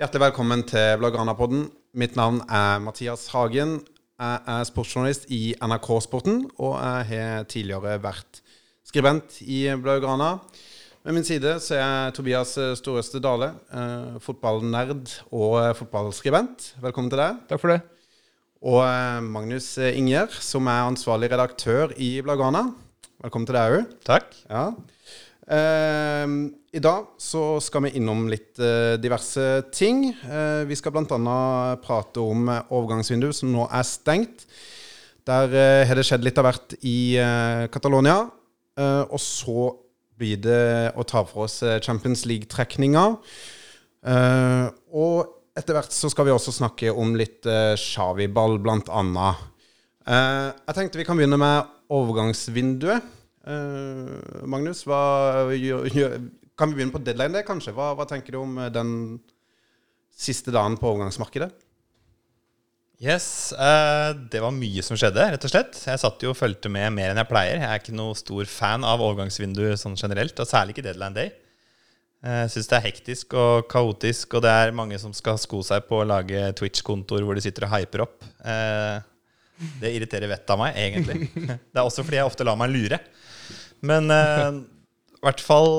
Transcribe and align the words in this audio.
Hjertelig 0.00 0.22
velkommen 0.22 0.62
til 0.64 0.94
Blågrana-podden. 0.96 1.66
Mitt 2.00 2.14
navn 2.16 2.38
er 2.48 2.78
Mathias 2.80 3.26
Hagen. 3.28 3.74
Jeg 4.16 4.38
er 4.48 4.62
sportsjournalist 4.64 5.26
i 5.28 5.52
NRK 5.60 5.88
Sporten, 6.00 6.38
og 6.56 6.78
jeg 6.80 7.08
har 7.10 7.44
tidligere 7.44 7.98
vært 8.00 8.40
skribent 8.88 9.36
i 9.44 9.66
Blaugrana. 9.76 10.38
Ved 11.04 11.12
min 11.18 11.28
side 11.28 11.58
så 11.60 11.76
er 11.76 11.82
jeg 11.82 12.14
Tobias 12.16 12.54
Storeste 12.80 13.20
Dale, 13.20 13.50
eh, 13.68 14.16
fotballnerd 14.24 15.12
og 15.28 15.60
fotballskribent. 15.76 16.70
Velkommen 16.80 17.12
til 17.12 17.20
deg. 17.20 17.44
Takk 17.52 17.60
for 17.60 17.74
det. 17.74 17.82
Og 18.64 18.80
eh, 18.86 19.20
Magnus 19.28 19.74
Inger, 19.76 20.32
som 20.40 20.72
er 20.72 20.86
ansvarlig 20.88 21.28
redaktør 21.34 21.92
i 22.00 22.14
Blaugrana. 22.24 22.70
Velkommen 23.20 23.44
til 23.44 23.60
deg 23.60 23.76
òg. 23.76 23.92
Takk. 24.08 24.32
Ja. 24.48 24.70
Eh, 25.46 26.26
I 26.72 26.82
dag 26.82 27.08
så 27.20 27.56
skal 27.64 27.86
vi 27.86 27.96
innom 27.98 28.26
litt 28.30 28.60
eh, 28.62 28.94
diverse 29.02 29.46
ting. 29.74 30.06
Eh, 30.12 30.62
vi 30.68 30.78
skal 30.78 30.94
bl.a. 30.94 31.38
prate 31.82 32.22
om 32.22 32.50
overgangsvinduet 32.52 33.40
som 33.40 33.52
nå 33.54 33.66
er 33.70 33.86
stengt. 33.88 34.46
Der 35.22 35.52
har 35.86 35.94
det 35.94 36.02
skjedd 36.02 36.24
litt 36.26 36.38
av 36.40 36.48
hvert 36.48 36.72
i 36.82 37.14
Catalonia. 37.70 38.24
Og 38.74 39.20
så 39.22 39.68
blir 40.18 40.40
det 40.42 40.90
å 40.98 41.04
ta 41.06 41.22
for 41.22 41.44
oss 41.44 41.60
Champions 41.86 42.24
League-trekninga. 42.26 43.04
Og 44.98 45.14
etter 45.58 45.76
hvert 45.76 45.94
så 45.94 46.10
skal 46.10 46.28
vi 46.28 46.34
også 46.34 46.54
snakke 46.56 46.92
om 46.96 47.14
litt 47.18 47.46
uh, 47.48 47.74
Xavi-ball, 47.78 48.58
annet. 48.66 49.48
Eh, 50.02 50.48
jeg 50.50 50.74
tenkte 50.76 50.98
vi 50.98 51.06
kan 51.06 51.18
begynne 51.18 51.38
med 51.40 51.68
overgangsvinduet. 51.92 53.04
Eh, 53.42 54.46
Magnus, 54.46 54.84
hva 54.86 55.02
kan 55.50 56.70
vi 56.70 56.78
begynne 56.78 56.94
på 56.94 57.02
deadline, 57.02 57.34
day, 57.34 57.46
kanskje? 57.46 57.74
Hva, 57.74 57.92
hva 57.98 58.06
tenker 58.08 58.34
du 58.34 58.42
om 58.42 58.56
eh, 58.62 58.70
den 58.72 58.94
siste 60.12 60.54
dagen 60.54 60.78
på 60.78 60.92
overgangsmarkedet? 60.92 61.50
Yes, 63.02 63.50
uh, 63.58 64.14
Det 64.30 64.38
var 64.38 64.54
mye 64.54 64.82
som 64.86 64.94
skjedde, 64.94 65.24
rett 65.34 65.44
og 65.48 65.50
slett. 65.50 65.74
Jeg 65.74 65.98
satt 65.98 66.22
jo 66.22 66.30
og 66.30 66.38
fulgte 66.38 66.70
med 66.70 66.92
mer 66.94 67.10
enn 67.10 67.18
jeg 67.18 67.30
pleier. 67.32 67.58
Jeg 67.58 67.66
er 67.66 67.80
ikke 67.82 67.96
noe 67.98 68.14
stor 68.14 68.46
fan 68.46 68.86
av 68.86 69.02
overgangsvindu 69.02 69.72
sånn 69.80 69.98
generelt, 69.98 70.38
og 70.38 70.46
særlig 70.46 70.76
ikke 70.76 70.86
deadline 70.86 71.16
day. 71.16 71.32
Jeg 72.22 72.42
Jeg 72.44 72.50
syns 72.52 72.68
det 72.70 72.76
er 72.76 72.84
hektisk 72.84 73.34
og 73.34 73.64
kaotisk, 73.66 74.36
og 74.38 74.44
det 74.44 74.50
er 74.54 74.76
mange 74.78 74.94
som 75.02 75.10
skal 75.10 75.40
sko 75.42 75.58
seg 75.66 75.82
på 75.88 75.98
å 75.98 76.06
lage 76.06 76.52
Twitch-kontoer 76.54 77.26
hvor 77.26 77.34
de 77.34 77.42
sitter 77.42 77.66
og 77.66 77.72
hyper 77.74 78.04
opp. 78.04 78.22
Eh, 78.46 79.02
Det 79.80 79.92
irriterer 79.96 80.30
vettet 80.30 80.52
av 80.54 80.60
meg, 80.60 80.78
egentlig. 80.78 81.28
Det 81.34 81.78
er 81.78 81.84
også 81.84 82.04
fordi 82.04 82.18
jeg 82.20 82.30
ofte 82.30 82.46
lar 82.46 82.58
meg 82.60 82.72
lure. 82.72 82.98
Men 83.86 84.10
eh, 84.14 84.60
i 85.18 85.24
hvert 85.26 85.42
fall 85.42 85.70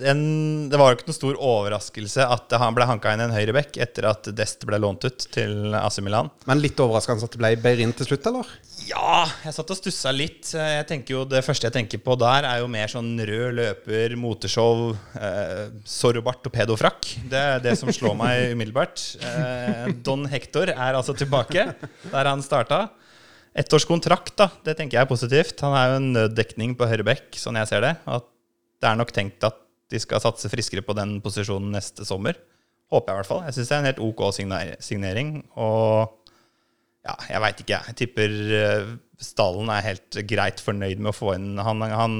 den, 0.00 0.68
Det 0.72 0.78
var 0.80 0.90
jo 0.90 0.98
ikke 0.98 1.08
noen 1.10 1.16
stor 1.18 1.38
overraskelse 1.38 2.26
at 2.26 2.54
han 2.60 2.76
ble 2.76 2.86
hanka 2.88 3.12
inn 3.14 3.22
en 3.26 3.34
høyreback 3.34 3.78
etter 3.80 4.08
at 4.10 4.28
Dest 4.36 4.64
ble 4.68 4.80
lånt 4.82 5.04
ut 5.06 5.26
til 5.32 5.74
AC 5.76 6.00
Milan. 6.04 6.30
Men 6.50 6.62
litt 6.62 6.80
overraskende 6.80 7.28
at 7.28 7.36
det 7.36 7.40
ble 7.42 7.52
Beirin 7.62 7.94
til 7.96 8.08
slutt, 8.10 8.26
eller? 8.30 8.50
Ja, 8.88 9.24
jeg 9.44 9.54
satt 9.54 9.70
og 9.70 9.78
stussa 9.78 10.12
litt. 10.14 10.52
Jeg 10.56 10.86
tenker 10.88 11.14
jo, 11.18 11.24
Det 11.28 11.42
første 11.46 11.68
jeg 11.68 11.76
tenker 11.76 12.02
på 12.02 12.16
der, 12.20 12.48
er 12.48 12.62
jo 12.62 12.70
mer 12.72 12.90
sånn 12.90 13.12
rød 13.18 13.58
løper, 13.58 14.16
moteshow, 14.18 14.94
eh, 15.20 15.66
sorrobart 15.84 16.48
og 16.48 16.54
pedofrakk. 16.56 17.10
Det 17.30 17.44
er 17.56 17.62
det 17.64 17.76
som 17.78 17.92
slår 17.94 18.16
meg 18.18 18.46
umiddelbart. 18.56 19.04
Eh, 19.20 19.92
Don 20.06 20.24
Hector 20.30 20.72
er 20.72 20.96
altså 20.98 21.14
tilbake 21.16 21.68
der 22.10 22.32
han 22.32 22.42
starta. 22.42 22.88
Ett 23.54 23.72
års 23.74 23.84
kontrakt, 23.84 24.36
da. 24.38 24.46
Det 24.64 24.76
tenker 24.78 24.98
jeg 24.98 25.04
er 25.04 25.10
positivt. 25.10 25.62
Han 25.66 25.74
er 25.74 25.88
jo 25.90 25.96
en 25.98 26.12
nøddekning 26.14 26.76
på 26.78 26.86
høyre 26.86 27.06
bekk, 27.06 27.34
sånn 27.38 27.58
jeg 27.58 27.70
ser 27.72 27.82
det. 27.82 27.96
At 28.06 28.26
det 28.80 28.88
er 28.88 28.98
nok 29.00 29.10
tenkt 29.12 29.44
at 29.44 29.58
de 29.90 30.00
skal 30.02 30.22
satse 30.22 30.50
friskere 30.52 30.84
på 30.86 30.94
den 30.98 31.18
posisjonen 31.24 31.74
neste 31.74 32.06
sommer. 32.06 32.38
Håper 32.90 33.10
jeg 33.10 33.16
i 33.16 33.20
hvert 33.20 33.30
fall. 33.30 33.44
Jeg 33.46 33.56
syns 33.56 33.70
det 33.70 33.76
er 33.76 33.82
en 33.82 33.90
helt 33.90 34.02
OK 34.06 34.22
signering. 34.82 35.34
Og 35.58 36.30
ja, 37.06 37.14
jeg 37.30 37.42
veit 37.44 37.62
ikke, 37.62 37.78
jeg. 37.78 37.96
Tipper 38.00 38.36
eh, 38.60 38.90
Stallen 39.20 39.70
er 39.72 39.84
helt 39.84 40.20
greit 40.28 40.62
fornøyd 40.64 41.00
med 41.02 41.12
å 41.12 41.16
få 41.16 41.34
inn 41.36 41.60
Han, 41.60 41.84
han 41.84 42.16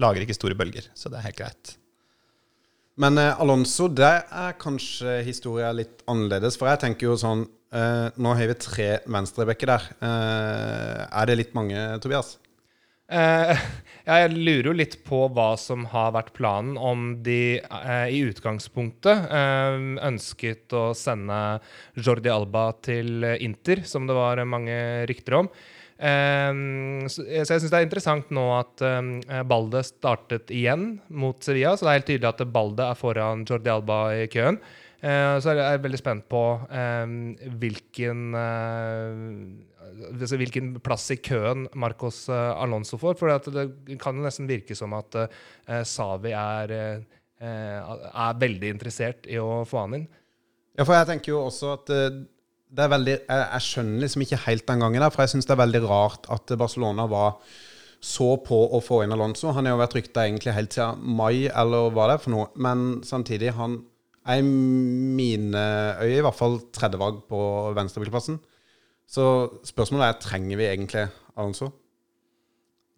lager 0.00 0.24
ikke 0.24 0.36
store 0.36 0.56
bølger, 0.58 0.88
så 0.98 1.10
det 1.10 1.20
er 1.20 1.28
helt 1.28 1.40
greit. 1.40 1.74
Men 3.00 3.18
eh, 3.18 3.40
Alonso, 3.42 3.88
der 3.90 4.22
er 4.30 4.56
kanskje 4.60 5.20
historia 5.26 5.72
litt 5.74 6.04
annerledes. 6.10 6.58
For 6.58 6.70
jeg 6.70 6.82
tenker 6.84 7.10
jo 7.10 7.18
sånn 7.18 7.44
eh, 7.74 8.08
Nå 8.14 8.34
har 8.38 8.50
vi 8.50 8.58
tre 8.60 8.88
venstrebekker 9.10 9.72
der. 9.72 9.88
Eh, 9.98 11.00
er 11.08 11.30
det 11.30 11.40
litt 11.40 11.56
mange, 11.58 11.80
Tobias? 12.02 12.36
Eh, 13.12 13.64
jeg 14.08 14.32
lurer 14.32 14.70
jo 14.70 14.74
litt 14.76 14.98
på 15.04 15.24
hva 15.34 15.52
som 15.60 15.86
har 15.92 16.14
vært 16.16 16.32
planen, 16.36 16.78
om 16.78 17.18
de 17.24 17.60
eh, 17.60 18.08
i 18.14 18.24
utgangspunktet 18.28 19.28
eh, 19.28 19.78
ønsket 20.08 20.74
å 20.76 20.90
sende 20.96 21.60
Jordi 21.96 22.32
Alba 22.32 22.70
til 22.84 23.24
Inter, 23.44 23.84
som 23.88 24.08
det 24.08 24.16
var 24.16 24.42
mange 24.48 24.76
rykter 25.10 25.42
om. 25.42 25.50
Eh, 25.94 26.52
så, 27.12 27.26
jeg 27.28 27.48
syns 27.48 27.68
det 27.70 27.80
er 27.80 27.86
interessant 27.86 28.32
nå 28.34 28.46
at 28.56 28.84
eh, 28.84 29.42
Balde 29.48 29.84
startet 29.86 30.52
igjen 30.54 30.94
mot 31.08 31.38
Sevilla, 31.44 31.76
så 31.76 31.86
det 31.86 31.92
er 31.92 32.00
helt 32.00 32.10
tydelig 32.12 32.32
at 32.32 32.48
Balde 32.54 32.88
er 32.88 32.98
foran 32.98 33.44
Jordi 33.48 33.72
Alba 33.72 34.00
i 34.16 34.26
køen. 34.32 34.60
Eh, 35.04 35.36
så 35.44 35.52
er 35.52 35.58
jeg 35.60 35.82
veldig 35.84 35.98
spent 36.00 36.24
på 36.32 36.42
eh, 36.72 37.10
hvilken 37.60 38.36
eh, 38.40 40.04
altså 40.14 40.38
hvilken 40.40 40.70
plass 40.84 41.10
i 41.12 41.18
køen 41.20 41.66
Marcos 41.76 42.22
Alonso 42.32 42.96
får. 43.00 43.18
For 43.20 43.52
det 43.52 43.98
kan 44.00 44.16
jo 44.16 44.24
nesten 44.24 44.48
virke 44.48 44.76
som 44.78 44.96
at 44.96 45.18
Savi 45.86 46.32
er, 46.34 46.72
er 47.38 48.40
veldig 48.40 48.72
interessert 48.72 49.28
i 49.30 49.36
å 49.38 49.60
få 49.68 49.84
han 49.84 49.98
inn. 50.00 50.08
Ja, 50.74 50.86
for 50.86 50.96
jeg 50.96 51.10
tenker 51.12 51.34
jo 51.34 51.44
også 51.44 51.76
at 51.76 51.92
det 51.94 52.82
er 52.82 52.90
veldig 52.90 53.12
Jeg, 53.12 53.42
jeg 53.44 53.64
skjønner 53.68 54.02
liksom 54.02 54.24
ikke 54.24 54.40
helt 54.48 54.66
den 54.66 54.82
gangen 54.82 55.04
der, 55.04 55.12
for 55.14 55.22
jeg 55.22 55.34
syns 55.36 55.46
det 55.46 55.54
er 55.54 55.62
veldig 55.62 55.84
rart 55.86 56.26
at 56.32 56.56
Barcelona 56.58 57.06
var 57.12 57.36
så 58.04 58.34
på 58.42 58.56
å 58.74 58.80
få 58.84 59.04
inn 59.04 59.14
Alonso. 59.14 59.52
Han 59.54 59.68
har 59.68 59.76
jo 59.76 59.84
vært 59.84 59.98
rykta 60.00 60.26
egentlig 60.26 60.56
helt 60.56 60.74
siden 60.74 61.04
mai, 61.20 61.46
eller 61.46 61.92
hva 61.94 62.08
det 62.08 62.16
er 62.16 62.24
for 62.24 62.34
noe. 62.34 62.48
Men 62.56 63.04
samtidig, 63.06 63.54
han 63.56 63.78
er 64.24 64.40
i 64.40 64.44
mine 64.44 65.62
øyne 66.00 66.18
i 66.18 66.24
hvert 66.24 66.38
fall 66.38 66.58
tredjevalg 66.74 67.24
på 67.28 67.40
venstrebilplassen. 67.76 68.38
Så 69.04 69.24
spørsmålet 69.68 70.08
er 70.08 70.22
trenger 70.22 70.60
vi 70.60 70.68
egentlig 70.70 71.08
Alonso. 71.36 71.70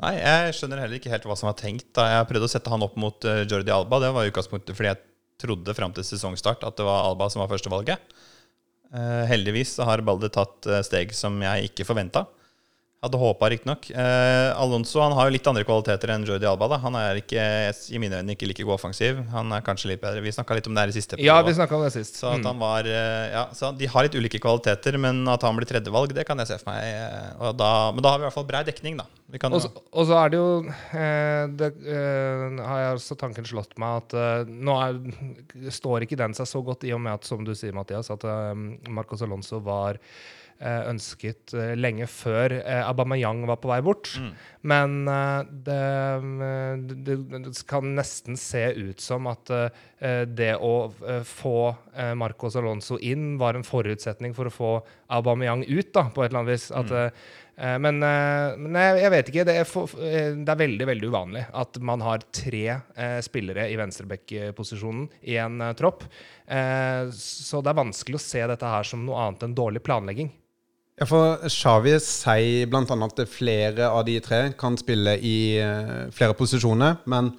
Nei, 0.04 0.12
jeg 0.20 0.54
skjønner 0.58 0.82
heller 0.82 1.00
ikke 1.00 1.10
helt 1.10 1.24
hva 1.26 1.34
som 1.38 1.48
var 1.48 1.56
tenkt. 1.58 1.88
da 1.96 2.04
Jeg 2.10 2.28
prøvde 2.28 2.48
å 2.48 2.52
sette 2.52 2.72
han 2.72 2.84
opp 2.84 2.98
mot 3.00 3.26
eh, 3.26 3.46
Jordi 3.48 3.72
Alba. 3.72 4.00
Det 4.02 4.12
var 4.12 4.28
utgangspunktet 4.28 4.76
fordi 4.76 4.90
jeg 4.92 5.02
trodde 5.40 5.76
fram 5.76 5.94
til 5.96 6.04
sesongstart 6.04 6.64
at 6.68 6.76
det 6.76 6.84
var 6.86 7.08
Alba 7.08 7.30
som 7.32 7.42
var 7.42 7.50
førstevalget. 7.52 8.16
Uh, 8.86 9.24
heldigvis 9.26 9.74
har 9.82 10.04
Balde 10.06 10.28
tatt 10.32 10.68
eh, 10.70 10.84
steg 10.86 11.10
som 11.16 11.40
jeg 11.42 11.72
ikke 11.72 11.88
forventa. 11.88 12.26
Hadde 13.06 13.18
håpa, 13.20 13.48
riktignok. 13.52 13.86
Eh, 13.94 14.50
Alonso 14.58 14.98
han 15.04 15.12
har 15.14 15.28
jo 15.28 15.34
litt 15.36 15.46
andre 15.46 15.62
kvaliteter 15.68 16.10
enn 16.10 16.24
Jordi 16.26 16.46
Alba. 16.50 16.66
da 16.72 16.78
Han 16.82 16.96
er 16.98 17.20
ikke, 17.20 17.44
i 17.94 18.00
mine 18.02 18.18
øyne 18.18 18.34
ikke 18.34 18.48
like 18.50 18.64
god 18.66 18.74
offensiv. 18.80 19.20
Han 19.30 19.52
er 19.54 19.62
kanskje 19.62 19.92
litt 19.92 20.00
bedre. 20.02 20.20
Vi 20.24 20.32
snakka 20.34 20.56
litt 20.58 20.66
om 20.66 20.74
det 20.74 20.82
her 20.82 20.92
i 20.92 20.96
siste 20.96 21.18
Ja, 21.22 21.36
vi 21.46 21.52
om 21.54 21.84
det 21.86 21.92
sist. 21.94 22.18
Så 22.18 22.32
at 22.34 22.40
Mm. 22.42 22.46
han 22.50 22.58
var 22.58 22.80
eh, 22.90 23.30
Ja, 23.36 23.44
så 23.54 23.70
de 23.78 23.86
har 23.86 24.02
litt 24.08 24.14
ulike 24.18 24.40
kvaliteter, 24.42 24.98
men 24.98 25.22
at 25.28 25.42
han 25.42 25.54
blir 25.56 25.66
tredjevalg, 25.70 26.12
det 26.12 26.26
kan 26.26 26.38
jeg 26.38 26.48
se 26.48 26.58
for 26.58 26.72
meg. 26.72 26.82
eh, 26.82 27.32
Og 27.46 27.56
da, 27.56 27.92
men 27.92 28.02
da 28.02 28.10
har 28.10 28.18
vi 28.18 28.24
i 28.24 28.26
hvert 28.28 28.34
fall 28.34 28.44
brei 28.50 28.64
dekning, 28.64 28.96
da. 28.98 29.04
Vi 29.30 29.38
kan 29.38 29.52
Og 29.52 29.60
så- 29.62 29.70
og 29.92 30.06
så 30.06 30.24
er 30.24 30.28
det 30.30 30.38
jo 30.38 30.64
eh, 30.94 31.46
Det 31.46 31.74
eh, 31.86 32.64
har 32.66 32.78
jeg 32.82 32.96
også 32.98 33.16
tanken 33.18 33.44
slått 33.44 33.76
meg 33.78 34.02
at 34.02 34.14
eh, 34.14 34.44
nå 34.50 34.74
er, 34.82 35.70
står 35.70 36.02
ikke 36.06 36.16
den 36.16 36.34
seg 36.34 36.46
så 36.46 36.64
godt, 36.64 36.84
i 36.84 36.92
og 36.92 37.00
med 37.00 37.14
at, 37.14 37.24
som 37.24 37.44
du 37.44 37.52
sier, 37.54 37.72
Mathias, 37.72 38.10
at 38.10 38.24
eh, 38.24 38.54
Marcos 38.88 39.22
Alonso 39.22 39.60
var 39.60 39.98
ønsket 40.64 41.52
eh, 41.54 41.74
lenge 41.76 42.06
før 42.08 42.54
eh, 42.62 42.82
Aubameyang 42.88 43.44
var 43.48 43.60
på 43.60 43.70
vei 43.70 43.80
bort. 43.84 44.12
Mm. 44.16 44.30
Men 44.66 44.94
eh, 45.12 45.40
det, 45.66 45.80
eh, 46.48 46.76
det, 47.06 47.16
det 47.44 47.54
kan 47.68 47.92
nesten 47.96 48.38
se 48.40 48.64
ut 48.72 49.02
som 49.02 49.28
at 49.30 49.52
eh, 49.52 50.22
det 50.26 50.54
å 50.56 50.74
eh, 51.06 51.24
få 51.26 51.58
eh, 51.94 52.14
Marcos 52.18 52.56
Alonso 52.56 52.98
inn 52.98 53.34
var 53.40 53.58
en 53.58 53.66
forutsetning 53.66 54.34
for 54.36 54.48
å 54.48 54.54
få 54.54 54.70
Aubameyang 55.12 55.66
ut, 55.68 55.92
da, 55.94 56.08
på 56.10 56.24
et 56.24 56.30
eller 56.30 56.42
annet 56.42 56.54
vis. 56.56 56.70
At, 56.74 56.90
eh, 56.90 57.28
eh, 57.60 57.76
men, 57.82 58.00
eh, 58.02 58.56
men 58.56 58.80
jeg, 58.80 59.12
vet 59.12 59.30
ikke. 59.32 59.46
Det 59.46 59.58
er, 59.60 59.68
for, 59.68 59.92
eh, 60.00 60.32
det 60.40 60.54
er 60.56 60.62
veldig 60.64 60.88
veldig 60.88 61.12
uvanlig 61.12 61.44
at 61.52 61.78
man 61.84 62.02
har 62.06 62.24
tre 62.34 62.64
eh, 62.72 63.20
spillere 63.24 63.68
i 63.70 63.76
venstreback-posisjonen 63.78 65.06
i 65.28 65.36
en 65.42 65.60
eh, 65.68 65.76
tropp. 65.78 66.08
Eh, 66.48 67.12
så 67.12 67.62
det 67.62 67.72
er 67.74 67.80
vanskelig 67.84 68.18
å 68.18 68.24
se 68.26 68.42
dette 68.54 68.74
her 68.74 68.88
som 68.88 69.04
noe 69.06 69.28
annet 69.28 69.46
enn 69.46 69.56
dårlig 69.60 69.84
planlegging. 69.86 70.32
Ja, 70.96 71.04
for 71.04 71.42
Xavi 71.52 71.92
sier 72.00 72.70
bl.a. 72.72 72.96
at 73.04 73.18
flere 73.28 73.90
av 73.90 74.06
de 74.08 74.16
tre 74.24 74.38
kan 74.56 74.78
spille 74.80 75.18
i 75.20 75.36
eh, 75.60 76.06
flere 76.08 76.36
posisjoner, 76.38 77.02
men 77.04 77.34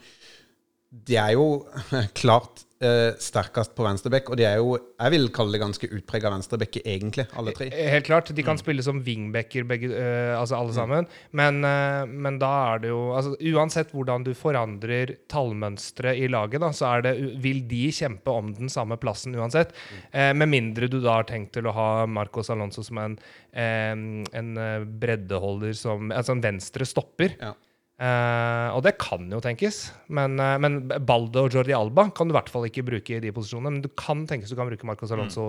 det 0.91 1.17
er 1.17 1.33
jo 1.33 1.65
klart 2.21 2.66
eh, 2.83 3.15
sterkest 3.21 3.73
på 3.77 3.85
venstreback, 3.85 4.29
og 4.31 4.39
de 4.39 4.45
er 4.47 4.59
jo, 4.61 4.75
jeg 4.77 5.13
vil 5.13 5.27
kalle 5.33 5.55
det 5.55 5.61
ganske 5.63 5.89
utprega 5.97 6.31
venstrebacker, 6.33 6.85
egentlig, 6.87 7.27
alle 7.37 7.53
tre. 7.57 7.69
Helt 7.73 8.07
klart. 8.07 8.31
De 8.35 8.45
kan 8.45 8.59
spille 8.59 8.85
som 8.85 9.01
wingbacker, 9.05 9.65
begge, 9.69 9.91
eh, 9.97 10.33
altså 10.37 10.59
alle 10.59 10.75
sammen. 10.75 11.09
Men, 11.31 11.61
eh, 11.65 12.05
men 12.07 12.39
da 12.41 12.51
er 12.73 12.83
det 12.85 12.93
jo 12.93 13.01
altså, 13.17 13.35
Uansett 13.57 13.93
hvordan 13.95 14.25
du 14.25 14.33
forandrer 14.37 15.15
tallmønsteret 15.31 16.21
i 16.21 16.29
laget, 16.31 16.61
da, 16.63 16.71
så 16.75 16.91
er 16.91 17.05
det, 17.07 17.15
vil 17.43 17.63
de 17.69 17.87
kjempe 17.93 18.33
om 18.33 18.53
den 18.57 18.71
samme 18.73 18.97
plassen 19.01 19.35
uansett. 19.37 19.73
Eh, 20.11 20.33
med 20.33 20.51
mindre 20.51 20.89
du 20.91 20.99
da 20.99 21.19
har 21.19 21.29
tenkt 21.29 21.53
til 21.57 21.69
å 21.69 21.75
ha 21.75 21.89
Marcos 22.09 22.51
Alonso 22.53 22.83
som 22.85 22.99
en, 23.03 23.17
eh, 23.53 23.93
en 23.93 24.51
eh, 24.57 24.83
breddeholder, 24.85 25.73
som, 25.77 26.11
altså 26.11 26.35
en 26.35 26.43
venstre 26.43 26.85
stopper. 26.87 27.37
Ja. 27.41 27.53
Eh, 27.97 28.69
og 28.77 28.83
det 28.85 28.93
kan 29.01 29.23
jo 29.33 29.39
tenkes, 29.41 29.87
men, 30.13 30.35
uh, 30.37 30.53
men 30.61 30.83
Balde 30.85 31.41
og 31.41 31.55
Jordi 31.55 31.73
Alba 31.73 32.03
kan 32.13 32.29
du 32.29 32.35
i 32.35 32.37
hvert 32.37 32.51
fall 32.53 32.67
ikke 32.67 32.83
bruke 32.85 33.15
i 33.15 33.21
de 33.23 33.31
posisjonene. 33.33 33.71
Men 33.73 33.85
du 33.85 33.89
kan 33.97 34.21
tenkes 34.29 34.53
du 34.53 34.57
kan 34.59 34.69
bruke 34.69 34.85
Marcos 34.85 35.13
Alonso 35.15 35.47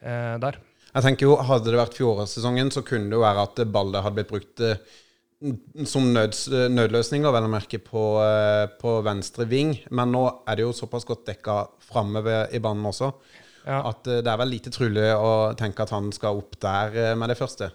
eh, 0.00 0.36
der. 0.40 0.56
Jeg 0.94 1.04
tenker 1.04 1.28
jo, 1.28 1.36
Hadde 1.44 1.68
det 1.74 1.80
vært 1.80 1.98
fjorårssesongen, 1.98 2.72
så 2.72 2.84
kunne 2.86 3.10
det 3.10 3.18
jo 3.18 3.24
være 3.26 3.44
at 3.50 3.64
Balde 3.74 4.00
hadde 4.00 4.16
blitt 4.22 4.32
brukt 4.32 4.64
som 5.90 6.06
nøds, 6.14 6.46
nødløsning, 6.72 7.26
vel 7.26 7.44
å 7.50 7.52
merke, 7.52 7.76
på, 7.82 8.04
på 8.80 8.92
venstre 9.04 9.44
ving. 9.50 9.74
Men 9.92 10.14
nå 10.14 10.22
er 10.48 10.56
det 10.56 10.64
jo 10.64 10.70
såpass 10.72 11.04
godt 11.04 11.26
dekka 11.28 11.56
framme 11.84 12.22
ved- 12.24 12.54
i 12.54 12.62
banen 12.64 12.86
også, 12.88 13.10
Ja. 13.66 13.82
at 13.90 14.06
det 14.06 14.30
er 14.30 14.38
vel 14.40 14.54
lite 14.54 14.72
trolig 14.72 15.04
å 15.18 15.52
tenke 15.58 15.84
at 15.84 15.92
han 15.92 16.08
skal 16.16 16.38
opp 16.40 16.56
der 16.62 17.12
med 17.18 17.28
det 17.28 17.36
første. 17.42 17.72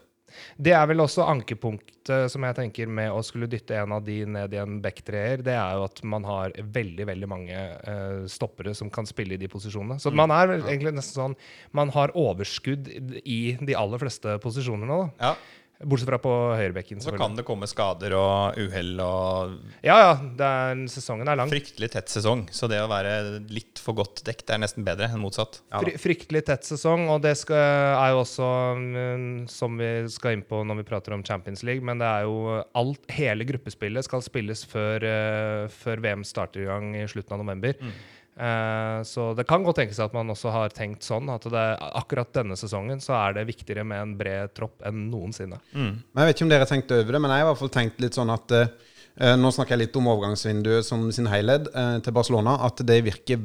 Det 0.57 0.73
er 0.75 0.87
vel 0.89 1.03
også 1.03 1.27
ankepunktet 1.29 2.31
som 2.31 2.45
jeg 2.47 2.57
tenker 2.57 2.89
med 2.89 3.11
å 3.13 3.21
skulle 3.25 3.49
dytte 3.49 3.77
en 3.77 3.93
av 3.97 4.03
de 4.05 4.21
ned 4.25 4.55
i 4.55 4.61
en 4.61 4.79
backtreer. 4.83 5.43
Det 5.45 5.53
er 5.55 5.77
jo 5.77 5.85
at 5.87 6.01
man 6.07 6.25
har 6.27 6.55
veldig 6.57 7.07
veldig 7.09 7.29
mange 7.29 7.59
uh, 7.85 8.25
stoppere 8.31 8.73
som 8.77 8.91
kan 8.93 9.07
spille 9.09 9.35
i 9.35 9.41
de 9.41 9.49
posisjonene. 9.51 9.99
Så 10.01 10.13
man 10.15 10.33
er 10.33 10.49
vel 10.53 10.65
egentlig 10.65 10.95
nesten 10.97 11.19
sånn 11.19 11.37
Man 11.75 11.91
har 11.93 12.13
overskudd 12.17 12.87
i 13.23 13.39
de 13.59 13.75
aller 13.77 14.01
fleste 14.01 14.37
posisjonene 14.43 14.89
nå. 14.89 14.99
da. 15.19 15.29
Ja, 15.29 15.58
Bortsett 15.79 16.09
fra 16.09 16.17
på 16.19 16.31
høyrebekken. 16.59 16.99
Så 16.99 17.13
kan 17.15 17.37
det 17.37 17.45
komme 17.47 17.67
skader 17.69 18.11
og 18.17 18.57
uhell 18.59 18.99
og 18.99 19.53
Ja, 19.85 19.95
ja. 20.01 20.09
Det 20.19 20.43
er, 20.43 20.81
sesongen 20.91 21.29
er 21.31 21.39
lang. 21.39 21.47
fryktelig 21.51 21.87
tett 21.93 22.11
sesong. 22.11 22.41
Så 22.51 22.67
det 22.67 22.81
å 22.83 22.89
være 22.91 23.39
litt 23.47 23.79
for 23.79 23.95
godt 23.95 24.19
dekt 24.27 24.51
er 24.51 24.59
nesten 24.59 24.83
bedre 24.83 25.07
enn 25.07 25.23
motsatt. 25.23 25.61
Ja. 25.71 25.79
Fry, 25.85 25.95
fryktelig 26.03 26.43
tett 26.51 26.67
sesong, 26.67 27.07
og 27.13 27.23
det 27.23 27.37
skal, 27.39 27.95
er 27.95 28.11
jo 28.11 28.19
også, 28.25 28.49
mm, 28.75 29.47
som 29.47 29.79
vi 29.79 29.89
skal 30.11 30.35
inn 30.35 30.43
på 30.43 30.59
når 30.67 30.81
vi 30.81 30.87
prater 30.91 31.15
om 31.15 31.23
Champions 31.23 31.63
League, 31.63 31.85
men 31.85 32.03
det 32.03 32.11
er 32.11 32.27
jo 32.27 32.59
alt, 32.75 32.99
hele 33.15 33.47
gruppespillet 33.47 34.03
skal 34.03 34.25
spilles 34.25 34.65
før, 34.67 35.07
eh, 35.07 35.71
før 35.71 36.03
VM 36.03 36.27
starter 36.27 36.65
i 36.65 36.67
gang 36.67 36.91
i 36.99 37.07
slutten 37.07 37.39
av 37.39 37.45
november. 37.45 37.79
Eh, 37.79 38.03
så 38.39 39.23
det 39.35 39.43
kan 39.49 39.65
godt 39.65 39.81
tenkes 39.81 39.97
at 39.99 40.13
man 40.15 40.31
også 40.31 40.51
har 40.53 40.71
tenkt 40.71 41.03
sånn, 41.03 41.27
at 41.33 41.43
det, 41.51 41.63
akkurat 41.99 42.29
denne 42.37 42.55
sesongen 42.59 43.01
så 43.03 43.17
er 43.17 43.33
det 43.35 43.47
viktigere 43.49 43.83
med 43.83 43.99
en 43.99 44.13
bred 44.19 44.53
tropp 44.55 44.85
enn 44.87 45.09
noensinne. 45.11 45.59
Men 45.73 46.21
Jeg 46.21 46.29
vet 46.29 46.37
ikke 46.37 46.47
om 46.47 46.53
dere 46.53 46.69
tenkte 46.69 47.01
over 47.01 47.17
det, 47.17 47.21
men 47.25 47.33
jeg 47.33 47.43
har 47.43 47.47
i 47.47 47.49
hvert 47.49 47.61
fall 47.63 47.73
tenkt 47.73 47.99
litt 47.99 48.15
sånn 48.15 48.31
at 48.31 48.55
eh, 48.55 48.71
eh, 49.19 49.35
Nå 49.35 49.51
snakker 49.51 49.75
jeg 49.75 49.83
litt 49.83 49.99
om 49.99 50.07
overgangsvinduet 50.13 50.87
som 50.87 51.03
sin 51.15 51.27
helhet 51.27 51.67
eh, 51.73 51.97
til 52.05 52.15
Barcelona. 52.15 52.55
At 52.69 52.79
det 52.87 53.01
virker 53.09 53.43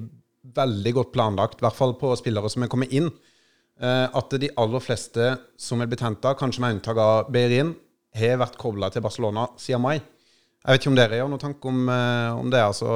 veldig 0.55 0.93
godt 1.01 1.15
planlagt, 1.15 1.59
i 1.59 1.67
hvert 1.67 1.79
fall 1.79 1.97
på 1.99 2.13
spillere 2.21 2.51
som 2.53 2.65
er 2.65 2.71
kommet 2.73 2.95
inn. 2.95 3.11
Eh, 3.83 4.07
at 4.07 4.37
de 4.39 4.53
aller 4.61 4.83
fleste 4.83 5.33
som 5.59 5.83
er 5.83 5.91
blitt 5.91 6.05
henta, 6.05 6.37
kanskje 6.39 6.63
med 6.63 6.77
unntak 6.77 7.01
av 7.01 7.33
Beirin, 7.35 7.75
har 8.15 8.39
vært 8.39 8.59
kobla 8.61 8.93
til 8.95 9.03
Barcelona 9.03 9.49
siden 9.59 9.83
mai. 9.83 9.97
Jeg 10.65 10.79
vet 10.79 10.81
ikke 10.81 10.91
om 10.95 10.97
dere 10.97 11.17
gjør 11.19 11.27
noen 11.29 11.41
tanke 11.43 11.69
om, 11.69 11.81
eh, 11.93 12.39
om 12.41 12.49
det. 12.49 12.61
altså. 12.65 12.89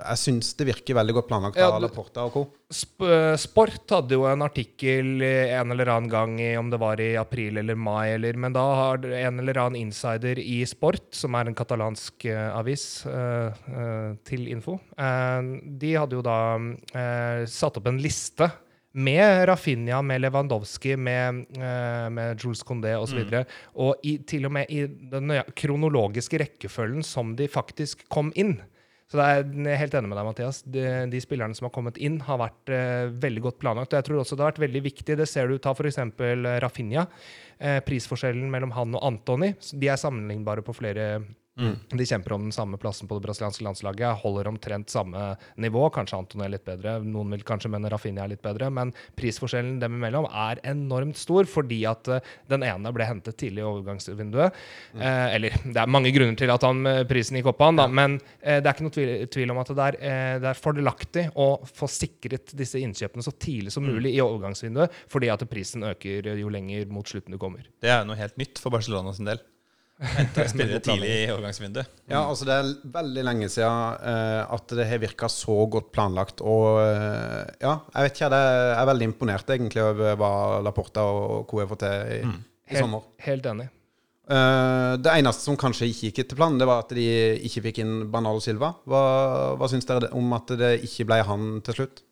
Jeg 0.00 0.18
syns 0.18 0.48
det 0.58 0.66
virker 0.66 0.96
veldig 0.98 1.14
godt 1.14 1.28
planlagt 1.28 1.56
Ja, 1.60 1.68
av 1.70 1.78
du- 1.78 1.86
Laporta 1.86 2.24
og 2.26 2.32
co. 2.34 2.42
Sp 2.74 3.04
eh, 3.06 3.36
Sport 3.38 3.86
hadde 3.94 4.16
jo 4.16 4.24
en 4.26 4.42
artikkel 4.42 5.22
en 5.22 5.70
eller 5.70 5.86
annen 5.86 6.10
gang 6.10 6.40
i 6.40 6.56
om 6.58 6.68
det 6.68 6.80
var 6.80 6.98
i 6.98 7.14
april 7.14 7.58
eller 7.58 7.76
mai, 7.76 8.14
eller, 8.16 8.34
men 8.34 8.52
da 8.52 8.64
har 8.74 8.98
en 9.06 9.38
eller 9.38 9.54
annen 9.54 9.76
insider 9.76 10.36
i 10.42 10.64
Sport, 10.66 11.12
som 11.14 11.34
er 11.38 11.46
en 11.46 11.54
katalansk 11.54 12.26
uh, 12.26 12.58
avis, 12.58 13.06
uh, 13.06 13.54
uh, 13.70 14.14
til 14.26 14.48
info, 14.48 14.80
eh, 14.98 15.40
de 15.78 15.94
hadde 15.94 16.18
jo 16.18 16.22
da 16.26 16.58
eh, 16.58 17.46
satt 17.46 17.76
opp 17.78 17.86
en 17.86 18.02
liste 18.02 18.50
med 18.92 19.46
Rafinha, 19.48 20.02
med 20.02 20.20
Lewandowski, 20.20 20.96
med, 20.96 21.46
eh, 21.56 22.08
med 22.10 22.40
Jules 22.40 22.64
Condé 22.64 22.94
osv. 22.96 23.22
Og, 23.22 23.32
så 23.32 23.44
og 23.74 24.04
i, 24.04 24.18
til 24.28 24.46
og 24.48 24.52
med 24.58 24.70
i 24.70 24.84
den 24.86 25.32
kronologiske 25.56 26.42
rekkefølgen 26.44 27.06
som 27.06 27.36
de 27.38 27.48
faktisk 27.48 28.04
kom 28.12 28.32
inn. 28.36 28.58
Så 29.12 29.18
det 29.20 29.24
er, 29.28 29.42
jeg 29.44 29.74
er 29.74 29.80
helt 29.82 29.94
enig 29.98 30.08
med 30.08 30.16
deg, 30.16 30.24
Mathias. 30.24 30.62
De, 30.64 30.84
de 31.12 31.20
spillerne 31.20 31.56
som 31.56 31.66
har 31.68 31.74
kommet 31.74 31.98
inn, 32.00 32.16
har 32.24 32.38
vært 32.40 32.72
eh, 32.72 33.10
veldig 33.20 33.42
godt 33.44 33.58
planlagt. 33.60 33.92
Og 33.92 33.98
jeg 34.00 34.06
tror 34.08 34.22
også 34.22 34.38
det 34.38 34.44
har 34.44 34.54
vært 34.54 34.62
veldig 34.62 34.82
viktig. 34.86 35.16
Det 35.20 35.28
ser 35.28 35.52
du 35.52 35.58
ta 35.60 35.74
f.eks. 35.76 36.00
Rafinha. 36.64 37.04
Eh, 37.60 37.82
prisforskjellen 37.84 38.48
mellom 38.52 38.72
han 38.72 38.96
og 38.96 39.04
Antony. 39.10 39.52
De 39.76 39.92
er 39.92 40.00
sammenlignbare 40.00 40.64
på 40.64 40.76
flere 40.78 41.10
De 41.58 42.06
kjemper 42.06 42.32
om 42.32 42.46
den 42.46 42.54
samme 42.54 42.78
plassen 42.80 43.08
på 43.08 43.18
det 43.18 43.26
brasilianske 43.26 43.64
landslaget. 43.66 44.22
Holder 44.22 44.48
omtrent 44.48 44.90
samme 44.90 45.34
nivå. 45.60 45.84
Kanskje 45.92 46.16
Anton 46.16 46.44
er 46.46 46.52
litt 46.54 46.64
bedre. 46.64 46.94
Noen 47.04 47.34
vil 47.36 47.44
kanskje 47.44 47.68
mene 47.72 47.90
Rafinha 47.92 48.24
er 48.24 48.32
litt 48.32 48.42
bedre. 48.44 48.70
Men 48.72 48.94
prisforskjellen 49.20 49.76
dem 49.82 49.98
imellom 49.98 50.28
er 50.30 50.62
enormt 50.72 51.20
stor 51.20 51.48
fordi 51.50 51.82
at 51.88 52.08
eh, 52.08 52.24
den 52.48 52.64
ene 52.64 52.92
ble 52.96 53.04
hentet 53.08 53.36
tidlig 53.40 53.60
i 53.60 53.68
overgangsvinduet. 53.68 54.56
Eh, 54.96 55.36
eller 55.36 55.58
det 55.66 55.76
er 55.84 55.92
mange 55.92 56.14
grunner 56.16 56.40
til 56.40 56.54
at 56.54 56.64
han, 56.66 56.82
eh, 56.88 57.02
prisen 57.10 57.36
gikk 57.36 57.52
opp 57.52 57.60
på 57.60 57.68
han, 57.68 57.82
da, 57.82 57.88
men 58.00 58.16
eh, 58.40 58.62
det 58.62 58.64
er 58.64 58.72
ikke 58.72 58.88
noe 58.88 58.96
tvil, 58.96 59.14
tvil 59.36 59.54
om 59.54 59.62
at 59.62 59.76
det 59.76 59.86
er, 59.90 60.00
eh, 60.00 60.34
det 60.42 60.50
er 60.54 60.64
fordelaktig 60.64 61.28
å 61.36 61.50
få 61.68 61.90
sikret 61.90 62.56
disse 62.56 62.80
innkjøpene 62.80 63.28
så 63.28 63.36
tidlig 63.36 63.76
som 63.76 63.84
mulig 63.84 64.16
i 64.16 64.24
overgangsvinduet, 64.24 65.02
fordi 65.12 65.32
at 65.32 65.44
prisen 65.52 65.84
øker 65.92 66.32
jo 66.40 66.52
lenger 66.52 66.88
mot 66.92 67.08
slutten 67.08 67.36
du 67.36 67.40
kommer. 67.42 67.68
Det 67.84 67.92
er 67.92 68.06
noe 68.08 68.16
helt 68.16 68.40
nytt 68.40 68.62
for 68.62 68.72
Barcelona 68.72 69.12
sin 69.12 69.28
del. 69.28 69.42
Hente 70.02 70.46
spillere 70.50 70.80
tidlig 70.82 71.10
i 71.10 71.26
overgangsvinduet. 71.30 71.90
Ja, 72.10 72.24
altså 72.24 72.46
det 72.48 72.56
er 72.56 72.70
veldig 72.96 73.24
lenge 73.26 73.50
siden 73.52 74.00
uh, 74.02 74.54
at 74.56 74.74
det 74.74 74.86
har 74.88 75.02
virka 75.02 75.28
så 75.30 75.56
godt 75.70 75.92
planlagt. 75.94 76.42
Og 76.42 76.80
uh, 76.82 77.42
ja, 77.62 77.76
jeg 77.94 78.08
vet 78.08 78.16
ikke, 78.16 78.30
jeg 78.34 78.72
er 78.80 78.90
veldig 78.90 79.08
imponert 79.12 79.54
egentlig 79.54 79.84
over 79.84 80.18
hva 80.18 80.32
Laporta 80.64 81.06
og 81.06 81.46
co. 81.50 81.62
har 81.62 81.70
fått 81.70 81.84
til 81.86 82.18
i, 82.18 82.34
i 82.72 82.80
sommer. 82.80 83.06
Helt, 83.22 83.28
helt 83.30 83.48
enig. 83.54 83.68
Uh, 84.32 84.94
det 85.02 85.16
eneste 85.18 85.44
som 85.44 85.58
kanskje 85.58 85.88
ikke 85.90 86.08
gikk 86.08 86.22
etter 86.22 86.38
planen, 86.38 86.60
det 86.60 86.68
var 86.70 86.84
at 86.84 86.94
de 86.96 87.06
ikke 87.48 87.66
fikk 87.68 87.82
inn 87.82 87.94
Bernardo 88.12 88.42
Silva. 88.42 88.74
Hva, 88.88 89.02
hva 89.58 89.70
syns 89.70 89.88
dere 89.88 90.12
om 90.18 90.34
at 90.36 90.54
det 90.58 90.76
ikke 90.86 91.08
ble 91.10 91.22
han 91.28 91.52
til 91.66 91.82
slutt? 91.82 92.04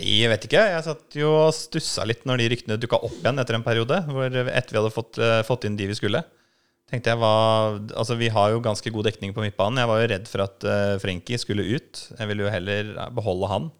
Jeg 0.00 0.30
vet 0.32 0.46
ikke. 0.48 0.62
Jeg 0.72 0.84
satt 0.86 1.16
jo 1.18 1.32
og 1.46 1.52
stussa 1.54 2.06
litt 2.08 2.24
når 2.26 2.40
de 2.40 2.48
ryktene 2.52 2.78
dukka 2.80 2.98
opp 3.06 3.18
igjen 3.20 3.38
etter 3.42 3.58
en 3.58 3.66
periode. 3.66 4.00
Hvor 4.08 4.26
etter 4.26 4.74
vi 4.74 4.80
hadde 4.80 4.94
fått, 4.94 5.20
eh, 5.22 5.42
fått 5.46 5.66
inn 5.68 5.78
de 5.78 5.86
vi 5.90 5.96
skulle. 5.98 6.24
Tenkte 6.90 7.14
jeg 7.14 7.20
var, 7.22 7.78
altså 7.96 8.16
Vi 8.18 8.28
har 8.28 8.50
jo 8.52 8.62
ganske 8.64 8.90
god 8.92 9.08
dekning 9.08 9.32
på 9.34 9.42
midtbanen. 9.44 9.80
Jeg 9.80 9.90
var 9.90 10.02
jo 10.02 10.10
redd 10.10 10.28
for 10.28 10.44
at 10.44 10.66
uh, 10.68 10.98
Frenkie 11.00 11.40
skulle 11.40 11.64
ut. 11.64 12.02
Jeg 12.18 12.28
ville 12.28 12.44
jo 12.44 12.52
heller 12.52 12.92
beholde 13.16 13.48
han. 13.50 13.70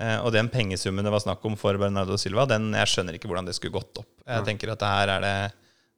Uh, 0.00 0.18
og 0.24 0.32
den 0.32 0.48
pengesummen 0.48 1.04
det 1.04 1.12
var 1.12 1.22
snakk 1.22 1.44
om 1.44 1.58
for 1.60 1.76
Bernardo 1.76 2.16
Silva, 2.16 2.46
den, 2.48 2.70
jeg 2.72 2.88
skjønner 2.88 3.18
ikke 3.18 3.28
hvordan 3.28 3.50
det 3.50 3.54
skulle 3.58 3.76
gått 3.76 4.00
opp. 4.00 4.08
Jeg 4.24 4.46
tenker 4.48 4.72
at 4.72 4.80
det 4.80 4.90
her 4.94 5.12
er 5.18 5.26
det 5.26 5.36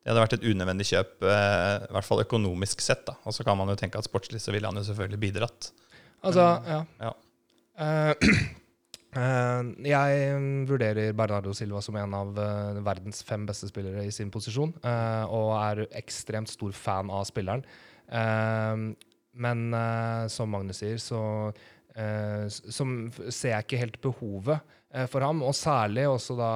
det 0.00 0.08
hadde 0.08 0.23
vært 0.23 0.37
et 0.38 0.46
unødvendig 0.49 0.87
kjøp, 0.88 1.11
eh, 1.28 1.75
i 1.85 1.92
hvert 1.92 2.06
fall 2.06 2.23
økonomisk 2.23 2.80
sett. 2.80 3.02
da. 3.06 3.18
Og 3.28 3.37
så 3.37 3.44
kan 3.44 3.58
man 3.58 3.68
jo 3.68 3.76
tenke 3.76 4.00
at 4.00 4.08
sportslig 4.08 4.40
så 4.40 4.54
ville 4.54 4.66
han 4.66 4.78
jo 4.80 4.85
selvfølgelig 4.87 5.20
bidratt. 5.20 5.73
Altså, 6.25 6.46
ja. 6.64 6.80
Ja. 7.04 7.12
Eh, 7.76 8.11
eh, 8.16 8.40
jeg 9.11 10.67
vurderer 10.71 11.14
Bernardo 11.19 11.50
Silva 11.57 11.81
som 11.83 11.97
en 11.99 12.12
av 12.14 12.37
eh, 12.38 12.81
verdens 12.87 13.25
fem 13.26 13.43
beste 13.49 13.67
spillere 13.67 14.05
i 14.07 14.12
sin 14.14 14.31
posisjon, 14.31 14.71
eh, 14.87 15.25
og 15.26 15.55
er 15.59 15.83
ekstremt 15.99 16.52
stor 16.52 16.73
fan 16.76 17.11
av 17.11 17.25
spilleren. 17.26 17.64
Eh, 18.07 18.85
men 19.40 19.64
eh, 19.75 20.26
som 20.31 20.50
Magnus 20.55 20.83
sier, 20.83 21.00
så 21.02 21.23
eh, 21.95 22.47
ser 22.50 23.55
jeg 23.55 23.67
ikke 23.67 23.81
helt 23.83 23.99
behovet 24.05 24.61
eh, 24.95 25.07
for 25.11 25.26
ham, 25.26 25.43
og 25.43 25.57
særlig 25.59 26.07
også 26.11 26.37
da 26.38 26.50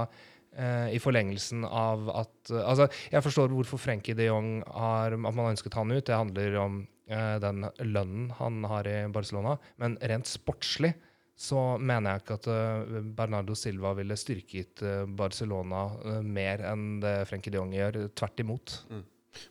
eh, 0.55 0.95
i 0.95 1.01
forlengelsen 1.03 1.67
av 1.67 2.11
at 2.23 2.53
eh, 2.53 2.63
Altså, 2.63 2.89
jeg 3.13 3.25
forstår 3.27 3.55
hvorfor 3.55 3.83
Frenkie 3.83 4.19
de 4.19 4.29
Jong 4.29 4.61
har 4.71 5.15
At 5.15 5.23
man 5.25 5.45
har 5.47 5.55
ønsket 5.55 5.79
han 5.79 5.91
ut. 5.95 6.05
Det 6.07 6.15
handler 6.15 6.61
om 6.63 6.79
eh, 7.11 7.35
den 7.43 7.67
lønnen 7.83 8.31
han 8.39 8.63
har 8.71 8.89
i 8.91 8.97
Barcelona. 9.15 9.59
Men 9.83 9.99
rent 10.03 10.31
sportslig 10.31 10.95
så 11.35 11.61
mener 11.83 12.15
jeg 12.15 12.23
ikke 12.23 12.37
at 12.39 12.49
eh, 12.53 13.01
Bernardo 13.19 13.57
Silva 13.59 13.91
ville 13.99 14.17
styrket 14.19 14.85
eh, 14.87 15.03
Barcelona 15.19 15.83
eh, 16.05 16.21
mer 16.23 16.63
enn 16.71 17.01
det 17.03 17.15
Frenkie 17.27 17.51
de 17.51 17.59
Jong 17.59 17.75
gjør. 17.75 17.99
Tvert 18.15 18.43
imot. 18.45 18.75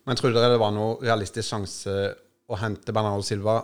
Men 0.08 0.20
tror 0.20 0.32
dere 0.32 0.54
det 0.54 0.62
var 0.64 0.72
noe 0.76 0.96
realistisk 1.04 1.50
sjanse 1.50 1.96
å 2.48 2.60
hente 2.60 2.96
Bernardo 2.96 3.26
Silva, 3.28 3.58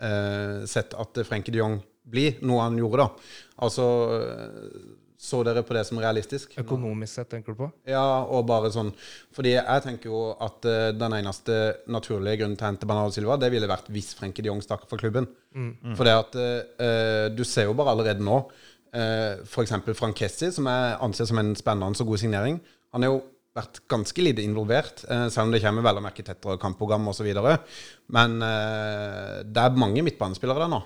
eh, 0.00 0.64
sett 0.68 0.96
at 0.96 1.22
Frenkie 1.28 1.52
de 1.52 1.60
Jong 1.60 1.76
blir 2.12 2.40
noe 2.42 2.64
han 2.64 2.80
gjorde, 2.80 3.04
da? 3.04 3.28
Altså, 3.62 3.84
Så 5.22 5.44
dere 5.46 5.62
på 5.62 5.76
det 5.76 5.84
som 5.86 6.00
realistisk? 6.02 6.56
Økonomisk 6.58 7.14
sett, 7.14 7.28
tenker 7.30 7.54
du 7.54 7.60
på? 7.60 7.68
Ja, 7.86 8.02
og 8.26 8.42
bare 8.48 8.72
sånn 8.74 8.90
Fordi 9.36 9.52
jeg 9.54 9.84
tenker 9.84 10.10
jo 10.10 10.22
at 10.34 10.66
uh, 10.66 10.90
den 10.98 11.14
eneste 11.20 11.58
naturlige 11.86 12.40
grunnen 12.40 12.58
til 12.58 12.66
å 12.66 12.70
hente 12.72 12.88
Bernardo 12.90 13.14
Silva, 13.14 13.38
det 13.38 13.52
ville 13.54 13.70
vært 13.70 13.90
hvis 13.94 14.12
Frenkie 14.18 14.42
de 14.42 14.50
Jong 14.50 14.64
stakk 14.64 14.88
fra 14.90 14.98
klubben. 14.98 15.30
For 15.94 16.08
det 16.08 16.16
at 16.24 16.38
uh, 16.42 17.26
Du 17.36 17.44
ser 17.46 17.70
jo 17.70 17.76
bare 17.78 17.94
allerede 17.94 18.24
nå 18.24 18.40
uh, 18.42 19.42
f.eks. 19.46 19.76
Frank 19.94 20.18
Kessi, 20.18 20.50
som 20.54 20.66
jeg 20.68 20.96
anser 21.06 21.30
som 21.30 21.40
en 21.42 21.54
spennende 21.58 22.02
og 22.02 22.12
god 22.12 22.22
signering. 22.24 22.58
Han 22.92 23.06
har 23.06 23.14
jo 23.14 23.22
vært 23.56 23.82
ganske 23.90 24.24
lite 24.24 24.44
involvert, 24.44 25.04
eh, 25.08 25.26
selv 25.28 25.48
om 25.48 25.52
det 25.52 25.60
kommer 25.64 25.84
vel 25.84 26.00
å 26.00 26.04
merke 26.04 26.24
tettere 26.24 26.60
kampprogram 26.60 27.10
osv. 27.12 27.28
Men 28.16 28.38
eh, 28.46 29.42
det 29.44 29.64
er 29.64 29.76
mange 29.82 30.04
midtbanespillere 30.06 30.64
der 30.64 30.72
nå, 30.72 30.80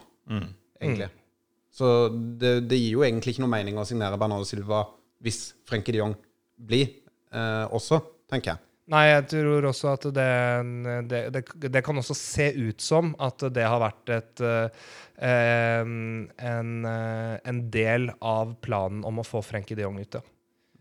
egentlig. 0.80 1.10
Så 1.76 2.08
det, 2.12 2.60
det 2.70 2.78
gir 2.80 2.94
jo 2.96 3.04
egentlig 3.04 3.34
ikke 3.34 3.44
noe 3.44 3.52
mening 3.52 3.76
å 3.76 3.84
signere 3.88 4.16
Bernardo 4.20 4.48
Silva 4.48 4.86
hvis 5.24 5.50
Frenkie 5.68 5.96
de 5.96 6.00
Jong 6.00 6.14
blir 6.56 6.88
eh, 6.88 7.66
også, 7.74 8.00
tenker 8.30 8.54
jeg. 8.54 8.62
Nei, 8.86 9.02
jeg 9.08 9.24
tror 9.32 9.66
også 9.66 9.90
at 9.96 10.04
det, 10.14 10.30
det, 11.10 11.20
det, 11.34 11.42
det 11.74 11.82
kan 11.82 11.98
også 11.98 12.14
se 12.14 12.52
ut 12.54 12.84
som 12.84 13.10
at 13.18 13.42
det 13.50 13.64
har 13.66 13.82
vært 13.82 14.12
et 14.14 14.42
eh, 14.46 14.84
en, 15.26 16.70
eh, 16.86 17.34
en 17.50 17.60
del 17.72 18.10
av 18.20 18.54
planen 18.62 19.02
om 19.08 19.18
å 19.18 19.26
få 19.26 19.42
Frenkie 19.42 19.76
de 19.76 19.82
Jong 19.82 19.98
ut. 19.98 20.20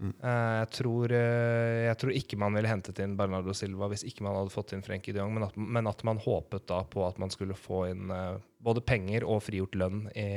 Eh, 0.01 0.53
jeg, 0.59 0.69
tror, 0.75 1.11
eh, 1.15 1.85
jeg 1.87 1.97
tror 2.01 2.15
ikke 2.19 2.39
man 2.41 2.57
ville 2.57 2.67
hentet 2.69 2.99
inn 3.03 3.15
Bernardo 3.19 3.53
Silva 3.55 3.87
hvis 3.91 4.03
ikke 4.07 4.25
man 4.25 4.35
hadde 4.35 4.51
fått 4.53 4.73
inn 4.75 4.83
Frenkie 4.83 5.15
de 5.15 5.21
Jong, 5.21 5.33
men 5.37 5.47
at, 5.47 5.55
men 5.55 5.87
at 5.87 6.03
man 6.07 6.19
håpet 6.19 6.67
da 6.67 6.81
på 6.83 7.05
at 7.07 7.19
man 7.21 7.31
skulle 7.31 7.55
få 7.55 7.85
inn 7.93 8.11
eh, 8.11 8.35
både 8.65 8.83
penger 8.83 9.23
og 9.23 9.43
frigjort 9.45 9.77
lønn 9.79 10.05
i, 10.11 10.27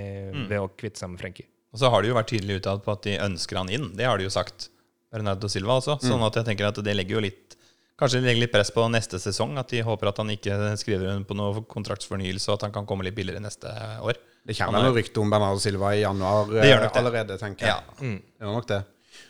ved 0.50 0.58
å 0.62 0.70
kvitte 0.78 1.02
seg 1.02 1.10
med 1.14 1.22
Frenkie. 1.22 1.48
Og 1.74 1.82
så 1.82 1.90
har 1.92 2.02
de 2.04 2.12
jo 2.12 2.16
vært 2.16 2.30
tydelig 2.32 2.60
uttalt 2.62 2.84
på 2.86 2.94
at 2.94 3.04
de 3.04 3.18
ønsker 3.20 3.58
han 3.60 3.70
inn. 3.72 3.90
Det 3.98 4.06
har 4.08 4.20
de 4.20 4.28
jo 4.28 4.32
sagt. 4.32 4.70
Bernardo 5.12 5.48
Silva 5.48 5.78
også. 5.80 5.98
Sånn 6.04 6.22
at 6.24 6.36
jeg 6.36 6.46
tenker 6.46 6.68
at 6.68 6.78
det 6.84 6.94
legger 6.96 7.18
jo 7.18 7.24
litt 7.28 7.54
Kanskje 7.98 8.20
det 8.20 8.28
legger 8.28 8.44
litt 8.44 8.52
press 8.52 8.68
på 8.70 8.84
neste 8.92 9.18
sesong. 9.18 9.56
At 9.58 9.72
de 9.74 9.80
håper 9.82 10.12
at 10.12 10.20
han 10.22 10.28
ikke 10.30 10.54
skriver 10.78 11.08
under 11.10 11.24
på 11.26 11.34
noe 11.34 11.64
kontraktsfornyelse, 11.66 12.46
og 12.46 12.60
at 12.60 12.68
han 12.68 12.74
kan 12.76 12.86
komme 12.86 13.02
litt 13.02 13.16
billigere 13.16 13.42
neste 13.42 13.72
år. 14.06 14.20
Det 14.46 14.54
kommer 14.54 14.84
noen 14.86 14.94
rykte 14.94 15.18
om 15.18 15.32
Bernardo 15.32 15.58
Silva 15.58 15.90
i 15.96 16.04
januar 16.04 16.46
Det 16.52 16.68
gjør 16.68 16.84
nok 16.84 16.92
det. 16.94 17.00
allerede, 17.02 17.38
tenker 17.40 17.66
jeg. 17.66 17.74
Ja. 17.74 17.96
Det 17.98 18.44
gjør 18.46 18.54
nok 18.54 18.68
det. 18.70 18.78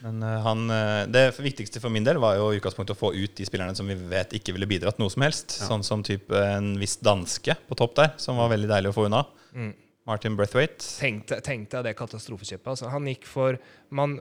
Men 0.04 0.22
eh, 0.22 0.38
han, 0.44 0.64
eh, 0.70 1.06
det 1.10 1.24
viktigste 1.42 1.80
for 1.82 1.90
min 1.90 2.04
del 2.06 2.20
var 2.22 2.36
jo 2.38 2.50
i 2.52 2.60
utgangspunktet 2.60 2.94
å 2.96 3.00
få 3.00 3.10
ut 3.16 3.34
de 3.38 3.46
spillerne 3.48 3.74
som 3.78 3.88
vi 3.90 3.96
vet 3.98 4.32
ikke 4.38 4.54
ville 4.54 4.68
bidratt 4.70 5.00
noe 5.02 5.10
som 5.10 5.24
helst. 5.26 5.56
Sånn 5.66 5.82
som 5.86 6.04
type 6.06 6.30
en 6.38 6.74
viss 6.78 6.96
danske 7.02 7.56
på 7.68 7.78
topp 7.78 7.96
der, 7.98 8.12
som 8.22 8.38
var 8.38 8.52
veldig 8.54 8.70
deilig 8.70 8.92
å 8.92 8.96
få 9.00 9.06
unna. 9.10 9.24
Martin 10.08 10.36
Brethwaite. 10.38 10.86
Tenk 11.02 11.26
deg- 11.68 11.84
det 11.84 11.92
katastrofekjøpet. 11.98 12.70
Altså, 12.72 12.88
han 12.88 13.04
gikk 13.10 13.26
for 13.28 13.58
man, 13.90 14.18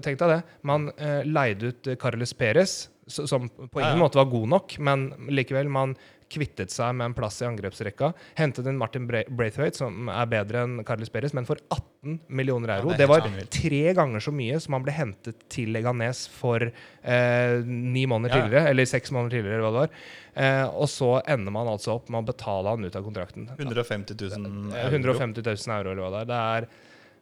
Tenk 0.00 0.16
deg 0.22 0.30
det. 0.30 0.42
Man 0.62 0.88
eh, 0.96 1.22
leide 1.28 1.72
ut 1.74 1.82
Carlos 1.84 2.00
Carles 2.00 2.32
Perez, 2.32 2.76
som 3.06 3.48
på 3.48 3.80
ingen 3.80 3.98
måte 4.02 4.18
var 4.18 4.30
god 4.32 4.48
nok, 4.50 4.78
men 4.82 5.08
likevel, 5.30 5.68
man 5.70 5.94
kvittet 6.26 6.72
seg 6.74 6.90
med 6.98 7.04
en 7.06 7.14
plass 7.14 7.36
i 7.38 7.46
angrepsrekka. 7.46 8.08
Hentet 8.34 8.66
inn 8.66 8.78
Martin 8.80 9.04
Bra- 9.06 9.22
Braithwaite, 9.30 9.78
som 9.78 10.08
er 10.10 10.26
bedre 10.26 10.64
enn 10.66 10.80
Carles 10.84 11.12
Perez, 11.14 11.30
men 11.38 11.46
for 11.46 11.60
18 11.70 12.16
millioner 12.34 12.72
euro. 12.80 12.90
Ja, 12.90 12.96
det 12.98 13.04
det, 13.04 13.08
var 13.12 13.28
tre 13.54 13.82
ganger 13.94 14.24
så 14.26 14.34
mye 14.34 14.58
som 14.62 14.74
han 14.74 14.82
ble 14.82 14.94
hentet 14.96 15.44
til 15.54 15.70
Leganes 15.76 16.24
for 16.34 16.66
eh, 16.66 17.60
ni 17.62 18.02
måneder 18.10 18.34
Ja, 18.34 18.42
tidligere, 18.42 18.72
eller 18.74 18.90
seks 18.90 19.14
måneder 19.14 19.36
tidligere, 19.38 19.60
eller 19.60 19.68
hva 19.70 19.76
det 19.76 19.84
var. 19.84 20.10
Eh, 20.42 20.64
og 20.82 20.90
så 20.90 21.12
ender 21.30 21.54
man 21.54 21.70
altså 21.70 21.94
opp 21.94 22.10
med 22.10 22.24
å 22.24 22.28
betale 22.32 22.74
han 22.74 22.90
ut 22.90 22.98
av 22.98 23.06
kontrakten. 23.06 23.46
150 23.54 24.18
000 24.18 24.50
Eh, 24.74 24.82
euro. 24.82 25.14
150 25.14 25.46
000 25.46 25.78
euro, 25.78 25.94
eller 25.94 26.02
hva 26.02 26.10
det 26.10 26.24
er. 26.26 26.26
Det 26.34 26.42
er, 26.42 26.68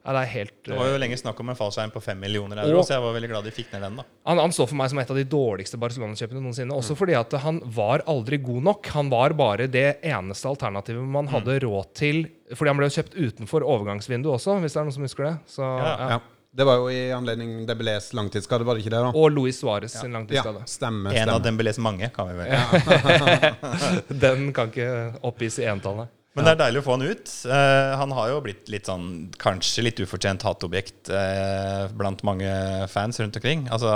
ja, 0.05 0.13
det 0.13 0.21
er 0.23 0.31
helt 0.35 0.53
Det 0.69 0.77
var 0.77 0.87
jo 0.93 0.99
lenge 1.01 1.17
snakk 1.17 1.39
om 1.41 1.49
en 1.49 1.57
fallskjerm 1.57 1.91
på 1.95 2.03
5 2.03 2.19
millioner 2.21 2.59
euro, 2.63 2.79
Og- 2.79 2.85
så 2.85 2.95
jeg 2.99 3.03
var 3.03 3.15
veldig 3.15 3.31
glad 3.31 3.45
de 3.45 3.51
fikk 3.51 3.73
ned 3.73 3.83
den. 3.87 3.97
da 3.97 4.05
han, 4.27 4.39
han 4.39 4.51
står 4.53 4.69
for 4.69 4.77
meg 4.77 4.91
som 4.91 4.99
et 4.99 5.11
av 5.11 5.17
de 5.17 5.25
dårligste 5.25 5.79
Barcelona-kjøpene 5.81 6.43
noensinne. 6.45 6.73
Også 6.77 6.95
fordi 6.97 7.15
at 7.19 7.33
han 7.41 7.61
var 7.65 8.03
aldri 8.07 8.37
god 8.39 8.63
nok. 8.63 8.87
Han 8.89 9.09
var 9.11 9.31
bare 9.33 9.67
det 9.67 10.01
eneste 10.03 10.45
alternativet 10.49 11.03
man 11.05 11.27
hadde 11.29 11.59
råd 11.65 11.95
til. 11.95 12.27
Fordi 12.55 12.69
han 12.69 12.77
ble 12.77 12.89
jo 12.91 13.03
kjøpt 13.03 13.17
utenfor 13.17 13.65
overgangsvinduet 13.65 14.35
også, 14.37 14.61
hvis 14.61 14.73
det 14.73 14.81
er 14.81 14.85
noen 14.85 14.93
som 14.93 15.03
husker 15.09 15.25
det. 15.31 15.37
Så, 15.47 15.63
Ja, 15.79 15.97
ja. 15.99 16.09
Ja. 16.17 16.21
Det 16.55 16.65
var 16.65 16.77
jo 16.77 16.87
i 16.87 17.11
anledning 17.11 17.67
Dembélés 17.67 18.13
langtidsskade, 18.15 18.63
var 18.65 18.77
det 18.77 18.85
ikke 18.85 18.93
det? 18.95 19.01
da? 19.03 19.11
Og 19.19 19.33
Luis 19.33 19.59
Suárez 19.61 19.91
sin 19.91 20.13
Ja, 20.13 20.19
langtidsskade. 20.21 20.63
stemme. 20.69 21.11
En 21.13 21.29
av. 21.29 21.43
Dembélés 21.43 21.79
mange, 21.83 22.13
kan 22.15 22.29
vi 22.29 22.35
vel. 22.45 22.47
Den 24.09 24.53
kan 24.55 24.71
ikke 24.71 25.15
oppgis 25.27 25.59
i 25.59 25.67
entallet. 25.67 26.09
Men 26.35 26.49
det 26.49 26.53
er 26.57 26.61
deilig 26.65 26.81
å 26.83 26.85
få 26.89 26.97
han 26.97 27.05
ut. 27.07 27.33
Eh, 27.47 27.91
han 28.01 28.13
har 28.19 28.31
jo 28.33 28.41
blitt 28.43 28.71
litt 28.73 28.89
sånn 28.91 29.05
kanskje 29.39 29.85
litt 29.87 30.01
ufortjent 30.03 30.43
hatobjekt 30.43 31.11
eh, 31.15 31.85
blant 31.95 32.25
mange 32.27 32.51
fans 32.91 33.21
rundt 33.23 33.39
omkring. 33.39 33.69
Altså, 33.71 33.93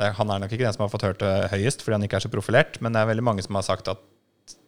det 0.00 0.08
er, 0.08 0.14
han 0.16 0.32
er 0.32 0.40
nok 0.40 0.54
ikke 0.56 0.64
den 0.64 0.76
som 0.76 0.86
har 0.86 0.92
fått 0.92 1.04
hørt 1.04 1.20
det 1.20 1.34
høyest 1.52 1.84
fordi 1.84 1.98
han 1.98 2.06
ikke 2.08 2.16
er 2.20 2.24
så 2.24 2.32
profilert, 2.32 2.80
men 2.80 2.96
det 2.96 3.02
er 3.02 3.10
veldig 3.12 3.26
mange 3.28 3.44
som 3.44 3.58
har 3.60 3.66
sagt 3.68 3.90
at 3.92 4.00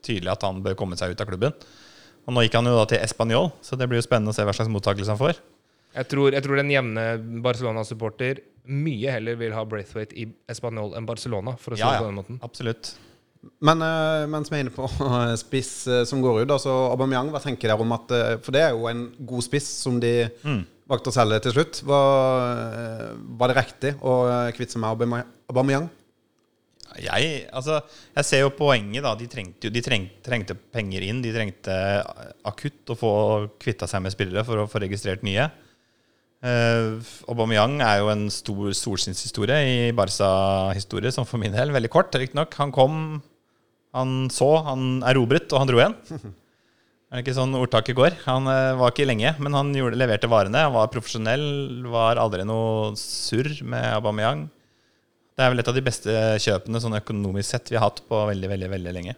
tydelig 0.05 0.31
at 0.35 0.45
han 0.45 0.61
bør 0.65 0.77
komme 0.77 0.97
seg 0.99 1.15
ut 1.15 1.21
av 1.25 1.29
klubben. 1.31 1.57
Og 2.29 2.35
nå 2.35 2.43
gikk 2.45 2.59
han 2.59 2.69
jo 2.69 2.77
da 2.77 2.85
til 2.91 3.01
Español, 3.01 3.49
så 3.65 3.77
det 3.79 3.87
blir 3.89 3.97
jo 4.01 4.05
spennende 4.05 4.29
å 4.33 4.37
se 4.37 4.45
hva 4.45 4.53
slags 4.53 4.69
mottakelse 4.69 5.09
han 5.15 5.21
får. 5.21 5.41
Jeg 5.97 6.05
tror, 6.11 6.29
jeg 6.35 6.45
tror 6.45 6.59
den 6.61 6.69
jevne 6.69 7.03
Barcelona-supporter 7.41 8.43
mye 8.69 9.15
heller 9.15 9.37
vil 9.39 9.55
ha 9.57 9.63
Braithwaite 9.65 10.13
i 10.13 10.27
Español 10.51 10.93
enn 10.97 11.07
Barcelona, 11.09 11.55
for 11.57 11.73
å 11.73 11.79
si 11.79 11.81
Ja, 11.81 11.95
det 11.95 12.03
på 12.03 12.09
den 12.11 12.19
måten. 12.19 12.37
absolutt. 12.45 12.91
Men 13.63 13.79
uh, 13.83 14.25
mens 14.27 14.49
vi 14.51 14.57
er 14.57 14.65
inne 14.65 14.73
på 14.75 14.87
uh, 14.87 15.35
spiss 15.39 15.71
uh, 15.87 16.01
som 16.07 16.23
går 16.23 16.41
ut, 16.43 16.55
altså 16.57 16.73
Aubameyang, 16.91 17.31
hva 17.31 17.41
tenker 17.43 17.71
dere 17.71 17.85
om 17.85 17.95
at 17.95 18.11
eh, 18.15 18.33
For 18.43 18.55
det 18.55 18.65
er 18.65 18.75
jo 18.75 18.89
en 18.91 19.05
god 19.29 19.45
spiss 19.45 19.69
som 19.85 19.99
de 20.03 20.13
valgte 20.89 21.11
å 21.11 21.15
selge 21.15 21.37
til 21.45 21.53
slutt. 21.55 21.79
Var, 21.85 23.15
var 23.37 23.51
det 23.51 23.57
riktig 23.59 23.93
å 24.01 24.15
kvitte 24.57 24.73
seg 24.73 24.81
med 24.81 25.31
Aubameyang? 25.51 25.87
Jeg, 26.97 27.43
altså, 27.53 27.77
jeg 28.17 28.25
ser 28.25 28.41
jo 28.41 28.55
poenget. 28.57 29.03
da 29.05 29.13
De 29.15 29.27
trengte, 29.29 29.69
de 29.69 29.83
treng, 29.85 30.07
trengte 30.25 30.57
penger 30.57 31.05
inn. 31.05 31.21
De 31.21 31.33
trengte 31.35 31.75
akutt 32.49 32.89
å 32.89 32.97
få 32.97 33.13
kvitta 33.61 33.87
seg 33.87 34.01
med 34.01 34.15
spillere 34.15 34.43
for 34.47 34.63
å 34.63 34.67
få 34.71 34.81
registrert 34.81 35.21
nye. 35.27 35.45
Uh, 36.39 37.03
Aubameyang 37.27 37.81
er 37.83 37.97
jo 37.99 38.11
en 38.13 38.29
stor 38.31 38.71
solskinnshistorie 38.77 39.57
i 39.67 39.79
Barca-historie, 39.95 41.11
som 41.11 41.27
for 41.27 41.41
min 41.41 41.55
del 41.55 41.73
veldig 41.75 41.91
kort, 41.91 42.15
riktignok. 42.15 42.55
Han 42.61 42.71
kom, 42.75 42.93
han 43.95 44.13
så, 44.31 44.51
han 44.67 45.01
erobret, 45.09 45.51
og 45.51 45.63
han 45.63 45.71
dro 45.71 45.81
igjen. 45.81 45.97
Er 47.09 47.17
det 47.17 47.23
ikke 47.25 47.39
sånn 47.39 47.57
ordtaket 47.57 47.97
går? 47.97 48.19
Han 48.27 48.45
uh, 48.45 48.77
var 48.77 48.93
ikke 48.93 49.07
lenge, 49.09 49.33
men 49.41 49.55
han 49.57 49.73
gjorde, 49.73 49.97
leverte 49.97 50.29
varene. 50.29 50.67
Han 50.67 50.75
var 50.77 50.91
profesjonell, 50.93 51.47
var 51.89 52.21
aldri 52.21 52.45
noe 52.45 52.93
surr 53.01 53.49
med 53.65 53.87
Aubameyang. 53.95 54.45
Det 55.33 55.45
er 55.45 55.53
vel 55.53 55.63
et 55.63 55.71
av 55.71 55.75
de 55.75 55.83
beste 55.83 56.13
kjøpene 56.43 56.79
sånn 56.83 56.99
økonomisk 56.99 57.49
sett 57.49 57.71
vi 57.71 57.79
har 57.79 57.87
hatt 57.87 58.03
på 58.05 58.21
veldig, 58.29 58.51
veldig, 58.51 58.69
veldig 58.75 58.93
lenge. 58.93 59.15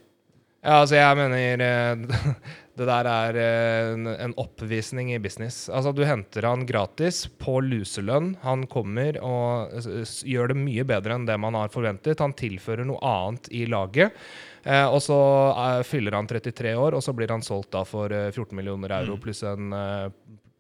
Ja, 0.61 0.75
altså 0.83 0.99
jeg 0.99 1.17
mener 1.17 1.63
eh, 1.65 2.25
Det 2.81 2.88
der 2.89 3.07
er 3.11 3.38
eh, 3.38 3.93
en, 3.93 4.07
en 4.27 4.33
oppvisning 4.41 5.13
i 5.13 5.19
business. 5.21 5.67
Altså 5.69 5.93
Du 5.95 6.01
henter 6.07 6.47
han 6.50 6.65
gratis 6.65 7.23
på 7.39 7.59
luselønn. 7.63 8.33
Han 8.43 8.65
kommer 8.71 9.19
og 9.21 9.71
s- 9.79 10.23
gjør 10.25 10.51
det 10.51 10.57
mye 10.59 10.85
bedre 10.89 11.15
enn 11.19 11.27
det 11.29 11.38
man 11.39 11.53
har 11.59 11.69
forventet. 11.73 12.19
Han 12.25 12.33
tilfører 12.38 12.88
noe 12.89 13.00
annet 13.05 13.47
i 13.53 13.63
laget. 13.69 14.17
Eh, 14.65 14.85
og 14.89 15.00
så 15.01 15.17
eh, 15.53 15.79
fyller 15.88 16.17
han 16.19 16.27
33 16.29 16.75
år, 16.77 16.93
og 16.97 17.01
så 17.05 17.13
blir 17.17 17.31
han 17.33 17.41
solgt 17.45 17.71
da 17.73 17.81
for 17.88 18.13
eh, 18.13 18.27
14 18.33 18.51
millioner 18.57 18.93
euro 19.00 19.15
pluss 19.21 19.41
en 19.50 19.71
eh, 19.73 20.07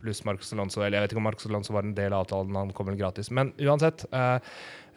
pluss 0.01 0.23
Marcos 0.25 0.49
Alonso. 0.55 0.81
Eller 0.81 0.97
jeg 0.97 1.03
vet 1.07 1.13
ikke 1.15 1.21
om 1.21 1.27
Marcos 1.29 1.45
Alonso 1.49 1.75
var 1.75 1.85
en 1.85 1.93
del 1.97 2.13
av 2.13 2.23
avtalen, 2.25 2.55
han 2.57 2.71
kom 2.73 2.89
vel 2.89 2.97
gratis. 3.01 3.29
Men 3.29 3.51
uansett. 3.61 4.07
eh, 4.11 4.37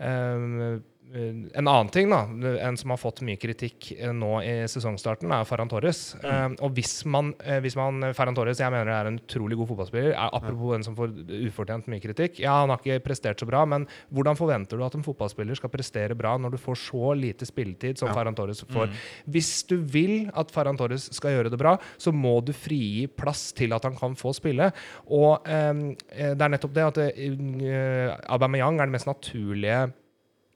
eh, 0.00 0.80
en 1.14 1.68
annen 1.68 1.88
ting 1.94 2.10
da, 2.10 2.24
en 2.66 2.76
som 2.76 2.90
har 2.90 2.98
fått 2.98 3.20
mye 3.26 3.38
kritikk 3.38 3.92
eh, 3.94 4.10
nå 4.14 4.38
i 4.42 4.54
sesongstarten, 4.70 5.30
er 5.30 5.46
Ferran 5.46 5.70
Torres. 5.70 6.00
Eh, 6.18 6.56
og 6.64 6.74
hvis 6.74 7.04
man, 7.06 7.30
eh, 7.44 7.60
hvis 7.62 7.76
man 7.78 8.02
Ferran 8.16 8.34
Torres 8.34 8.58
jeg 8.58 8.72
mener 8.74 8.90
er 8.90 9.10
en 9.10 9.20
utrolig 9.20 9.58
god 9.60 9.70
fotballspiller. 9.70 10.10
Er, 10.10 10.32
apropos 10.34 10.74
en 10.74 10.86
som 10.86 10.96
får 10.98 11.14
ufortjent 11.46 11.90
mye 11.92 12.02
kritikk. 12.02 12.40
Ja, 12.42 12.56
Han 12.64 12.72
har 12.72 12.82
ikke 12.82 13.04
prestert 13.06 13.42
så 13.42 13.48
bra, 13.48 13.62
men 13.68 13.86
hvordan 14.14 14.38
forventer 14.38 14.80
du 14.80 14.86
at 14.86 14.96
en 14.98 15.06
fotballspiller 15.06 15.58
skal 15.58 15.72
prestere 15.72 16.18
bra 16.18 16.34
når 16.40 16.56
du 16.56 16.62
får 16.62 16.80
så 16.82 17.14
lite 17.18 17.46
spilletid 17.46 18.00
som 18.00 18.10
Ferran 18.14 18.34
Torres 18.34 18.64
får? 18.66 18.90
Hvis 19.30 19.52
du 19.70 19.76
vil 19.78 20.30
at 20.34 20.50
Ferran 20.54 20.78
Torres 20.80 21.10
skal 21.14 21.36
gjøre 21.36 21.52
det 21.52 21.60
bra, 21.60 21.76
så 21.98 22.10
må 22.14 22.40
du 22.42 22.54
frigi 22.56 23.06
plass 23.06 23.52
til 23.54 23.76
at 23.76 23.86
han 23.86 23.94
kan 23.98 24.16
få 24.18 24.34
spille. 24.34 24.72
Og 25.14 25.46
um, 25.46 25.84
det 25.94 26.34
er 26.34 26.54
nettopp 26.56 26.74
det 26.74 26.88
at 26.88 27.04
uh, 27.04 28.34
Aubameyang 28.34 28.80
er 28.80 28.88
den 28.88 28.96
mest 28.96 29.08
naturlige 29.10 29.84
eh, 29.84 30.00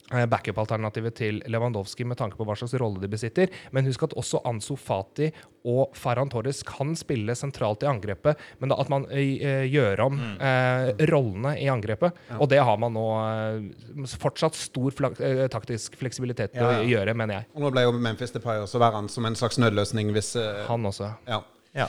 backup-alternativet 0.09 1.15
til 1.19 1.41
Lewandowski 1.51 2.05
med 2.07 2.17
tanke 2.19 2.37
på 2.39 2.45
hva 2.47 2.55
slags 2.57 2.73
rolle 2.81 3.01
de 3.03 3.09
besitter. 3.11 3.51
Men 3.75 3.85
husk 3.85 4.03
at 4.07 4.15
også 4.17 4.41
Ansu 4.49 4.75
Fati 4.79 5.29
og 5.69 5.93
Ferran 5.99 6.29
Torres 6.31 6.61
kan 6.65 6.95
spille 6.97 7.35
sentralt 7.35 7.83
i 7.83 7.89
angrepet, 7.91 8.39
men 8.61 8.71
da 8.71 8.77
at 8.79 8.89
man 8.89 9.05
eh, 9.11 9.65
gjør 9.69 10.03
om 10.07 10.19
eh, 10.39 10.91
rollene 11.11 11.53
i 11.61 11.67
angrepet. 11.69 12.15
Og 12.39 12.47
det 12.49 12.61
har 12.63 12.79
man 12.81 12.95
nå 12.95 13.05
eh, 13.19 14.07
fortsatt 14.19 14.57
stor 14.57 14.95
flak 14.95 15.19
eh, 15.21 15.45
taktisk 15.51 15.97
fleksibilitet 15.99 16.55
til 16.55 16.63
Ja, 16.63 16.79
å 16.79 16.87
gjøre, 16.87 17.13
mener 17.17 17.41
jeg. 17.41 17.49
Og 17.53 17.65
nå 17.67 17.73
ble 17.75 17.85
jo 17.85 17.93
Memphis 17.99 18.33
Depay 18.35 18.63
også 18.63 18.81
værende 18.81 19.11
som 19.13 19.27
en 19.29 19.35
slags 19.39 19.59
nødløsning 19.61 20.13
hvis 20.15 20.33
eh, 20.39 20.63
Han 20.71 20.89
også. 20.89 21.13
ja. 21.29 21.43
Ja. 21.77 21.85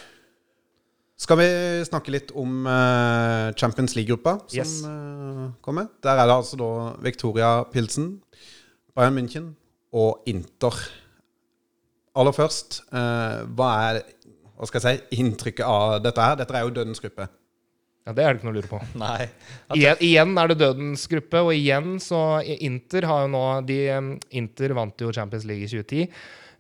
Skal 1.21 1.37
vi 1.37 1.49
snakke 1.85 2.13
litt 2.15 2.31
om 2.39 2.65
uh, 2.65 3.51
Champions 3.61 3.93
League-gruppa, 3.99 4.39
som 4.49 4.57
Yes. 4.57 4.79
uh, 4.89 5.51
kommer? 5.61 5.91
Der 6.01 6.17
er 6.17 6.31
det 6.31 6.37
altså 6.39 6.57
da 6.57 6.71
Victoria 7.05 7.51
Pilsen, 7.69 8.15
Bayern 8.97 9.19
München 9.19 9.51
og 9.93 10.23
Inter. 10.31 10.79
Aller 12.17 12.33
først, 12.35 12.81
uh, 12.95 13.45
hva 13.53 13.69
er 13.91 14.01
hva 14.61 14.69
skal 14.69 14.83
jeg 14.85 14.99
si, 14.99 15.21
inntrykket 15.23 15.65
av 15.65 16.01
dette 16.05 16.21
her? 16.25 16.35
Dette 16.37 16.57
er 16.57 16.67
jo 16.67 16.73
dødens 16.77 17.01
gruppe. 17.01 17.25
Ja, 18.05 18.13
Det 18.17 18.25
er 18.25 18.33
det 18.35 18.41
ikke 18.41 18.49
noe 18.49 18.53
å 18.53 18.59
lure 18.59 18.69
på. 18.73 18.81
Nei. 19.05 19.29
Igjen, 19.77 20.01
igjen 20.05 20.35
er 20.41 20.51
det 20.51 20.59
dødens 20.61 21.07
gruppe, 21.09 21.41
og 21.47 21.53
igjen 21.57 21.95
så 22.01 22.21
Inter 22.59 23.07
har 23.09 23.25
jo 23.25 23.31
nå 23.33 23.45
de, 23.69 23.79
Inter 24.41 24.75
vant 24.77 25.01
jo 25.05 25.13
Champions 25.17 25.45
League 25.49 25.65
i 25.65 25.71
2010. 25.73 26.09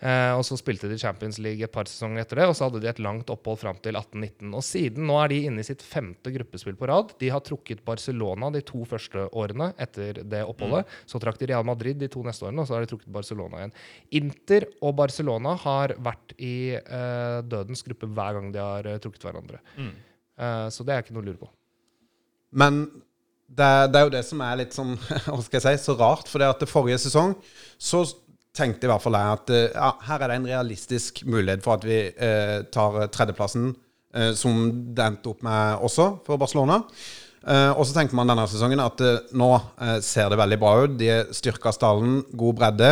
Eh, 0.00 0.33
og 0.33 0.40
så 0.49 0.57
spilte 0.57 0.88
de 0.88 0.97
Champions 0.97 1.37
League 1.45 1.61
et 1.61 1.73
par 1.75 1.85
sesonger 1.85 2.23
etter 2.23 2.38
det, 2.40 2.47
og 2.49 2.54
så 2.57 2.64
hadde 2.71 2.80
de 2.80 2.88
et 2.88 3.00
langt 3.04 3.28
opphold 3.35 3.59
fram 3.61 3.76
til 3.85 3.99
18-19. 3.99 4.54
Og 4.57 4.62
siden 4.64 5.04
nå 5.04 5.19
er 5.21 5.28
de 5.28 5.40
inne 5.50 5.61
i 5.61 5.66
sitt 5.66 5.83
femte 5.85 6.33
gruppespill 6.33 6.78
på 6.80 6.88
rad. 6.88 7.12
De 7.21 7.28
har 7.35 7.42
trukket 7.45 7.83
Barcelona 7.85 8.49
de 8.54 8.62
to 8.64 8.80
første 8.88 9.26
årene 9.37 9.71
etter 9.76 10.23
det 10.25 10.40
oppholdet. 10.49 10.88
Så 11.11 11.21
trakk 11.21 11.37
de 11.42 11.50
Real 11.52 11.66
Madrid 11.69 12.00
de 12.00 12.09
to 12.09 12.23
neste 12.25 12.47
årene, 12.49 12.64
og 12.64 12.71
så 12.71 12.78
har 12.78 12.87
de 12.87 12.90
trukket 12.95 13.12
Barcelona 13.12 13.61
igjen. 13.61 13.75
Inter 14.23 14.69
og 14.80 14.97
Barcelona 15.02 15.52
har 15.66 15.92
vært 16.00 16.33
i 16.40 16.54
eh, 16.80 17.42
dødens 17.45 17.85
gruppe 17.85 18.09
hver 18.09 18.38
gang 18.38 18.49
de 18.57 18.62
har 18.64 18.88
eh, 18.95 18.99
trukket 19.04 19.28
hverandre. 19.28 19.61
Eh, 19.76 20.66
så 20.73 20.87
det 20.88 20.97
er 20.97 21.04
ikke 21.04 21.19
noe 21.19 21.26
å 21.26 21.28
lure 21.28 21.42
på. 21.45 21.50
Men 22.57 22.80
det, 23.50 23.66
er- 23.66 23.88
det 23.92 24.00
er 24.00 24.09
jo 24.09 24.14
det 24.16 24.25
som 24.26 24.40
er 24.47 24.59
litt 24.62 24.75
sånn, 24.75 24.97
hva 25.28 25.38
skal 25.45 25.61
jeg 25.61 25.78
si, 25.78 25.85
så 25.90 25.97
rart. 26.00 26.28
For 26.30 26.40
det 26.42 26.49
at 26.54 26.64
det 26.64 26.71
forrige 26.73 26.99
sesong 27.04 27.37
så 27.76 28.02
tenkte 28.57 28.88
i 28.88 28.90
hvert 28.90 29.02
fall 29.04 29.14
jeg 29.19 29.37
at 29.37 29.50
eh, 29.54 29.69
ja, 29.76 29.90
her 30.09 30.25
er 30.25 30.33
det 30.33 30.37
en 30.40 30.49
realistisk 30.50 31.23
mulighet 31.30 31.62
for 31.64 31.78
at 31.78 31.85
vi 31.87 31.99
eh, 32.11 32.57
tar 32.75 32.97
tredjeplassen, 33.14 33.71
eh, 34.16 34.33
som 34.38 34.64
det 34.97 35.04
endte 35.07 35.30
opp 35.33 35.45
med 35.47 35.85
også 35.87 36.09
for 36.26 36.40
Barcelona. 36.40 36.80
Eh, 37.47 37.71
og 37.73 37.87
så 37.88 37.95
tenkte 37.97 38.19
man 38.19 38.28
denne 38.28 38.49
sesongen 38.50 38.83
at 38.85 39.00
eh, 39.07 39.21
nå 39.38 39.52
eh, 39.80 39.99
ser 40.04 40.33
det 40.33 40.40
veldig 40.40 40.59
bra 40.61 40.73
ut. 40.83 40.97
De 41.00 41.12
styrker 41.37 41.73
stallen, 41.76 42.21
god 42.37 42.59
bredde. 42.59 42.90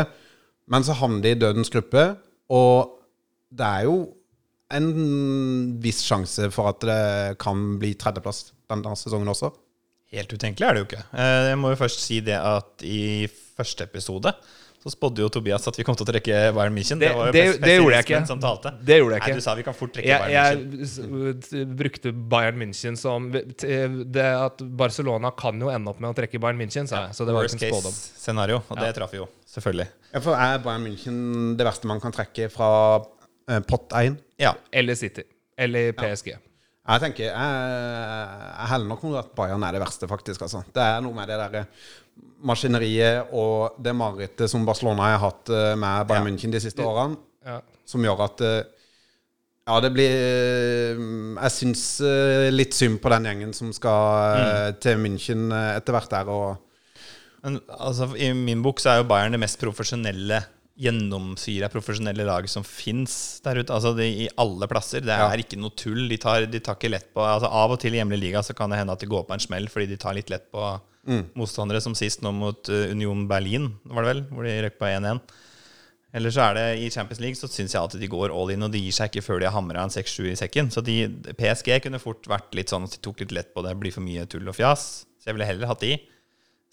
Men 0.68 0.84
så 0.86 0.94
havner 1.00 1.24
de 1.24 1.34
i 1.34 1.40
dødens 1.40 1.70
gruppe, 1.72 2.06
og 2.52 2.94
det 3.50 3.64
er 3.66 3.86
jo 3.88 3.98
en 4.76 4.88
viss 5.80 6.02
sjanse 6.04 6.50
for 6.52 6.68
at 6.74 6.82
det 6.84 7.38
kan 7.40 7.78
bli 7.80 7.94
tredjeplass 7.96 8.50
denne 8.68 8.92
sesongen 9.00 9.30
også. 9.32 9.48
Helt 10.12 10.32
utenkelig 10.32 10.64
er 10.68 10.76
det 10.76 10.82
jo 10.82 10.88
ikke. 10.90 11.02
Eh, 11.20 11.46
Jeg 11.50 11.58
må 11.60 11.70
jo 11.72 11.78
først 11.80 12.04
si 12.04 12.20
det 12.24 12.36
at 12.36 12.84
i 12.84 13.26
første 13.28 13.84
episode 13.88 14.32
så 14.78 14.90
spådde 14.94 15.24
jo 15.24 15.28
Tobias 15.28 15.66
at 15.66 15.76
vi 15.76 15.82
kom 15.84 15.96
til 15.98 16.06
å 16.06 16.08
trekke 16.12 16.36
Bayern 16.54 16.74
München. 16.76 17.00
Det- 17.00 17.08
Det, 17.08 17.16
var 17.16 17.26
jo 17.26 17.32
det- 17.32 17.60
det 17.60 17.72
gjorde 17.80 17.94
jeg 17.96 18.04
ikke. 18.06 18.26
som 18.26 18.38
talte. 18.40 18.72
Det 18.84 18.98
gjorde 19.00 19.14
jeg 19.16 19.22
ikke. 19.22 19.28
Nei, 19.28 19.34
du 19.34 19.40
sa 19.42 19.54
vi 19.58 19.62
kan 19.66 19.74
fort 19.74 19.92
trekke 19.92 20.06
Jeg, 20.06 20.20
Bayern 20.22 20.70
München. 20.70 21.50
jeg 21.50 21.66
brukte 21.76 22.12
Bayern 22.28 22.56
München 22.62 22.96
som 22.96 23.30
Det 23.32 24.16
at 24.24 24.58
Barcelona 24.76 25.30
kan 25.36 25.58
jo 25.60 25.68
ende 25.68 25.88
opp 25.90 26.00
med 26.00 26.10
å 26.10 26.16
trekke 26.16 26.38
Bayern 26.40 26.58
München, 26.58 26.86
sa 26.88 27.06
jeg. 27.06 27.14
Så 27.18 27.26
det 27.26 27.34
var 27.34 27.44
ikke 27.44 27.58
en 27.58 27.72
spådom. 27.72 27.84
Worst 27.90 28.14
case 28.14 28.22
scenario, 28.24 28.62
og 28.70 28.78
det 28.78 28.94
traff 28.94 29.10
vi 29.10 29.18
jo, 29.18 29.28
selvfølgelig. 29.46 29.88
Ja, 30.14 30.20
for 30.20 30.34
er 30.34 30.58
Bayern 30.58 30.84
München 30.86 31.56
det 31.56 31.66
verste 31.66 31.84
man 31.90 32.00
kan 32.00 32.12
trekke 32.12 32.50
fra 32.50 33.04
eh, 33.48 33.60
pott 33.60 33.88
1? 33.92 34.16
Ja. 34.38 34.54
Eller 34.72 34.94
City. 34.94 35.22
Eller 35.58 35.92
PSG. 35.92 36.36
Jeg 36.88 37.00
tenker, 37.02 37.24
jeg, 37.24 37.34
jeg 37.34 38.68
heller 38.70 38.88
nok 38.88 39.02
mot 39.02 39.16
at 39.20 39.34
Bayern 39.36 39.62
er 39.64 39.72
det 39.72 39.80
verste, 39.82 40.06
faktisk. 40.08 40.40
Altså. 40.46 40.62
Det 40.72 40.80
er 40.80 41.00
noe 41.04 41.12
med 41.12 41.28
det 41.28 41.36
der 41.52 41.66
maskineriet 42.44 43.32
og 43.34 43.78
det 43.82 43.94
marerittet 43.96 44.50
som 44.50 44.66
Barcelona 44.66 45.12
har 45.12 45.22
hatt 45.22 45.50
eh, 45.50 45.74
med 45.78 46.06
Bayern 46.08 46.26
Ja. 46.26 46.30
München 46.30 46.52
de 46.54 46.60
siste 46.62 46.84
årene, 46.84 47.16
Ja. 47.46 47.60
som 47.86 48.02
gjør 48.04 48.24
at 48.24 48.40
eh, 48.40 48.62
Ja, 49.68 49.80
det 49.84 49.92
blir 49.92 50.08
eh, 50.08 51.00
Jeg 51.42 51.52
syns 51.52 51.82
litt 52.54 52.72
synd 52.74 53.00
på 53.02 53.10
den 53.12 53.24
gjengen 53.28 53.52
som 53.54 53.72
skal 53.72 54.38
mm. 54.38 54.78
til 54.80 54.96
München 55.02 55.48
etter 55.76 55.92
hvert 55.92 56.10
der. 56.10 56.28
Og 56.28 56.56
Men 57.42 57.60
altså, 57.68 58.14
i 58.16 58.32
min 58.32 58.62
bok 58.62 58.80
så 58.80 58.90
er 58.94 59.02
jo 59.02 59.08
Bayern 59.10 59.32
det 59.32 59.40
mest 59.40 59.60
profesjonelle 59.60 60.40
gjennomsyra 60.78 61.66
profesjonelle 61.72 62.22
laget 62.22 62.52
som 62.52 62.62
fins 62.62 63.40
der 63.42 63.58
ute. 63.58 63.74
Altså 63.74 63.90
de, 63.98 64.06
I 64.06 64.28
alle 64.38 64.68
plasser. 64.70 65.02
Det 65.02 65.10
er 65.10 65.24
Ja. 65.26 65.42
ikke 65.42 65.58
noe 65.58 65.74
tull. 65.74 66.08
De 66.08 66.16
tar, 66.16 66.46
de 66.46 66.60
tar 66.60 66.76
ikke 66.78 66.90
lett 66.92 67.12
på 67.12 67.20
altså 67.20 67.50
Av 67.50 67.70
og 67.74 67.80
til 67.80 67.94
i 67.94 67.98
hjemlig 67.98 68.20
liga 68.20 68.42
så 68.46 68.54
kan 68.54 68.70
det 68.70 68.78
hende 68.78 68.92
at 68.94 69.00
de 69.00 69.06
går 69.10 69.26
på 69.26 69.34
en 69.34 69.40
smell 69.42 69.66
fordi 69.68 69.88
de 69.90 69.96
tar 69.96 70.14
litt 70.14 70.30
lett 70.30 70.46
på 70.52 70.80
motstandere, 71.38 71.80
som 71.84 71.94
sist 71.98 72.20
nå 72.24 72.32
mot 72.36 72.68
eh, 72.72 72.90
Union 72.92 73.26
Berlin, 73.30 73.70
var 73.88 74.04
det 74.04 74.10
vel, 74.14 74.22
hvor 74.32 74.44
de 74.48 74.56
røk 74.66 74.78
på 74.80 74.88
1-1. 74.90 75.20
Eller 76.18 76.32
så 76.32 76.40
er 76.46 76.54
det 76.56 76.66
i 76.80 76.90
Champions 76.90 77.20
League 77.20 77.36
så 77.36 77.48
syns 77.52 77.74
jeg 77.74 77.82
at 77.84 77.94
de 78.00 78.08
går 78.08 78.32
all 78.32 78.50
in, 78.54 78.62
og 78.64 78.72
de 78.72 78.80
gir 78.80 78.94
seg 78.96 79.10
ikke 79.10 79.24
før 79.26 79.40
de 79.42 79.48
har 79.48 79.52
hamra 79.56 79.82
en 79.84 79.92
6-7 79.92 80.30
i 80.30 80.36
sekken. 80.40 80.70
Så 80.72 80.80
de, 80.84 80.94
PSG 81.36 81.74
kunne 81.84 82.00
fort 82.00 82.24
vært 82.30 82.54
litt 82.56 82.72
sånn 82.72 82.86
at 82.88 82.94
de 82.96 83.02
tok 83.04 83.20
litt 83.20 83.34
lett 83.36 83.50
på 83.54 83.64
det, 83.66 83.74
blir 83.80 83.92
for 83.92 84.00
mye 84.06 84.24
tull 84.30 84.48
og 84.48 84.56
fjas. 84.56 84.86
Så 85.20 85.28
jeg 85.28 85.36
ville 85.36 85.48
heller 85.50 85.68
hatt 85.68 85.84
de. 85.84 85.98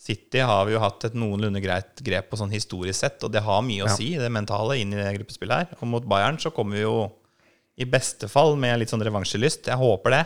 City 0.05 0.39
har 0.43 0.65
vi 0.67 0.75
jo 0.75 0.79
hatt 0.83 1.03
et 1.07 1.15
noenlunde 1.17 1.59
greit 1.63 1.99
grep 2.05 2.27
på 2.31 2.39
sånn 2.39 2.51
historisk 2.53 2.99
sett, 2.99 3.19
og 3.27 3.31
det 3.35 3.43
har 3.43 3.61
mye 3.65 3.83
å 3.83 3.89
Ja. 3.91 3.95
si, 3.95 4.13
det 4.19 4.31
mentale, 4.31 4.77
inn 4.79 4.93
i 4.93 4.99
det 4.99 5.11
gruppespillet 5.19 5.55
her. 5.55 5.77
Og 5.81 5.87
mot 5.87 6.03
Bayern 6.07 6.37
så 6.39 6.51
kommer 6.55 6.75
vi 6.79 6.83
jo 6.83 7.11
i 7.77 7.83
beste 7.87 8.27
fall 8.31 8.55
med 8.55 8.79
litt 8.79 8.89
sånn 8.91 9.03
revansjelyst. 9.03 9.67
Jeg 9.67 9.79
håper 9.79 10.11
det. 10.15 10.23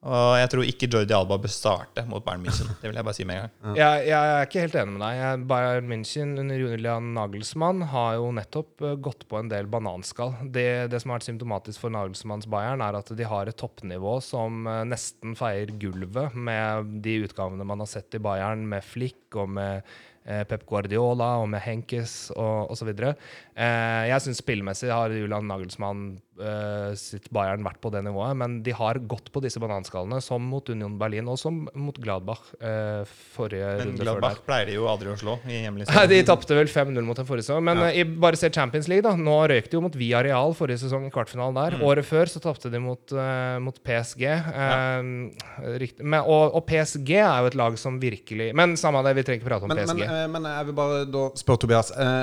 Og 0.00 0.38
jeg 0.40 0.48
tror 0.48 0.64
ikke 0.64 0.88
Jordi 0.88 1.12
Alba 1.12 1.36
bør 1.36 1.52
starte 1.52 2.06
mot 2.08 2.24
Bayern 2.24 2.40
München. 2.46 2.70
Det 2.80 2.88
vil 2.88 2.96
jeg 2.96 3.04
bare 3.04 3.16
si 3.18 3.26
med 3.28 3.36
en 3.36 3.42
gang. 3.42 3.74
Jeg, 3.76 4.04
jeg 4.08 4.30
er 4.32 4.46
ikke 4.46 4.62
helt 4.64 4.76
enig 4.80 4.94
med 4.94 5.02
deg. 5.04 5.42
Bayern 5.50 5.90
München 5.90 6.32
under 6.40 6.62
Julian 6.62 7.10
Nagelsmann 7.18 7.84
har 7.92 8.14
jo 8.16 8.30
nettopp 8.32 8.86
eh, 8.86 8.96
gått 9.04 9.26
på 9.28 9.36
en 9.36 9.50
del 9.52 9.68
bananskall. 9.68 10.32
Det, 10.56 10.66
det 10.88 11.02
som 11.02 11.12
har 11.12 11.20
vært 11.20 11.28
symptomatisk 11.28 11.84
for 11.84 11.92
Nagelsmanns 11.92 12.48
Bayern, 12.48 12.80
er 12.80 12.96
at 12.96 13.12
de 13.12 13.28
har 13.28 13.50
et 13.52 13.60
toppnivå 13.60 14.16
som 14.24 14.64
eh, 14.64 14.86
nesten 14.88 15.36
feier 15.36 15.74
gulvet 15.82 16.32
med 16.32 16.96
de 17.04 17.18
utgavene 17.26 17.68
man 17.68 17.84
har 17.84 17.92
sett 17.92 18.16
i 18.16 18.22
Bayern, 18.24 18.64
med 18.72 18.86
Flick 18.86 19.36
og 19.36 19.52
med 19.60 19.84
eh, 20.24 20.46
Pep 20.48 20.64
Guardiola 20.70 21.34
og 21.42 21.50
med 21.52 21.60
Henkes 21.66 22.30
og 22.38 22.72
osv. 22.72 22.88
Jeg 22.96 24.24
syns 24.24 24.40
spillmessig 24.40 24.88
har 24.88 25.12
Julian 25.12 25.44
Nagelsmann 25.52 26.14
eh, 26.40 26.92
sitt 26.98 27.28
Bayern 27.34 27.64
vært 27.66 27.80
på 27.82 27.92
det 27.94 28.02
nivået, 28.06 28.36
men 28.40 28.58
de 28.66 28.74
har 28.76 29.00
gått 29.10 29.30
på 29.34 29.42
disse 29.44 29.60
bananskallene, 29.62 30.20
som 30.24 30.44
mot 30.50 30.66
Union 30.72 30.96
Berlin 31.00 31.28
og 31.30 31.38
som 31.40 31.62
mot 31.78 31.96
Gladbach 32.00 32.50
eh, 32.58 33.02
forrige 33.36 33.68
Men 33.78 33.92
runde 33.92 34.00
før 34.00 34.06
der. 34.06 34.20
Gladbach 34.20 34.42
pleier 34.48 34.70
de 34.70 34.78
jo 34.78 34.88
aldri 34.90 35.12
å 35.12 35.18
slå 35.20 35.36
i 35.48 35.62
hjemlig 35.62 35.88
De 36.10 36.20
tapte 36.26 36.56
vel 36.58 36.70
5-0 36.70 37.06
mot 37.06 37.18
den 37.18 37.28
forrige 37.28 37.48
sesong. 37.48 37.64
Men 37.66 37.84
ja. 37.84 37.92
i, 38.00 38.04
bare 38.04 38.40
se 38.40 38.50
Champions 38.54 38.90
League, 38.90 39.06
da. 39.06 39.14
Nå 39.18 39.36
røyk 39.50 39.70
de 39.70 39.78
jo 39.78 39.84
mot 39.84 40.00
Via 40.00 40.22
Real 40.26 40.56
forrige 40.56 40.84
sesong 40.84 41.06
i 41.08 41.12
kvartfinalen 41.14 41.58
der. 41.58 41.78
Mm. 41.78 41.86
Året 41.90 42.08
før 42.08 42.32
så 42.32 42.42
tapte 42.42 42.72
de 42.72 42.80
mot, 42.82 43.16
mot 43.62 43.80
PSG. 43.86 44.26
Eh, 44.30 45.10
riktig. 45.80 46.04
Men, 46.04 46.24
og, 46.24 46.56
og 46.56 46.66
PSG 46.68 47.14
er 47.20 47.44
jo 47.44 47.50
et 47.50 47.58
lag 47.58 47.76
som 47.80 47.98
virkelig 48.00 48.50
Men 48.56 48.76
samme 48.80 49.02
det, 49.06 49.14
vi 49.18 49.24
trenger 49.26 49.42
ikke 49.42 49.50
prate 49.50 49.66
om 49.66 49.72
Men, 49.72 49.82
PSG. 49.84 50.04
men, 50.04 50.36
men 50.36 50.50
jeg 50.50 50.68
vil 50.68 50.76
bare 50.76 51.00
da 51.10 51.24
spørre 51.38 51.64
Tobias. 51.64 51.92
eh, 51.94 52.22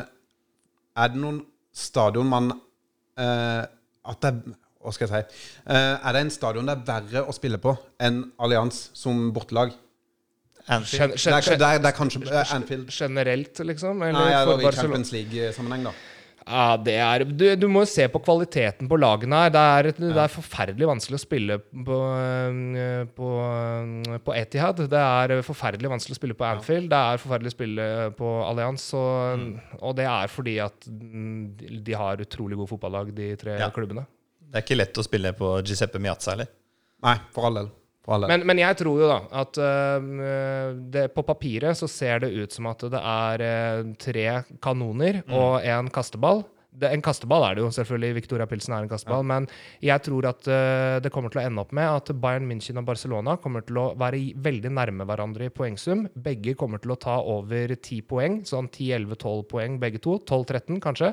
er 0.97 1.13
det 1.13 1.21
noen 1.21 1.41
stadion 1.77 2.29
man 2.29 2.51
eh, 2.53 3.63
At 4.07 4.23
det 4.23 4.31
er 4.33 4.55
Hva 4.87 4.93
skal 4.95 5.09
jeg 5.09 5.25
si? 5.25 5.41
Eh, 5.73 5.95
er 5.97 6.15
det 6.15 6.21
en 6.23 6.31
stadion 6.31 6.67
det 6.69 6.77
er 6.77 6.85
verre 6.87 7.23
å 7.27 7.33
spille 7.35 7.57
på 7.59 7.73
enn 7.99 8.21
Allians 8.39 8.87
som 8.95 9.31
bortelag? 9.35 9.73
Anfield. 10.67 11.15
Det 11.15 11.31
er, 11.31 11.55
det 11.55 11.67
er, 11.67 11.79
det 11.79 11.89
er 11.89 11.95
kanskje 11.95 12.21
eh, 12.27 12.53
Anfield. 12.55 12.89
generelt, 12.91 13.59
liksom? 13.67 14.01
Eller 14.03 14.19
Nei, 14.19 14.31
for 14.43 14.53
eller 14.53 14.67
i 14.67 14.75
Champions 14.75 15.11
League-sammenheng, 15.15 15.87
da. 15.87 15.93
Ja, 16.47 16.77
det 16.79 16.93
er, 17.03 17.23
du, 17.27 17.43
du 17.59 17.65
må 17.67 17.81
jo 17.83 17.89
se 17.91 18.05
på 18.11 18.21
kvaliteten 18.23 18.87
på 18.87 18.95
lagene 18.99 19.35
her. 19.43 19.49
Det 19.51 19.63
er, 19.75 19.89
et, 19.91 19.97
det 19.99 20.21
er 20.23 20.31
forferdelig 20.31 20.87
vanskelig 20.87 21.17
å 21.19 21.23
spille 21.23 21.57
på, 21.59 21.97
øh, 22.23 23.01
på, 23.17 23.31
øh, 23.43 24.19
på 24.23 24.35
Etihad. 24.37 24.79
Det 24.91 25.01
er 25.01 25.33
forferdelig 25.43 25.91
vanskelig 25.91 26.15
å 26.15 26.19
spille 26.21 26.37
på 26.39 26.47
Anfield. 26.47 26.87
Det 26.93 27.01
er 27.11 27.19
forferdelig 27.23 27.51
å 27.51 27.55
spille 27.57 27.87
på 28.19 28.31
Allianz. 28.47 28.85
Og, 28.95 29.47
og 29.81 29.97
det 29.99 30.07
er 30.07 30.31
fordi 30.31 30.55
at 30.63 30.87
mm, 30.87 31.81
de 31.83 31.97
har 31.99 32.23
utrolig 32.23 32.59
gode 32.61 32.71
fotballag, 32.75 33.11
de 33.17 33.33
tre 33.43 33.57
Ja. 33.59 33.67
klubbene. 33.75 34.07
Det 34.47 34.61
er 34.61 34.63
ikke 34.63 34.79
lett 34.79 34.97
å 35.01 35.03
spille 35.03 35.33
på 35.35 35.51
Giuseppe 35.67 35.99
Miazza 35.99 36.31
heller. 36.31 36.47
Nei, 37.03 37.17
for 37.35 37.49
all 37.49 37.59
del. 37.59 37.67
Men, 38.07 38.45
men 38.47 38.61
jeg 38.61 38.79
tror 38.79 39.01
jo 39.01 39.07
da 39.09 39.17
at 39.41 39.57
uh, 39.59 40.75
det, 40.93 41.09
på 41.15 41.25
papiret 41.27 41.75
så 41.75 41.89
ser 41.91 42.23
det 42.23 42.31
ut 42.31 42.53
som 42.55 42.69
at 42.71 42.85
det 42.93 43.01
er 43.01 43.43
uh, 43.43 43.89
tre 43.99 44.27
kanoner 44.63 45.25
og 45.27 45.59
en 45.67 45.91
kasteball. 45.91 46.45
Det, 46.77 46.91
en 46.93 47.01
kasteball 47.01 47.41
er 47.47 47.57
det 47.57 47.63
jo, 47.63 47.71
selvfølgelig. 47.73 48.15
Victoria 48.19 48.45
Pilsen 48.49 48.75
er 48.75 48.85
en 48.85 48.91
kasteball. 48.91 49.23
Men 49.25 49.47
jeg 49.83 50.03
tror 50.05 50.27
at 50.29 50.47
uh, 50.47 50.97
det 51.01 51.11
kommer 51.13 51.33
til 51.33 51.41
å 51.41 51.45
ende 51.47 51.63
opp 51.63 51.73
med 51.75 51.89
at 51.89 52.11
Bayern 52.21 52.45
München 52.49 52.77
og 52.79 52.85
Barcelona 52.87 53.37
kommer 53.41 53.65
til 53.65 53.79
å 53.81 53.87
være 53.97 54.21
veldig 54.45 54.71
nærme 54.77 55.07
hverandre 55.09 55.49
i 55.49 55.53
poengsum. 55.53 56.05
Begge 56.13 56.53
kommer 56.59 56.83
til 56.83 56.93
å 56.93 56.99
ta 57.01 57.17
over 57.25 57.73
10 57.75 58.05
poeng, 58.09 58.39
sånn 58.47 58.69
10-11-12 58.69 59.43
poeng 59.49 59.79
begge 59.81 60.03
to. 60.05 60.19
12-13 60.29 60.79
kanskje. 60.83 61.11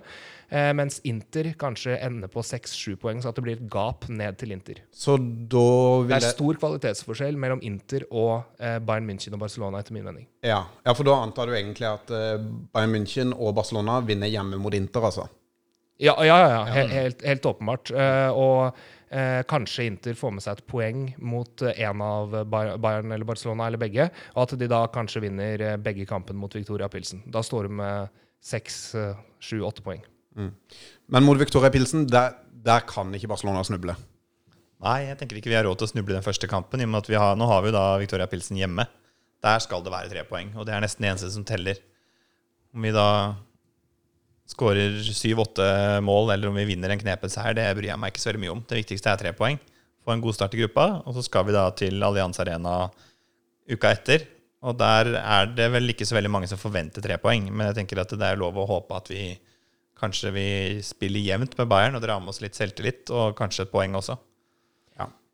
Eh, 0.50 0.70
mens 0.76 1.00
Inter 1.08 1.52
kanskje 1.58 1.96
ender 2.04 2.30
på 2.32 2.42
6-7 2.44 2.96
poeng, 3.00 3.22
så 3.22 3.30
at 3.30 3.38
det 3.38 3.44
blir 3.46 3.56
et 3.58 3.68
gap 3.72 4.08
ned 4.12 4.36
til 4.40 4.52
Inter. 4.54 4.82
Så 4.92 5.16
da 5.18 5.68
vil 6.04 6.12
Det 6.12 6.20
er 6.20 6.34
stor 6.34 6.58
kvalitetsforskjell 6.60 7.38
mellom 7.40 7.62
Inter 7.64 8.04
og 8.10 8.44
eh, 8.58 8.78
Bayern 8.78 9.08
München 9.08 9.36
og 9.36 9.40
Barcelona, 9.44 9.80
etter 9.80 9.96
min 9.96 10.04
mening. 10.04 10.26
ja. 10.44 10.64
ja, 10.84 10.92
for 10.92 11.06
da 11.08 11.16
antar 11.22 11.48
du 11.48 11.56
egentlig 11.56 11.88
at 11.88 12.10
eh, 12.12 12.36
Bayern 12.74 12.92
München 12.94 13.32
og 13.34 13.54
Barcelona 13.56 14.00
vinner 14.04 14.30
hjemme 14.30 14.60
mot 14.60 14.74
Inter, 14.74 15.08
altså. 15.10 15.28
Ja, 16.02 16.16
ja, 16.26 16.36
ja, 16.42 16.48
ja. 16.50 16.62
He 16.74 16.86
helt, 16.90 17.22
helt 17.22 17.44
åpenbart. 17.46 17.92
Og 18.34 18.76
eh, 19.14 19.42
kanskje 19.46 19.86
Inter 19.86 20.16
får 20.18 20.32
med 20.34 20.42
seg 20.42 20.58
et 20.58 20.66
poeng 20.66 21.04
mot 21.22 21.62
en 21.70 22.02
av 22.02 22.34
Bayern 22.50 23.14
eller 23.14 23.24
Barcelona 23.28 23.68
eller 23.70 23.78
begge, 23.78 24.08
og 24.34 24.42
at 24.42 24.56
de 24.58 24.68
da 24.68 24.82
kanskje 24.90 25.22
vinner 25.22 25.68
begge 25.78 26.06
kampen 26.10 26.36
mot 26.36 26.54
Victoria 26.54 26.90
Pilsen. 26.90 27.22
Da 27.30 27.44
står 27.46 27.70
de 27.70 27.78
med 27.78 28.18
seks, 28.42 28.80
sju, 29.38 29.62
åtte 29.62 29.86
poeng. 29.86 30.02
Men 30.34 31.26
mot 31.26 31.38
Victoria 31.38 31.70
Pilsen, 31.70 32.08
der, 32.10 32.34
der 32.64 32.84
kan 32.88 33.12
ikke 33.14 33.30
Barcelona 33.30 33.62
snuble. 33.66 33.96
Nei, 34.84 34.98
jeg 35.06 35.16
tenker 35.20 35.38
ikke 35.38 35.52
vi 35.52 35.56
har 35.56 35.64
råd 35.64 35.80
til 35.80 35.88
å 35.88 35.92
snuble 35.94 36.16
den 36.16 36.26
første 36.26 36.48
kampen. 36.50 36.82
I 36.82 36.88
og 36.88 36.92
med 36.92 37.04
at 37.04 37.10
har, 37.22 37.38
nå 37.38 37.48
har 37.48 37.62
vi 37.64 37.70
jo 37.70 37.76
da 37.76 37.84
Victoria 38.02 38.28
Pilsen 38.28 38.58
hjemme. 38.60 38.86
Der 39.44 39.60
skal 39.60 39.84
det 39.84 39.92
være 39.92 40.10
tre 40.12 40.24
poeng, 40.28 40.50
og 40.56 40.66
det 40.66 40.74
er 40.74 40.82
nesten 40.84 41.04
det 41.04 41.12
eneste 41.12 41.30
som 41.32 41.44
teller. 41.46 41.80
Om 42.74 42.86
vi 42.86 42.92
da 42.96 43.08
skårer 44.50 44.98
syv-åtte 45.06 45.66
mål, 46.04 46.34
eller 46.34 46.50
om 46.50 46.58
vi 46.58 46.66
vinner 46.68 46.92
en 46.92 47.00
knepet 47.00 47.32
seier, 47.32 47.56
det 47.56 47.64
bryr 47.76 47.92
jeg 47.92 48.00
meg 48.00 48.12
ikke 48.12 48.22
så 48.24 48.30
veldig 48.30 48.42
mye 48.42 48.54
om. 48.56 48.62
Det 48.68 48.80
viktigste 48.82 49.12
er 49.12 49.20
tre 49.20 49.32
poeng. 49.36 49.60
Få 50.04 50.12
en 50.12 50.24
god 50.24 50.36
start 50.36 50.56
i 50.56 50.60
gruppa, 50.60 50.86
og 51.04 51.16
så 51.16 51.24
skal 51.24 51.46
vi 51.48 51.56
da 51.56 51.64
til 51.76 52.04
Allianz 52.04 52.40
Arena 52.42 52.74
uka 53.70 53.94
etter. 53.94 54.26
Og 54.64 54.76
der 54.80 55.14
er 55.20 55.48
det 55.52 55.70
vel 55.72 55.92
ikke 55.92 56.08
så 56.08 56.16
veldig 56.16 56.32
mange 56.32 56.48
som 56.48 56.60
forventer 56.60 57.04
tre 57.04 57.16
poeng, 57.20 57.48
men 57.52 57.70
jeg 57.70 57.78
tenker 57.80 58.00
at 58.00 58.12
det 58.12 58.28
er 58.28 58.40
lov 58.40 58.56
å 58.60 58.68
håpe 58.68 58.96
at 58.96 59.08
vi 59.12 59.26
kanskje 59.98 60.32
vi 60.34 60.46
spiller 60.84 61.20
jevnt 61.20 61.58
med 61.58 61.68
Bayern 61.70 61.98
og 61.98 62.02
drar 62.04 62.20
med 62.20 62.34
oss 62.34 62.42
litt 62.44 62.56
selvtillit, 62.58 63.10
og 63.14 63.36
kanskje 63.38 63.66
et 63.66 63.74
poeng 63.74 63.96
også. 63.98 64.18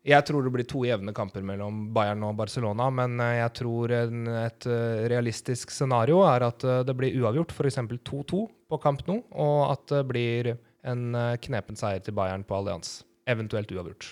Jeg 0.01 0.25
tror 0.25 0.41
det 0.41 0.49
blir 0.49 0.65
to 0.65 0.79
jevne 0.81 1.13
kamper 1.13 1.43
mellom 1.45 1.91
Bayern 1.93 2.23
og 2.25 2.33
Barcelona, 2.39 2.87
men 2.89 3.19
eh, 3.21 3.35
jeg 3.37 3.53
tror 3.59 3.91
en, 3.93 4.23
et 4.47 4.65
eh, 4.65 5.03
realistisk 5.11 5.73
scenario 5.73 6.23
er 6.25 6.47
at 6.47 6.65
eh, 6.65 6.79
det 6.87 6.95
blir 6.97 7.19
uavgjort, 7.21 7.53
f.eks. 7.53 7.77
2-2 8.09 8.39
på 8.71 8.79
kamp 8.81 9.03
nå, 9.05 9.19
og 9.29 9.59
at 9.75 9.85
det 9.93 10.01
blir 10.09 10.51
en 10.81 11.13
knepen 11.37 11.77
seier 11.77 12.01
til 12.01 12.15
Bayern 12.17 12.41
på 12.47 12.57
Allianz. 12.57 13.03
Eventuelt 13.29 13.69
uavgjort. 13.69 14.07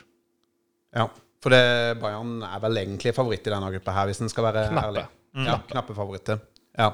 Ja, 0.93 1.07
for 1.41 1.55
det, 1.55 1.63
Bayern 2.03 2.43
er 2.45 2.61
vel 2.61 2.83
egentlig 2.83 3.15
favoritt 3.17 3.49
i 3.49 3.53
denne 3.55 3.71
gruppa 3.73 3.95
her, 3.95 4.11
hvis 4.11 4.21
en 4.21 4.29
skal 4.29 4.45
være 4.51 4.67
Knappe. 4.69 4.91
ærlig. 4.91 5.05
Ja, 5.47 5.57
knappe 5.71 5.95
favoritter. 5.97 6.43
Ja. 6.77 6.91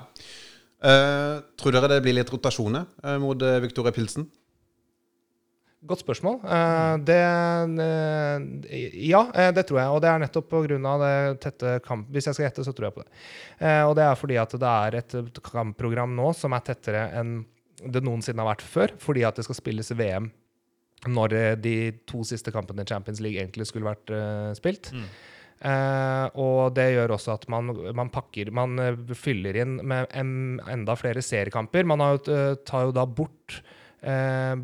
Eh, 0.85 1.35
tror 1.57 1.73
dere 1.73 1.95
det 1.95 2.01
blir 2.05 2.17
litt 2.17 2.29
rotasjoner 2.29 2.85
uh, 3.01 3.15
mot 3.21 3.41
uh, 3.41 3.57
Victoria 3.63 3.93
Pilsen? 3.95 4.27
Godt 5.85 6.01
spørsmål. 6.01 6.39
Eh, 6.41 6.95
det 7.05 7.21
Ja, 9.05 9.21
det 9.53 9.65
tror 9.67 9.79
jeg. 9.79 9.89
Og 9.89 10.01
det 10.01 10.09
er 10.09 10.19
nettopp 10.23 10.49
pga. 10.49 10.93
det 11.01 11.41
tette 11.41 11.79
kamp... 11.85 12.07
Hvis 12.09 12.25
jeg 12.25 12.33
skal 12.33 12.45
gjette, 12.47 12.65
så 12.65 12.73
tror 12.73 12.87
jeg 12.87 12.95
på 12.95 13.03
det. 13.03 13.11
Eh, 13.59 13.83
og 13.85 13.95
det 13.95 14.03
er 14.03 14.15
fordi 14.15 14.37
at 14.41 14.51
det 14.51 14.71
er 14.71 14.95
et 14.95 15.41
kampprogram 15.43 16.15
nå 16.15 16.33
som 16.33 16.53
er 16.53 16.65
tettere 16.65 17.09
enn 17.13 17.45
det 17.85 18.01
noensinne 18.01 18.41
har 18.41 18.55
vært 18.55 18.65
før. 18.65 18.95
Fordi 18.97 19.23
at 19.23 19.35
det 19.35 19.45
skal 19.45 19.59
spilles 19.59 19.91
VM 19.93 20.31
når 21.05 21.55
de 21.61 21.91
to 22.09 22.23
siste 22.25 22.49
kampene 22.51 22.81
i 22.81 22.89
Champions 22.89 23.21
League 23.21 23.37
egentlig 23.37 23.67
skulle 23.69 23.85
vært 23.85 24.09
spilt. 24.57 24.89
spilt. 24.89 24.93
Eh, 25.63 26.25
og 26.35 26.75
det 26.75 26.89
gjør 26.93 27.15
også 27.15 27.37
at 27.37 27.45
man, 27.49 27.71
man 27.95 28.09
pakker 28.11 28.51
Man 28.53 28.79
eh, 28.81 28.97
fyller 29.15 29.55
inn 29.63 29.77
med 29.87 30.11
en, 30.11 30.33
enda 30.71 30.97
flere 30.99 31.23
seriekamper. 31.23 31.87
Man 31.87 32.03
har 32.03 32.19
eh, 32.31 32.57
tar 32.67 32.89
jo 32.89 32.95
da 32.95 33.05
bort 33.07 33.61
eh, 34.03 34.55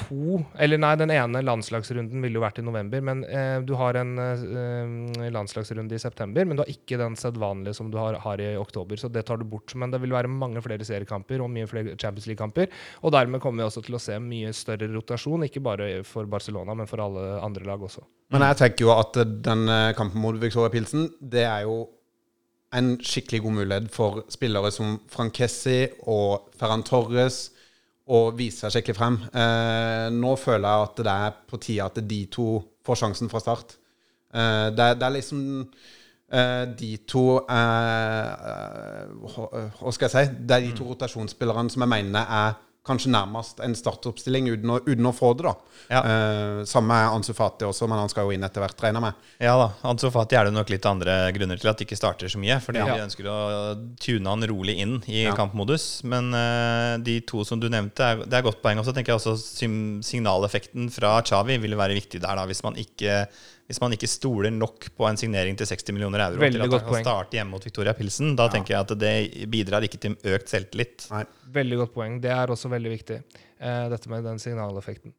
to 0.00 0.40
Eller 0.60 0.80
nei, 0.80 0.92
den 1.00 1.12
ene 1.14 1.42
landslagsrunden 1.44 2.22
ville 2.24 2.38
jo 2.38 2.44
vært 2.44 2.60
i 2.60 2.64
november, 2.66 3.02
men 3.04 3.22
eh, 3.28 3.58
du 3.66 3.74
har 3.78 3.98
en 4.00 4.12
eh, 4.20 5.28
landslagsrunde 5.32 5.96
i 5.96 6.02
september, 6.02 6.46
men 6.46 6.58
du 6.58 6.64
har 6.64 6.72
ikke 6.72 6.98
den 7.00 7.16
sedvanlige 7.18 7.76
som 7.78 7.90
du 7.92 7.98
har, 8.00 8.18
har 8.24 8.42
i 8.42 8.52
oktober, 8.60 9.00
så 9.00 9.10
det 9.12 9.26
tar 9.28 9.40
du 9.40 9.46
bort. 9.48 9.74
Men 9.78 9.92
det 9.92 10.02
vil 10.02 10.14
være 10.16 10.30
mange 10.32 10.62
flere 10.64 10.86
seriekamper 10.86 11.44
og 11.44 11.52
mye 11.52 11.68
flere 11.70 11.96
Champions 11.96 12.28
League-kamper, 12.30 12.70
og 13.04 13.14
dermed 13.14 13.42
kommer 13.42 13.62
vi 13.62 13.68
også 13.68 13.84
til 13.86 13.98
å 13.98 14.02
se 14.02 14.18
mye 14.22 14.54
større 14.56 14.90
rotasjon, 14.92 15.46
ikke 15.48 15.64
bare 15.64 15.92
for 16.06 16.28
Barcelona, 16.30 16.76
men 16.76 16.90
for 16.90 17.02
alle 17.04 17.28
andre 17.44 17.68
lag 17.68 17.88
også. 17.90 18.04
Men 18.30 18.44
jeg 18.46 18.60
tenker 18.60 18.86
jo 18.86 18.92
at 18.94 19.16
eh, 19.20 19.32
den 19.46 19.64
eh, 19.68 19.94
kampen 19.98 20.22
mot 20.22 20.36
Victoria 20.40 20.72
Pilsen, 20.72 21.08
det 21.20 21.46
er 21.46 21.64
jo 21.66 21.82
en 22.76 22.92
skikkelig 23.02 23.40
god 23.42 23.56
mulighet 23.56 23.88
for 23.90 24.20
spillere 24.30 24.70
som 24.70 25.00
Frank 25.10 25.34
Kessi 25.34 25.88
og 26.06 26.52
Ferran 26.58 26.84
Torres 26.86 27.48
å 28.10 28.20
vise 28.36 28.64
seg 28.64 28.74
skikkelig 28.74 28.98
frem. 28.98 29.18
Eh, 29.30 30.08
nå 30.14 30.34
føler 30.40 30.66
jeg 30.66 30.88
at 30.88 31.02
det 31.06 31.14
er 31.14 31.38
på 31.50 31.60
tide 31.62 31.86
at 31.86 32.00
de 32.10 32.20
to 32.32 32.48
får 32.86 33.02
sjansen 33.04 33.30
fra 33.30 33.42
start. 33.42 33.76
Eh, 34.34 34.68
det, 34.74 34.88
det 34.98 35.06
er 35.06 35.14
liksom 35.14 35.44
eh, 35.62 36.64
de 36.80 36.90
to 37.10 37.24
eh, 37.44 38.32
eh, 38.50 39.14
hva 39.22 39.46
hva 39.78 39.94
skal 39.94 40.08
jeg 40.08 40.14
si? 40.16 40.40
Det 40.42 40.56
er 40.56 40.66
de 40.66 40.74
to 40.78 40.88
rotasjonsspillerne 40.90 41.72
som 41.72 41.86
jeg 41.86 41.94
mener 41.94 42.34
er 42.40 42.58
kanskje 42.86 43.10
nærmest 43.12 43.58
en 43.60 43.74
startoppstilling 43.76 44.46
uten 44.54 44.70
å, 44.72 44.78
uten 44.86 45.06
å 45.06 45.12
få 45.12 45.34
det. 45.36 45.44
da. 45.44 45.52
Ja. 45.90 46.00
Eh, 46.00 46.60
samme 46.64 46.96
er 46.96 47.12
Ansu 47.12 47.34
Fati 47.36 47.66
også, 47.68 47.86
men 47.90 47.98
han 48.00 48.08
skal 48.08 48.24
jo 48.24 48.32
inn 48.32 48.42
etter 48.46 48.62
hvert, 48.64 48.80
regner 48.80 49.00
med. 49.04 49.14
Ja 49.38 49.52
da, 49.60 49.66
Ansu 49.90 50.08
Fati 50.10 50.36
er 50.38 50.48
det 50.48 50.54
nok 50.56 50.70
litt 50.72 50.86
andre 50.88 51.18
grunner 51.36 51.60
til 51.60 51.68
at 51.70 51.76
de 51.78 51.84
ikke 51.84 51.98
starter 52.00 52.32
så 52.32 52.40
mye. 52.40 52.56
Fordi 52.64 52.78
Ja. 52.80 52.86
de 52.96 53.04
ønsker 53.04 53.28
å 53.28 53.38
tune 54.00 54.26
han 54.32 54.42
rolig 54.48 54.78
inn 54.80 55.02
i 55.08 55.24
Ja. 55.26 55.34
kampmodus. 55.36 56.02
Men 56.04 56.32
eh, 56.34 56.96
de 57.04 57.20
to 57.20 57.44
som 57.44 57.60
du 57.60 57.68
nevnte, 57.68 58.00
er, 58.00 58.16
det 58.24 58.32
er 58.40 58.42
godt 58.48 58.62
poeng. 58.62 58.78
Og 58.80 58.86
så 58.86 58.94
tenker 58.96 59.12
jeg 59.12 59.20
også 59.20 59.36
signaleffekten 60.02 60.90
fra 60.92 61.20
Chavi 61.22 61.58
ville 61.60 61.76
være 61.78 61.96
viktig 62.00 62.20
der, 62.22 62.34
da, 62.40 62.46
hvis 62.48 62.62
man 62.64 62.74
ikke 62.80 63.26
hvis 63.70 63.78
man 63.78 63.94
ikke 63.94 64.10
stoler 64.10 64.50
nok 64.50 64.88
på 64.98 65.06
en 65.06 65.18
signering 65.20 65.54
til 65.58 65.68
60 65.70 65.94
millioner 65.94 66.24
euro 66.24 66.42
Veldig 66.42 66.58
til 66.58 66.66
at 66.66 66.72
han 66.72 66.82
kan 66.82 66.88
poeng. 66.90 67.04
starte 67.06 67.38
hjemme 67.38 67.54
mot 67.54 67.66
Victoria 67.68 67.94
Pilsen, 67.94 68.34
da 68.38 68.48
tenker 68.50 68.74
jeg 68.74 68.82
at 68.82 68.94
det 68.98 69.46
bidrar 69.52 69.86
ikke 69.86 70.00
til 70.02 70.16
økt 70.34 70.50
selvtillit. 70.50 71.06
Nei. 71.12 71.22
Veldig 71.54 71.78
godt 71.84 71.92
poeng. 71.94 72.18
Det 72.22 72.32
er 72.34 72.50
også 72.50 72.70
veldig 72.72 72.92
viktig, 72.96 73.20
uh, 73.62 73.86
dette 73.92 74.10
med 74.10 74.26
den 74.26 74.42
signaleffekten. 74.42 75.14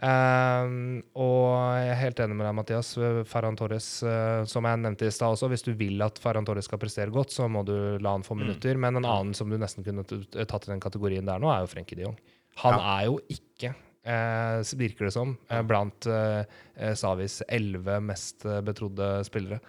Uh, 0.00 1.02
og 1.18 1.50
jeg 1.76 1.90
er 1.90 2.00
helt 2.00 2.22
enig 2.24 2.38
med 2.38 2.46
deg, 2.46 2.56
Mathias. 2.60 2.94
Ferran 3.28 3.58
Torres, 3.58 3.90
uh, 4.06 4.46
som 4.48 4.70
jeg 4.70 4.82
nevnte 4.86 5.10
i 5.10 5.12
stad 5.12 5.34
også, 5.34 5.50
hvis 5.50 5.66
du 5.66 5.74
vil 5.74 6.00
at 6.06 6.22
Ferran 6.22 6.46
Torres 6.46 6.70
skal 6.70 6.80
prestere 6.80 7.10
godt, 7.14 7.34
så 7.34 7.50
må 7.50 7.66
du 7.66 7.74
la 7.98 8.14
han 8.14 8.26
få 8.26 8.38
minutter. 8.38 8.78
Men 8.78 9.02
en 9.02 9.10
annen 9.10 9.34
som 9.36 9.50
du 9.50 9.58
nesten 9.58 9.86
kunne 9.86 10.06
tatt 10.06 10.70
i 10.70 10.72
den 10.72 10.82
kategorien 10.82 11.26
der 11.26 11.42
nå, 11.42 11.50
er 11.50 11.66
jo 11.66 11.74
Frenkie 11.74 11.98
de 11.98 12.06
Jong. 12.06 12.18
Han 12.62 12.78
er 12.78 13.06
jo 13.10 13.18
ikke, 13.34 13.74
virker 14.04 15.04
det 15.04 15.12
som, 15.12 15.36
eh, 15.48 15.62
blant 15.62 16.06
eh, 16.06 16.44
eh, 16.76 16.94
Savis 16.94 17.42
elleve 17.48 18.00
mest 18.02 18.44
eh, 18.44 18.60
betrodde 18.60 19.24
spillere. 19.24 19.60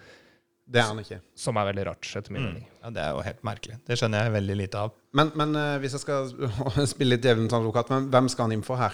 Det 0.72 0.80
er 0.80 0.86
han 0.88 1.00
ikke. 1.02 1.18
Som 1.36 1.56
er 1.58 1.66
veldig 1.72 1.84
rart, 1.86 2.06
etter 2.16 2.32
min 2.32 2.42
Mm. 2.42 2.48
mening. 2.54 2.66
Ja, 2.82 2.90
Det 2.90 3.02
er 3.02 3.10
jo 3.12 3.20
helt 3.20 3.42
merkelig. 3.44 3.76
Det 3.84 3.98
skjønner 3.98 4.22
jeg 4.24 4.32
veldig 4.32 4.56
lite 4.56 4.74
av. 4.78 4.92
Men, 5.12 5.32
men 5.34 5.54
eh, 5.56 5.78
hvis 5.82 5.92
jeg 5.92 6.00
skal 6.00 6.30
spille 6.86 7.16
litt 7.16 7.22
djevelens 7.26 7.52
advokat, 7.52 7.88
hvem 8.08 8.28
skal 8.30 8.44
han 8.48 8.52
inn 8.52 8.62
for 8.62 8.76
her? 8.76 8.92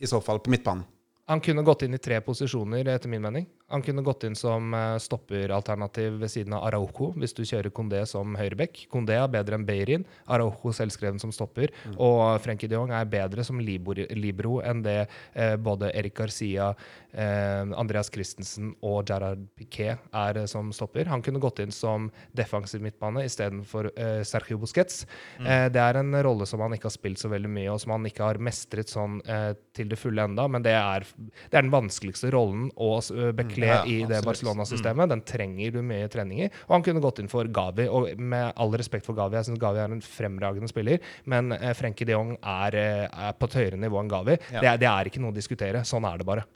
I 0.00 0.06
så 0.06 0.20
fall 0.22 0.38
på 0.38 0.50
midtbanen. 0.50 0.84
Han 1.28 1.40
kunne 1.40 1.62
gått 1.64 1.82
inn 1.86 1.94
i 1.94 1.98
tre 2.02 2.20
posisjoner, 2.20 2.86
etter 2.92 3.08
min 3.08 3.22
mening. 3.22 3.46
Han 3.72 3.84
kunne 3.84 4.04
gått 4.04 4.26
inn 4.28 4.36
som 4.38 4.74
eh, 4.76 4.96
stopperalternativ 5.02 6.18
ved 6.20 6.32
siden 6.32 6.56
av 6.56 6.66
Araujo, 6.68 7.12
hvis 7.16 7.34
du 7.36 7.42
kjører 7.42 7.72
Condé 7.74 8.02
som 8.08 8.36
høyreback. 8.38 8.84
Condé 8.92 9.16
er 9.18 9.30
bedre 9.32 9.58
enn 9.58 9.66
Beirin. 9.68 10.06
Araujo 10.30 10.74
selvskreven 10.76 11.20
som 11.22 11.32
stopper. 11.34 11.72
Og 11.96 12.22
Frenkie 12.44 12.70
de 12.70 12.76
Jong 12.76 12.92
er 12.94 13.08
bedre 13.08 13.44
som 13.46 13.60
libro, 13.62 14.58
enn 14.64 14.84
det 14.84 14.98
eh, 15.32 15.56
både 15.56 15.92
Erik 15.96 16.16
Garcia, 16.20 16.72
eh, 17.12 17.64
Andreas 17.78 18.12
Christensen 18.12 18.74
og 18.84 19.08
Gerard 19.08 19.42
Piquet 19.56 20.00
er 20.12 20.42
eh, 20.42 20.48
som 20.50 20.72
stopper. 20.76 21.08
Han 21.10 21.24
kunne 21.24 21.42
gått 21.42 21.62
inn 21.64 21.72
som 21.74 22.10
defensiv 22.36 22.84
midtbane 22.84 23.24
istedenfor 23.28 23.90
eh, 23.96 24.20
Sergio 24.28 24.60
Busquets. 24.62 25.06
Eh, 25.40 25.68
det 25.72 25.80
er 25.82 26.00
en 26.00 26.12
rolle 26.24 26.48
som 26.48 26.62
han 26.64 26.76
ikke 26.76 26.90
har 26.90 26.96
spilt 26.96 27.22
så 27.22 27.32
veldig 27.32 27.50
mye, 27.52 27.70
og 27.72 27.80
som 27.82 27.96
han 27.96 28.08
ikke 28.08 28.26
har 28.26 28.42
mestret 28.42 28.92
sånn 28.92 29.20
eh, 29.24 29.52
til 29.76 29.90
det 29.92 30.00
fulle 30.00 30.24
enda, 30.28 30.46
men 30.50 30.64
det 30.64 30.74
er, 30.76 31.06
det 31.16 31.56
er 31.56 31.64
den 31.64 31.72
vanskeligste 31.72 32.32
rollen 32.34 32.68
å 32.76 32.94
uh, 33.00 33.30
bekle 33.62 33.78
Ja, 33.78 33.82
i 33.88 34.06
det. 34.10 34.20
Barcelona-systemet. 34.26 35.10
Den 35.12 35.22
trenger 35.26 35.72
du 35.74 35.80
mye 35.86 36.10
treninger. 36.12 36.52
Og 36.68 36.76
han 36.76 36.84
kunne 36.86 37.02
gått 37.04 37.22
inn 37.22 37.30
for 37.32 37.48
Gavi, 37.48 37.86
og 37.88 38.08
med 38.20 38.52
all 38.60 38.72
respekt 38.78 39.06
for 39.08 39.18
Gavi, 39.18 39.38
jeg 39.38 39.50
syns 39.50 39.62
Gavi 39.62 39.82
er 39.82 39.94
en 39.94 40.04
fremragende 40.04 40.70
spiller, 40.70 41.02
men 41.30 41.52
eh, 41.56 41.72
Frenkie 41.78 42.08
de 42.08 42.16
Jong 42.16 42.34
er, 42.38 42.78
eh, 42.78 43.04
er 43.28 43.36
på 43.38 43.48
et 43.50 43.58
høyere 43.60 43.80
nivå 43.80 44.00
enn 44.02 44.10
Gavi. 44.12 44.38
Ja. 44.52 44.64
Det, 44.64 44.74
det 44.84 44.90
er 44.92 45.10
ikke 45.12 45.22
noe 45.22 45.34
å 45.34 45.36
diskutere. 45.36 45.84
Sånn 45.88 46.06
er 46.08 46.18
det 46.20 46.28
bare. 46.28 46.46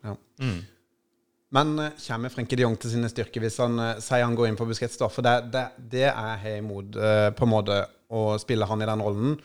Mm. 0.42 0.58
Men 1.56 1.76
eh, 1.84 2.02
kommer 2.08 2.34
Frenkie 2.34 2.58
de 2.58 2.66
Jong 2.66 2.76
til 2.82 2.96
sine 2.96 3.10
styrker 3.12 3.44
hvis 3.44 3.60
han 3.62 3.78
sier 4.02 4.26
han 4.26 4.36
går 4.38 4.50
inn 4.50 4.58
for 4.58 4.68
Busquets? 4.68 4.98
da? 5.00 5.08
For 5.12 5.26
det, 5.26 5.36
det, 5.54 5.68
det 5.94 6.08
er 6.10 6.44
jeg 6.44 6.64
imot, 6.64 6.98
på 7.38 7.48
en 7.48 7.52
måte, 7.52 7.80
å 8.12 8.28
spille 8.38 8.66
han 8.70 8.82
i 8.82 8.86
den 8.90 9.02
rollen. 9.02 9.40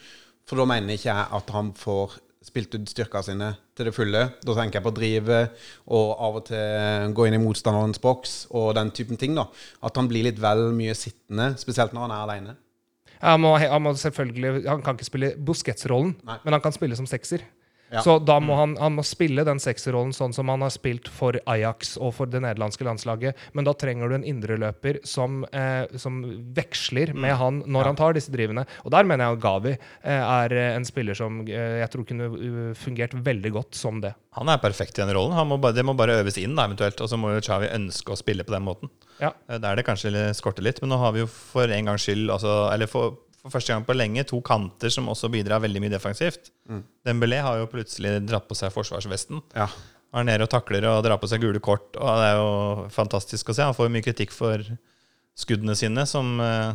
For 0.50 0.60
da 0.60 0.67
mener 0.69 0.97
ikke 0.97 1.10
jeg 1.10 1.32
at 1.38 1.56
han 1.56 1.71
får 1.78 2.19
spilt 2.41 2.73
ut 2.73 2.89
styrkene 2.89 3.25
sine 3.25 3.49
til 3.77 3.88
det 3.88 3.93
fulle. 3.95 4.23
Da 4.41 4.56
tenker 4.58 4.80
jeg 4.80 4.86
på 4.86 4.91
å 4.91 4.97
drive 4.97 5.39
og 5.93 6.12
av 6.27 6.39
og 6.39 6.47
til 6.49 7.13
gå 7.17 7.27
inn 7.27 7.38
i 7.38 7.41
motstanderens 7.41 8.01
boks 8.01 8.36
og 8.49 8.73
den 8.80 8.91
typen 8.95 9.19
ting. 9.21 9.38
da. 9.38 9.47
At 9.86 9.97
han 9.99 10.10
blir 10.10 10.25
litt 10.25 10.41
vel 10.41 10.69
mye 10.75 10.97
sittende, 10.97 11.54
spesielt 11.62 11.93
når 11.93 12.08
han 12.08 12.15
er 12.17 12.25
alene. 12.25 12.58
Han 13.21 13.45
han 13.45 13.84
må 13.86 13.93
selvfølgelig 13.93 14.67
Han 14.67 14.82
kan 14.82 14.97
ikke 14.97 15.06
spille 15.06 15.36
Busquets-rollen, 15.38 16.15
men 16.25 16.54
han 16.56 16.62
kan 16.62 16.73
spille 16.73 16.97
som 16.97 17.06
sekser. 17.06 17.45
Ja. 17.91 18.01
Så 18.06 18.17
da 18.23 18.38
må 18.39 18.56
han, 18.56 18.77
han 18.80 18.95
må 18.95 19.04
spille 19.04 19.43
den 19.47 19.60
sekserrollen 19.60 20.13
sånn 20.15 20.36
som 20.36 20.49
han 20.51 20.63
har 20.63 20.71
spilt 20.73 21.10
for 21.12 21.36
Ajax 21.51 21.97
og 21.99 22.13
for 22.15 22.32
det 22.32 22.39
nederlandske 22.43 22.88
landslaget. 22.88 23.39
Men 23.58 23.67
da 23.67 23.73
trenger 23.75 24.08
du 24.08 24.15
en 24.15 24.27
indreløper 24.27 25.01
som, 25.08 25.41
eh, 25.51 25.84
som 25.99 26.21
veksler 26.56 27.12
med 27.13 27.36
han 27.41 27.62
når 27.67 27.91
han 27.91 27.99
tar 27.99 28.15
disse 28.15 28.32
drivene. 28.32 28.63
Og 28.86 28.95
der 28.95 29.08
mener 29.08 29.27
jeg 29.27 29.39
at 29.39 29.43
Gavi 29.43 29.73
eh, 29.75 30.21
er 30.21 30.56
eh, 30.56 30.71
en 30.77 30.88
spiller 30.88 31.17
som 31.17 31.41
eh, 31.43 31.82
jeg 31.82 31.91
tror 31.91 32.08
kunne 32.08 32.30
uh, 32.32 32.73
fungert 32.77 33.13
veldig 33.15 33.51
godt 33.58 33.77
som 33.77 33.99
det. 34.04 34.13
Han 34.38 34.49
er 34.51 34.62
perfekt 34.63 34.95
i 34.95 35.04
den 35.04 35.12
rollen. 35.15 35.36
Han 35.36 35.49
må 35.49 35.58
bare, 35.62 35.75
det 35.75 35.84
må 35.86 35.95
bare 35.97 36.21
øves 36.21 36.39
inn, 36.39 36.56
da, 36.56 36.69
eventuelt. 36.69 37.01
Og 37.04 37.12
så 37.12 37.19
må 37.19 37.34
jo 37.36 37.43
Chavi 37.43 37.67
ønske 37.71 38.13
å 38.13 38.19
spille 38.19 38.45
på 38.47 38.56
den 38.56 38.63
måten. 38.67 38.91
Ja. 39.19 39.34
Eh, 39.49 39.60
Der 39.60 39.75
det 39.75 39.86
kanskje 39.88 40.30
skorter 40.38 40.63
litt. 40.63 40.80
Men 40.82 40.93
nå 40.93 41.01
har 41.01 41.12
vi 41.15 41.25
jo 41.25 41.27
for 41.32 41.67
en 41.67 41.91
gangs 41.91 42.08
skyld, 42.08 42.30
altså, 42.32 42.56
eller 42.71 42.88
for, 42.91 43.17
for 43.41 43.54
første 43.56 43.73
gang 43.73 43.86
på 43.88 43.95
lenge, 43.97 44.25
to 44.30 44.38
kanter 44.45 44.93
som 44.93 45.10
også 45.10 45.30
bidrar 45.34 45.63
veldig 45.63 45.82
mye 45.82 45.93
defensivt. 45.93 46.51
Dembélé 47.08 47.41
har 47.41 47.58
jo 47.62 47.69
plutselig 47.71 48.19
dratt 48.30 48.47
på 48.49 48.58
seg 48.58 48.73
forsvarsvesten. 48.75 49.41
Ja. 49.58 49.67
Han 50.12 50.27
er 50.27 50.36
nede 50.36 50.45
og 50.45 50.51
takler 50.51 50.86
og 50.89 51.04
drar 51.06 51.19
på 51.21 51.30
seg 51.32 51.41
gule 51.43 51.62
kort. 51.63 51.95
Og 51.95 52.19
det 52.19 52.30
er 52.30 52.38
jo 52.38 52.88
fantastisk 52.91 53.49
å 53.49 53.56
se. 53.56 53.65
Han 53.65 53.77
får 53.77 53.91
mye 53.93 54.06
kritikk 54.06 54.34
for 54.36 54.62
skuddene 55.38 55.76
sine, 55.80 56.06
som 56.10 56.39
uh, 56.44 56.74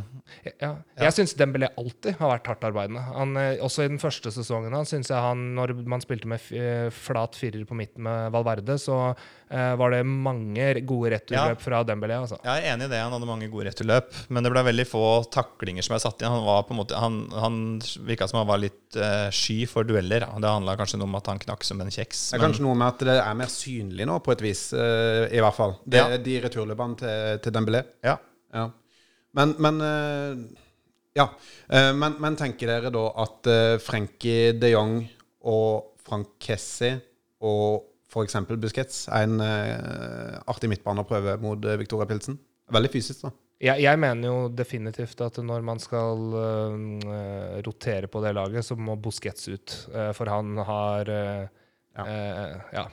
Ja. 0.58 0.72
Jeg 0.96 1.14
syns 1.14 1.34
Dembélé 1.38 1.68
alltid 1.78 2.16
har 2.18 2.32
vært 2.32 2.48
hardt 2.50 2.64
arbeidende. 2.66 3.02
Han, 3.14 3.36
eh, 3.38 3.60
også 3.62 3.84
i 3.84 3.90
den 3.92 4.00
første 4.02 4.32
sesongen 4.34 4.74
hans 4.74 4.90
syns 4.90 5.10
jeg 5.12 5.22
han, 5.22 5.42
når 5.54 5.74
man 5.86 6.02
spilte 6.02 6.28
med 6.30 6.40
f 6.40 6.48
eh, 6.56 6.88
flat 6.94 7.36
firer 7.38 7.66
på 7.68 7.76
midten 7.78 8.02
med 8.06 8.32
Valverde, 8.34 8.78
så 8.80 8.96
uh, 9.12 9.74
var 9.78 9.94
det 9.94 10.00
mange 10.06 10.66
gode 10.88 11.12
returløp 11.14 11.62
fra 11.62 11.82
Dembélé. 11.86 12.18
Altså. 12.24 12.40
Jeg 12.42 12.64
er 12.64 12.74
enig 12.74 12.88
i 12.88 12.92
det. 12.94 13.00
Han 13.04 13.14
hadde 13.14 13.28
mange 13.28 13.50
gode 13.52 13.68
returløp. 13.68 14.10
Men 14.32 14.46
det 14.46 14.52
ble 14.54 14.64
veldig 14.66 14.86
få 14.88 15.04
taklinger 15.32 15.86
som 15.86 15.96
jeg 15.96 16.06
satt 16.06 16.22
inn. 16.24 16.32
Han 16.32 16.46
var 16.46 16.64
på 16.66 16.74
en 16.74 16.80
måte 16.80 16.98
Han, 17.00 17.18
han 17.36 17.58
virka 18.08 18.26
som 18.30 18.40
han 18.40 18.50
var 18.50 18.62
litt 18.62 18.98
uh, 18.98 19.28
sky 19.34 19.60
for 19.70 19.86
dueller. 19.86 20.26
Det 20.26 20.54
handla 20.56 20.78
kanskje 20.80 21.00
noe 21.02 21.10
om 21.10 21.18
at 21.20 21.30
han 21.30 21.42
knakk 21.42 21.66
som 21.66 21.82
en 21.82 21.92
kjeks. 21.92 22.30
Det 22.32 22.40
er 22.40 22.46
kanskje 22.48 22.66
noe 22.66 22.78
med 22.78 22.88
at 22.88 23.06
det 23.10 23.18
er 23.20 23.38
mer 23.38 23.52
synlig 23.52 24.08
nå, 24.08 24.18
på 24.24 24.34
et 24.34 24.42
vis, 24.42 24.68
i 24.74 25.42
hvert 25.44 25.56
fall. 25.56 25.76
Det, 25.84 26.02
Ja. 26.02 26.18
De 26.26 26.40
returløpene 26.42 26.98
til, 26.98 27.44
til 27.44 27.54
Dembélé. 27.54 27.84
Ja. 28.04 28.16
Ja. 28.54 28.70
Men, 29.36 29.56
men 29.58 29.82
eh, 29.84 30.62
Ja. 31.16 31.30
Eh, 31.68 31.92
men, 31.96 32.18
men 32.20 32.36
tenker 32.36 32.68
dere 32.68 32.92
da 32.92 33.04
at 33.24 33.48
uh, 33.48 33.76
Frenkie 33.80 34.52
de 34.56 34.74
Jong 34.74 34.98
og 35.48 35.96
Frank 36.06 36.36
Kessi 36.42 36.92
og 37.44 37.86
f.eks. 38.06 38.36
Busquets 38.56 39.06
er 39.12 39.26
en 39.26 39.42
eh, 39.44 40.36
artig 40.48 40.70
midtbane 40.70 41.02
å 41.02 41.08
prøve 41.08 41.36
mot 41.42 41.66
eh, 41.66 41.78
Victoria 41.80 42.08
Pilsen? 42.08 42.38
Veldig 42.72 42.90
fysisk, 42.92 43.26
da. 43.26 43.32
Jeg, 43.66 43.80
jeg 43.86 44.00
mener 44.00 44.28
jo 44.28 44.38
definitivt 44.52 45.20
at 45.24 45.38
når 45.40 45.62
man 45.64 45.78
skal 45.80 46.34
uh, 46.36 47.54
rotere 47.64 48.08
på 48.12 48.20
det 48.20 48.34
laget, 48.36 48.66
så 48.66 48.76
må 48.76 48.98
Busquets 49.00 49.48
ut. 49.48 49.76
Uh, 49.94 50.10
for 50.16 50.28
han 50.28 50.60
har 50.68 51.08
uh, 51.08 51.46
Ja. 51.96 52.04
ja. 52.74 52.84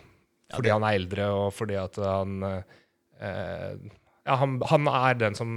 Fordi 0.54 0.72
han 0.72 0.86
er 0.88 0.96
eldre, 0.96 1.28
og 1.36 1.50
fordi 1.52 1.76
at 1.82 1.98
han 2.00 2.38
Ja, 4.28 4.38
han, 4.40 4.60
han 4.70 4.88
er 4.88 5.18
den 5.20 5.36
som 5.36 5.50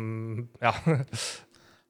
Ja. 0.63 0.73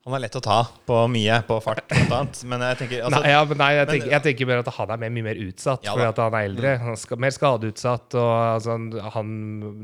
Han 0.07 0.15
er 0.15 0.21
lett 0.23 0.37
å 0.39 0.41
ta 0.45 0.61
på 0.87 0.97
mye, 1.11 1.41
på 1.49 1.57
fart 1.65 1.81
annet. 1.91 2.39
Men 2.47 2.63
jeg 2.63 2.77
tenker 2.79 3.01
altså, 3.09 3.19
nei, 3.25 3.31
ja, 3.33 3.41
nei 3.59 3.71
jeg, 3.75 3.81
men- 3.81 3.89
tenker, 3.91 4.11
jeg 4.13 4.23
tenker 4.23 4.47
mer 4.47 4.61
at 4.63 4.69
han 4.77 4.93
er 4.95 5.01
mer, 5.03 5.11
mye 5.17 5.27
mer 5.27 5.41
utsatt 5.43 5.83
Ja 5.89 5.97
fordi 5.97 6.23
han 6.23 6.37
er 6.39 6.47
eldre. 6.47 6.75
Han 6.85 6.95
er 6.95 7.23
mer 7.25 7.35
skadeutsatt. 7.35 8.15
Og, 8.15 8.35
altså, 8.53 8.77
han, 9.17 9.33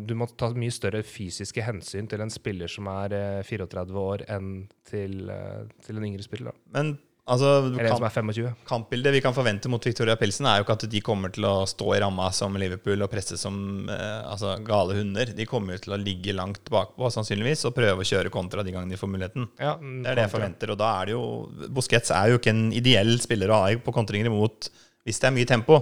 du 0.07 0.14
må 0.20 0.28
ta 0.38 0.52
mye 0.55 0.70
større 0.70 1.02
fysiske 1.02 1.64
hensyn 1.66 2.07
til 2.12 2.22
en 2.22 2.31
spiller 2.31 2.70
som 2.70 2.87
er 2.92 3.16
eh, 3.18 3.40
34 3.48 3.98
år, 4.05 4.22
enn 4.31 4.52
til, 4.87 5.24
eh, 5.35 5.64
til 5.83 5.98
en 5.98 6.07
yngre 6.12 6.22
spiller. 6.22 6.52
Da. 6.55 6.70
Men 6.78 6.94
altså, 7.30 7.50
kamp, 7.78 8.06
25. 8.12 8.48
kampbildet 8.66 9.14
vi 9.14 9.20
kan 9.22 9.35
forvente 9.37 9.70
mot 9.70 9.85
Victoria 9.87 10.16
Pilsen, 10.18 10.48
er 10.50 10.58
jo 10.58 10.66
ikke 10.66 10.76
at 10.78 10.87
de 10.90 11.02
kommer 11.04 11.32
til 11.35 11.46
å 11.46 11.52
stå 11.70 11.87
i 11.94 12.00
ramma 12.02 12.28
som 12.35 12.56
Liverpool 12.58 13.04
og 13.04 13.11
presse 13.12 13.38
som 13.38 13.56
eh, 13.87 14.20
altså, 14.26 14.56
gale 14.66 14.96
hunder. 14.98 15.30
De 15.37 15.46
kommer 15.48 15.76
jo 15.76 15.85
til 15.87 15.94
å 15.96 16.00
ligge 16.02 16.35
langt 16.37 16.66
bakpå 16.72 17.12
sannsynligvis 17.14 17.66
og 17.70 17.76
prøve 17.78 18.02
å 18.02 18.08
kjøre 18.08 18.32
kontra 18.35 18.64
de 18.66 18.74
gangene 18.74 18.96
de 18.96 19.00
får 19.00 19.12
muligheten. 19.14 19.48
Ja, 19.62 19.76
Det 19.78 20.11
er 20.11 20.18
det 20.18 20.26
jeg 20.26 20.35
forventer. 20.35 20.74
Og 20.74 20.80
da 20.82 20.92
er 20.98 21.11
det 21.11 21.16
jo 21.16 21.24
Busquets 21.72 22.14
er 22.16 22.32
jo 22.32 22.40
ikke 22.40 22.54
en 22.54 22.68
ideell 22.74 23.14
spiller 23.22 23.52
å 23.52 23.64
ha 23.64 23.74
på 23.78 23.94
kontringer 23.94 24.30
imot 24.32 24.72
hvis 25.06 25.18
det 25.22 25.30
er 25.30 25.37
mye 25.38 25.48
tempo. 25.48 25.80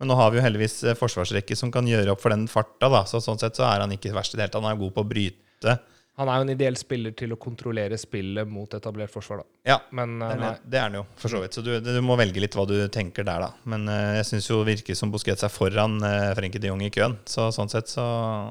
Men 0.00 0.10
nå 0.10 0.16
har 0.18 0.32
vi 0.32 0.40
jo 0.40 0.44
heldigvis 0.44 0.76
eh, 0.90 0.98
forsvarsrekke 0.98 1.56
som 1.58 1.70
kan 1.72 1.86
gjøre 1.86 2.12
opp 2.14 2.22
for 2.24 2.34
den 2.34 2.48
farta. 2.50 2.88
da 2.92 3.04
Så 3.08 3.20
sånn 3.22 3.40
sett 3.40 3.56
så 3.58 3.68
er 3.68 3.84
han 3.84 3.92
ikke 3.94 4.12
verst 4.16 4.34
i 4.34 4.40
det 4.40 4.48
hele 4.48 4.52
tatt. 4.54 4.64
Han 4.64 4.72
er 4.74 4.80
god 4.80 4.96
på 4.96 5.04
å 5.04 5.08
bryte. 5.08 5.76
Han 6.20 6.28
er 6.28 6.40
jo 6.40 6.44
en 6.46 6.52
ideell 6.52 6.76
spiller 6.76 7.14
til 7.16 7.32
å 7.32 7.38
kontrollere 7.40 7.96
spillet 7.98 8.48
mot 8.48 8.74
etablert 8.76 9.10
forsvar, 9.12 9.40
da. 9.42 9.48
Ja, 9.62 9.76
Men 9.94 10.16
det 10.18 10.26
eh, 10.34 10.42
er, 10.48 10.56
det 10.66 10.78
er 10.78 10.88
han 10.88 10.96
jo, 10.98 11.04
for 11.16 11.30
så 11.32 11.38
vidt. 11.40 11.54
Så 11.54 11.62
du, 11.62 11.70
du 11.80 12.00
må 12.04 12.16
velge 12.18 12.42
litt 12.42 12.56
hva 12.58 12.64
du 12.66 12.74
tenker 12.92 13.24
der, 13.24 13.44
da. 13.46 13.52
Men 13.70 13.86
uh, 13.88 14.16
jeg 14.18 14.26
syns 14.28 14.48
jo 14.50 14.58
det 14.60 14.72
virker 14.74 14.98
som 14.98 15.12
Busquets 15.14 15.46
er 15.46 15.52
foran 15.54 16.00
uh, 16.02 16.32
Frenkie 16.36 16.60
de 16.60 16.68
Jong 16.68 16.82
i 16.82 16.90
køen. 16.92 17.14
Så 17.30 17.46
sånn 17.54 17.70
sett 17.70 17.88
så 17.92 18.04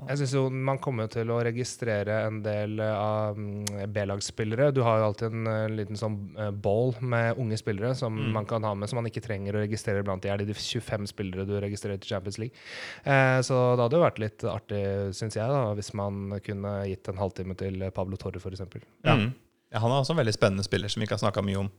Jeg 0.08 0.21
synes 0.21 0.34
jo 0.38 0.45
man 0.50 0.80
kommer 0.82 1.12
til 1.12 1.30
å 1.36 1.41
registrere 1.43 2.21
en 2.30 2.39
del 2.45 2.80
eh, 2.80 2.95
av 2.95 3.38
uh, 3.38 3.84
B-lagsspillere. 3.91 4.71
Du 4.74 4.82
har 4.88 5.02
jo 5.02 5.10
alltid 5.10 5.36
en 5.36 5.52
uh, 5.52 5.67
liten 5.76 6.00
sånn 6.00 6.17
eh, 6.39 6.50
ball 6.56 6.95
med 7.02 7.38
unge 7.41 7.60
spillere 7.62 7.93
som 8.00 8.12
Mm. 8.21 8.34
man 8.36 8.45
kan 8.45 8.63
ha 8.67 8.74
med, 8.76 8.89
som 8.91 8.97
man 9.00 9.08
ikke 9.08 9.24
trenger 9.24 9.56
å 9.56 9.62
registrere 9.63 10.04
blant 10.06 10.21
de 10.24 10.30
er 10.30 10.41
det 10.41 10.50
de 10.50 10.54
25 10.56 11.08
spillere 11.10 11.45
du 11.47 11.54
registrerer 11.63 11.97
til 12.02 12.12
Champions 12.12 12.38
League. 12.41 12.56
Eh, 13.04 13.39
så 13.45 13.60
det 13.76 13.86
hadde 13.86 13.97
jo 13.97 14.04
vært 14.04 14.19
litt 14.21 14.43
artig, 14.52 14.82
syns 15.17 15.38
jeg, 15.39 15.47
da, 15.47 15.62
hvis 15.78 15.93
man 15.97 16.38
kunne 16.45 16.74
gitt 16.89 17.08
en 17.10 17.19
halvtime 17.21 17.51
til 17.60 17.88
Pablo 17.96 18.20
Torre, 18.22 18.42
f.eks. 18.42 18.66
ja. 19.06 19.16
ja, 19.16 19.80
Han 19.80 19.92
er 19.92 20.02
også 20.02 20.16
en 20.16 20.22
veldig 20.22 20.36
spennende 20.36 20.66
spiller 20.68 20.92
som 20.92 21.02
vi 21.02 21.10
ikke 21.10 21.18
har 21.18 21.26
snakka 21.26 21.44
mye 21.46 21.64
om. 21.64 21.72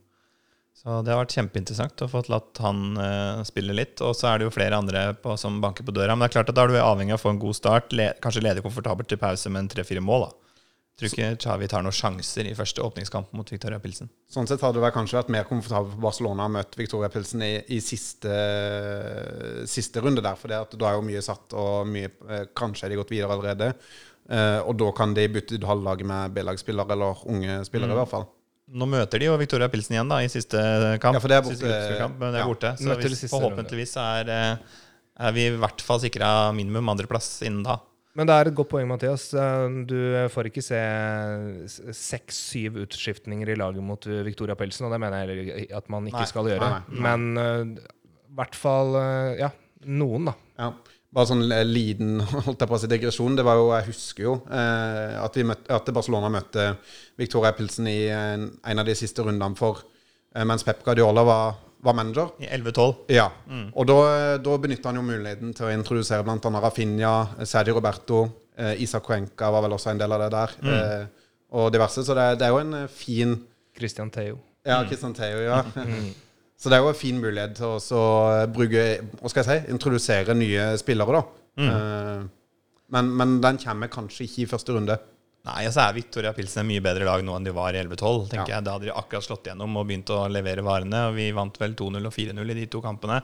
Så 0.73 1.03
det 1.05 1.13
har 1.13 1.21
vært 1.21 1.35
kjempeinteressant 1.37 2.03
å 2.03 2.09
få 2.09 2.23
latt 2.33 2.59
han 2.65 2.97
uh, 2.97 3.43
spille 3.47 3.75
litt. 3.77 4.01
Og 4.03 4.17
så 4.17 4.31
er 4.31 4.41
det 4.41 4.49
jo 4.49 4.55
flere 4.55 4.79
andre 4.79 5.11
på, 5.21 5.37
som 5.39 5.61
banker 5.63 5.87
på 5.87 5.95
døra. 5.95 6.17
Men 6.17 6.25
det 6.25 6.31
er 6.31 6.39
klart 6.39 6.53
at 6.53 6.57
da 6.57 6.65
er 6.65 6.73
du 6.73 6.79
avhengig 6.81 7.15
av 7.15 7.21
å 7.21 7.25
få 7.27 7.35
en 7.35 7.43
god 7.43 7.59
start. 7.59 7.93
Le 7.97 8.09
kanskje 8.25 8.45
lede 8.47 8.65
komfortabelt 8.65 9.11
til 9.13 9.21
pause 9.21 9.53
med 9.53 9.67
en 9.67 9.71
tre-fire 9.75 10.03
mål. 10.05 10.27
da. 10.27 10.53
Tror 11.01 11.09
ikke 11.09 11.29
Chavi 11.41 11.67
tar 11.73 11.85
noen 11.85 11.97
sjanser 11.97 12.49
i 12.51 12.57
første 12.57 12.83
åpningskamp 12.85 13.31
mot 13.37 13.49
Victoria 13.49 13.79
Pilsen. 13.81 14.11
Sånn 14.31 14.49
sett 14.49 14.61
hadde 14.65 14.81
det 14.83 14.91
kanskje 14.93 15.17
vært 15.17 15.31
mer 15.33 15.47
komfortabelt 15.49 15.95
for 15.95 16.05
Barcelona 16.05 16.49
å 16.49 16.53
møte 16.53 16.79
Victoria 16.79 17.09
Pilsen 17.13 17.45
i, 17.47 17.55
i 17.73 17.79
siste, 17.85 18.33
siste 19.71 20.03
runde 20.05 20.25
der, 20.25 20.37
for 20.37 20.53
da 20.53 20.91
er 20.91 20.99
jo 20.99 21.07
mye 21.07 21.25
satt, 21.25 21.57
og 21.57 21.89
mye, 21.89 22.13
eh, 22.29 22.45
kanskje 22.59 22.87
er 22.87 22.93
de 22.93 23.01
gått 23.01 23.15
videre 23.15 23.33
allerede. 23.33 23.73
Eh, 24.31 24.61
og 24.63 24.77
da 24.79 24.91
kan 24.97 25.15
de 25.17 25.27
bytte 25.33 25.59
ut 25.59 25.67
halvlaget 25.67 26.07
med 26.09 26.35
B-lagsspillere, 26.37 26.95
eller 26.95 27.25
unge 27.29 27.59
spillere 27.67 27.95
i 27.95 27.99
hvert 28.01 28.13
fall. 28.13 28.27
Nå 28.73 28.87
møter 28.89 29.21
de 29.21 29.27
jo 29.27 29.37
Victoria 29.41 29.69
Pilsen 29.69 29.97
igjen 29.97 30.13
da 30.13 30.21
i 30.25 30.31
siste 30.33 30.59
kamp. 31.03 31.19
Ja, 31.19 31.21
for 31.21 31.29
det 31.33 31.39
er 31.41 31.47
borte- 31.47 31.57
Siste 31.59 31.71
gruppekamp, 31.73 32.19
men 32.21 32.33
det 32.33 32.39
er 32.39 32.45
ja. 32.45 32.51
borte. 32.53 32.75
Så 32.79 32.97
hvis, 33.01 33.17
siste 33.19 33.33
forhåpentligvis 33.35 33.97
er, 34.01 34.31
eh, 34.33 34.77
er 35.27 35.33
vi 35.37 35.47
i 35.51 35.57
hvert 35.57 35.83
fall 35.85 36.01
sikra 36.01 36.53
minimum 36.57 36.89
andreplass 36.95 37.43
innen 37.43 37.65
da. 37.67 37.81
Men 38.15 38.29
det 38.29 38.35
er 38.37 38.49
et 38.51 38.55
godt 38.55 38.69
poeng, 38.69 38.87
Mathias. 38.89 39.33
Eh, 39.35 39.69
Du 39.89 39.97
får 40.33 40.49
ikke 40.51 40.63
se 40.63 40.81
seks-syv 41.93 42.79
utskiftninger 42.87 43.49
i 43.49 43.57
laget 43.59 43.83
mot 43.85 44.05
Victoria 44.25 44.55
Pelsen, 44.55 44.87
og 44.87 44.93
det 44.95 45.01
mener 45.01 45.27
jeg 45.27 45.71
at 45.73 45.89
man 45.93 46.07
ikke 46.07 46.23
Nei. 46.23 46.31
skal 46.31 46.45
gjøre. 46.53 46.61
Nei, 46.61 46.83
nei. 46.89 47.03
Men 47.03 47.77
i 47.77 47.81
i 48.33 48.35
hvert 48.39 48.57
fall 48.57 48.95
uh, 48.97 49.35
ja, 49.37 49.51
noen, 49.85 50.31
da. 50.31 50.33
Ja. 50.57 50.71
Bare 51.13 51.29
sånn 51.29 51.45
eh, 51.53 51.65
liten 51.69 52.23
holdt 52.47 52.63
jeg 52.63 52.71
på 52.71 52.77
å 52.77 52.81
si, 52.81 52.91
digresjon. 52.91 53.37
Det 53.39 53.45
var 53.47 53.61
jo, 53.61 53.67
Jeg 53.77 53.89
husker 53.91 54.29
jo 54.29 54.37
eh, 54.49 55.19
at, 55.21 55.37
vi 55.37 55.47
møtte, 55.49 55.69
at 55.77 55.91
Barcelona 55.95 56.31
møtte 56.33 56.71
Victoria 57.21 57.53
Pilsen 57.57 57.91
i 57.91 57.99
en, 58.13 58.49
en 58.65 58.83
av 58.83 58.89
de 58.89 58.97
siste 58.97 59.25
rundene 59.25 59.59
for 59.59 59.85
eh, 59.85 60.45
mens 60.49 60.65
Pep 60.65 60.81
Guardiola 60.87 61.25
var, 61.29 61.59
var 61.85 61.99
manager. 61.99 62.33
I 62.41 62.49
11-12. 62.49 62.95
Ja. 63.13 63.29
Og 63.75 63.89
da, 63.91 63.99
da 64.41 64.61
benytta 64.63 64.91
han 64.91 65.03
jo 65.03 65.09
muligheten 65.11 65.53
til 65.57 65.69
å 65.69 65.75
introdusere 65.75 66.25
bl.a. 66.25 66.55
Rafinha, 66.65 67.17
Sergio 67.45 67.77
Roberto, 67.77 68.25
eh, 68.57 68.83
Isak 68.83 69.05
Cuenca 69.07 69.51
var 69.51 69.65
vel 69.67 69.77
også 69.77 69.93
en 69.93 70.01
del 70.01 70.13
av 70.17 70.25
det 70.25 70.31
der, 70.33 70.57
eh, 70.73 71.07
og 71.53 71.73
diverse. 71.75 72.05
Så 72.05 72.17
det, 72.17 72.39
det 72.41 72.49
er 72.49 72.55
jo 72.55 72.63
en 72.63 72.75
eh, 72.83 72.89
fin 72.89 73.37
Christian 73.77 74.11
Theo. 74.11 74.39
Ja, 74.65 74.83
Christian 74.87 75.15
Theo, 75.15 75.41
ja. 75.43 75.63
Så 76.63 76.71
det 76.71 76.77
er 76.79 76.85
jo 76.85 76.93
en 76.93 76.99
fin 76.99 77.17
mulighet 77.19 77.57
til 77.59 77.73
å 77.99 78.03
bruke 78.55 78.83
Hva 79.19 79.31
skal 79.33 79.43
jeg 79.43 79.49
si? 79.65 79.73
Introdusere 79.75 80.37
nye 80.39 80.69
spillere, 80.79 81.19
da. 81.19 81.23
Eh, 81.67 82.21
men, 82.95 83.09
men 83.19 83.41
den 83.43 83.59
kommer 83.59 83.91
kanskje 83.91 84.29
ikke 84.29 84.45
i 84.45 84.51
første 84.53 84.77
runde. 84.77 84.95
Nei, 85.43 85.65
altså 85.67 85.83
er 85.83 85.97
Victoria 85.97 86.31
Pilsen 86.37 86.69
mye 86.69 86.83
bedre 86.85 87.03
lag 87.09 87.23
nå 87.27 87.35
enn 87.35 87.47
de 87.49 87.55
var 87.57 87.75
i 87.75 87.81
11-12. 87.83 88.29
tenker 88.31 88.53
Ja. 88.53 88.61
jeg. 88.61 88.65
Da 88.69 88.77
hadde 88.77 88.87
de 88.87 88.95
akkurat 88.95 89.27
slått 89.27 89.49
gjennom 89.51 89.75
og 89.81 89.89
begynt 89.89 90.13
å 90.15 90.21
levere 90.31 90.63
varene. 90.63 91.09
Og 91.11 91.17
vi 91.19 91.31
vant 91.35 91.57
vel 91.59 91.75
2-0 91.75 92.07
og 92.07 92.15
4-0 92.15 92.53
i 92.55 92.59
de 92.61 92.67
to 92.71 92.83
kampene 92.85 93.19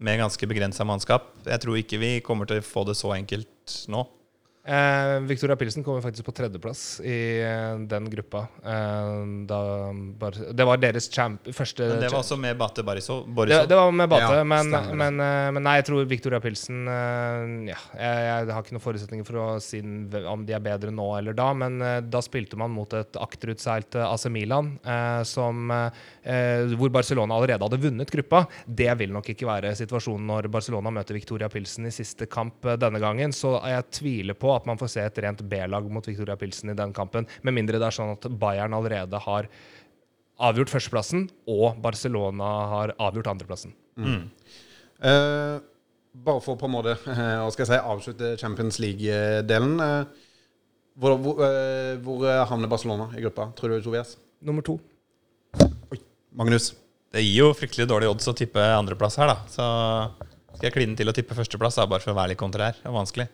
med 0.00 0.20
ganske 0.22 0.48
begrensa 0.48 0.86
mannskap. 0.88 1.34
Jeg 1.44 1.60
tror 1.60 1.76
ikke 1.76 2.00
vi 2.00 2.12
kommer 2.24 2.48
til 2.48 2.62
å 2.62 2.64
få 2.64 2.86
det 2.88 2.96
så 2.96 3.12
enkelt 3.18 3.74
nå. 3.92 4.06
Eh, 4.68 5.20
Victoria 5.20 5.56
Pilsen 5.56 5.84
kommer 5.84 6.02
faktisk 6.04 6.26
på 6.26 6.32
tredjeplass 6.36 7.00
i 7.00 7.40
eh, 7.40 7.78
den 7.88 8.10
gruppa. 8.10 8.42
Eh, 8.60 9.20
da, 9.48 9.60
bare, 10.20 10.50
det 10.52 10.66
var 10.68 10.80
deres 10.82 11.06
champ, 11.08 11.48
første 11.56 11.86
Men 11.88 12.02
det 12.02 12.10
var 12.12 12.20
også 12.20 12.36
med 12.36 12.58
Bate 12.60 12.84
Barisov. 12.84 13.22
det, 13.24 13.34
Borisov. 13.38 13.68
det 13.70 13.78
var 13.78 13.94
med 13.96 14.10
Bate, 14.12 14.26
Ja, 14.36 14.44
men, 14.44 14.68
men, 14.92 15.22
eh, 15.24 15.48
men 15.56 15.64
nei, 15.64 15.78
jeg 15.78 15.86
tror 15.88 16.04
Victoria 16.10 16.40
Pilsen 16.44 16.82
eh, 16.84 17.70
Ja, 17.70 17.78
jeg, 17.96 18.26
jeg 18.26 18.52
har 18.52 18.66
ikke 18.66 18.76
noen 18.76 18.84
forutsetninger 18.84 19.28
for 19.30 19.40
å 19.40 19.46
si 19.64 19.80
om 19.80 20.44
de 20.44 20.56
er 20.58 20.60
bedre 20.60 20.92
nå 20.92 21.08
eller 21.16 21.36
da, 21.38 21.48
men 21.56 21.80
da 22.10 22.20
spilte 22.24 22.60
man 22.60 22.74
mot 22.74 22.92
et 22.98 23.16
akterutseilt 23.16 23.96
AC 24.02 24.26
Milan, 24.32 24.74
som, 25.28 25.70
eh, 25.72 26.74
hvor 26.76 26.92
Barcelona 26.92 27.38
allerede 27.38 27.64
hadde 27.64 27.80
vunnet 27.80 28.12
gruppa. 28.12 28.44
Det 28.66 28.90
vil 29.00 29.14
nok 29.14 29.32
ikke 29.32 29.48
være 29.48 29.72
situasjonen 29.78 30.28
når 30.28 30.50
Barcelona 30.52 30.92
møter 30.92 31.16
Victoria 31.16 31.48
Pilsen 31.52 31.88
i 31.88 31.94
siste 31.94 32.28
kamp 32.30 32.66
denne 32.80 33.00
gangen, 33.02 33.32
så 33.32 33.56
jeg 33.70 33.88
tviler 34.00 34.36
på 34.38 34.57
at 34.58 34.68
man 34.68 34.78
får 34.80 34.92
se 34.92 35.04
et 35.06 35.20
rent 35.24 35.42
B-lag 35.50 35.88
mot 35.92 36.06
Victoria 36.06 36.36
Pilsen 36.38 36.72
i 36.72 36.78
den 36.78 36.94
kampen, 36.96 37.28
med 37.46 37.56
mindre 37.56 37.80
det 37.80 37.88
er 37.88 37.98
sånn 37.98 38.14
at 38.16 38.28
Bayern 38.40 38.76
allerede 38.76 39.20
har 39.24 39.48
avgjort 40.38 40.70
førsteplassen, 40.70 41.26
og 41.50 41.80
Barcelona 41.82 42.50
har 42.74 42.94
avgjort 43.02 43.32
andreplassen. 43.32 43.74
Eh, 43.98 45.56
bare 46.18 46.42
for 46.42 46.58
på 46.58 46.68
en 46.68 46.74
måte 46.74 46.94
å 46.94 47.18
hva 47.44 47.50
skal 47.54 47.64
jeg 47.64 47.72
si, 47.72 47.80
avslutte 47.94 48.32
Champions 48.40 48.78
League-delen. 48.82 49.78
eh, 49.82 50.26
hvor, 50.98 51.14
hvor, 51.22 51.42
eh, 51.46 51.94
hvor 52.02 52.26
havner 52.50 52.70
Barcelona 52.70 53.10
i 53.14 53.22
gruppa, 53.22 53.52
tror 53.58 53.74
du, 53.74 53.82
Tobias? 53.82 54.16
Nummer 54.42 54.66
to. 54.66 54.78
Magnus? 56.38 56.72
Det 57.14 57.22
gir 57.24 57.40
jo 57.40 57.52
fryktelig 57.56 57.88
dårlig 57.88 58.10
odds 58.10 58.28
å 58.30 58.34
tippe 58.36 58.62
andreplass 58.76 59.16
her, 59.18 59.30
da. 59.30 59.38
Så 59.50 59.64
skal 60.58 60.68
jeg 60.68 60.74
kline 60.74 60.98
til 60.98 61.10
å 61.10 61.14
tippe 61.16 61.36
førsteplass, 61.38 61.78
da, 61.80 61.86
bare 61.88 62.04
for 62.04 62.12
å 62.12 62.18
være 62.18 62.34
litt 62.34 62.40
kontrær. 62.40 62.76
Det 62.78 62.86
er 62.86 62.94
vanskelig. 62.94 63.28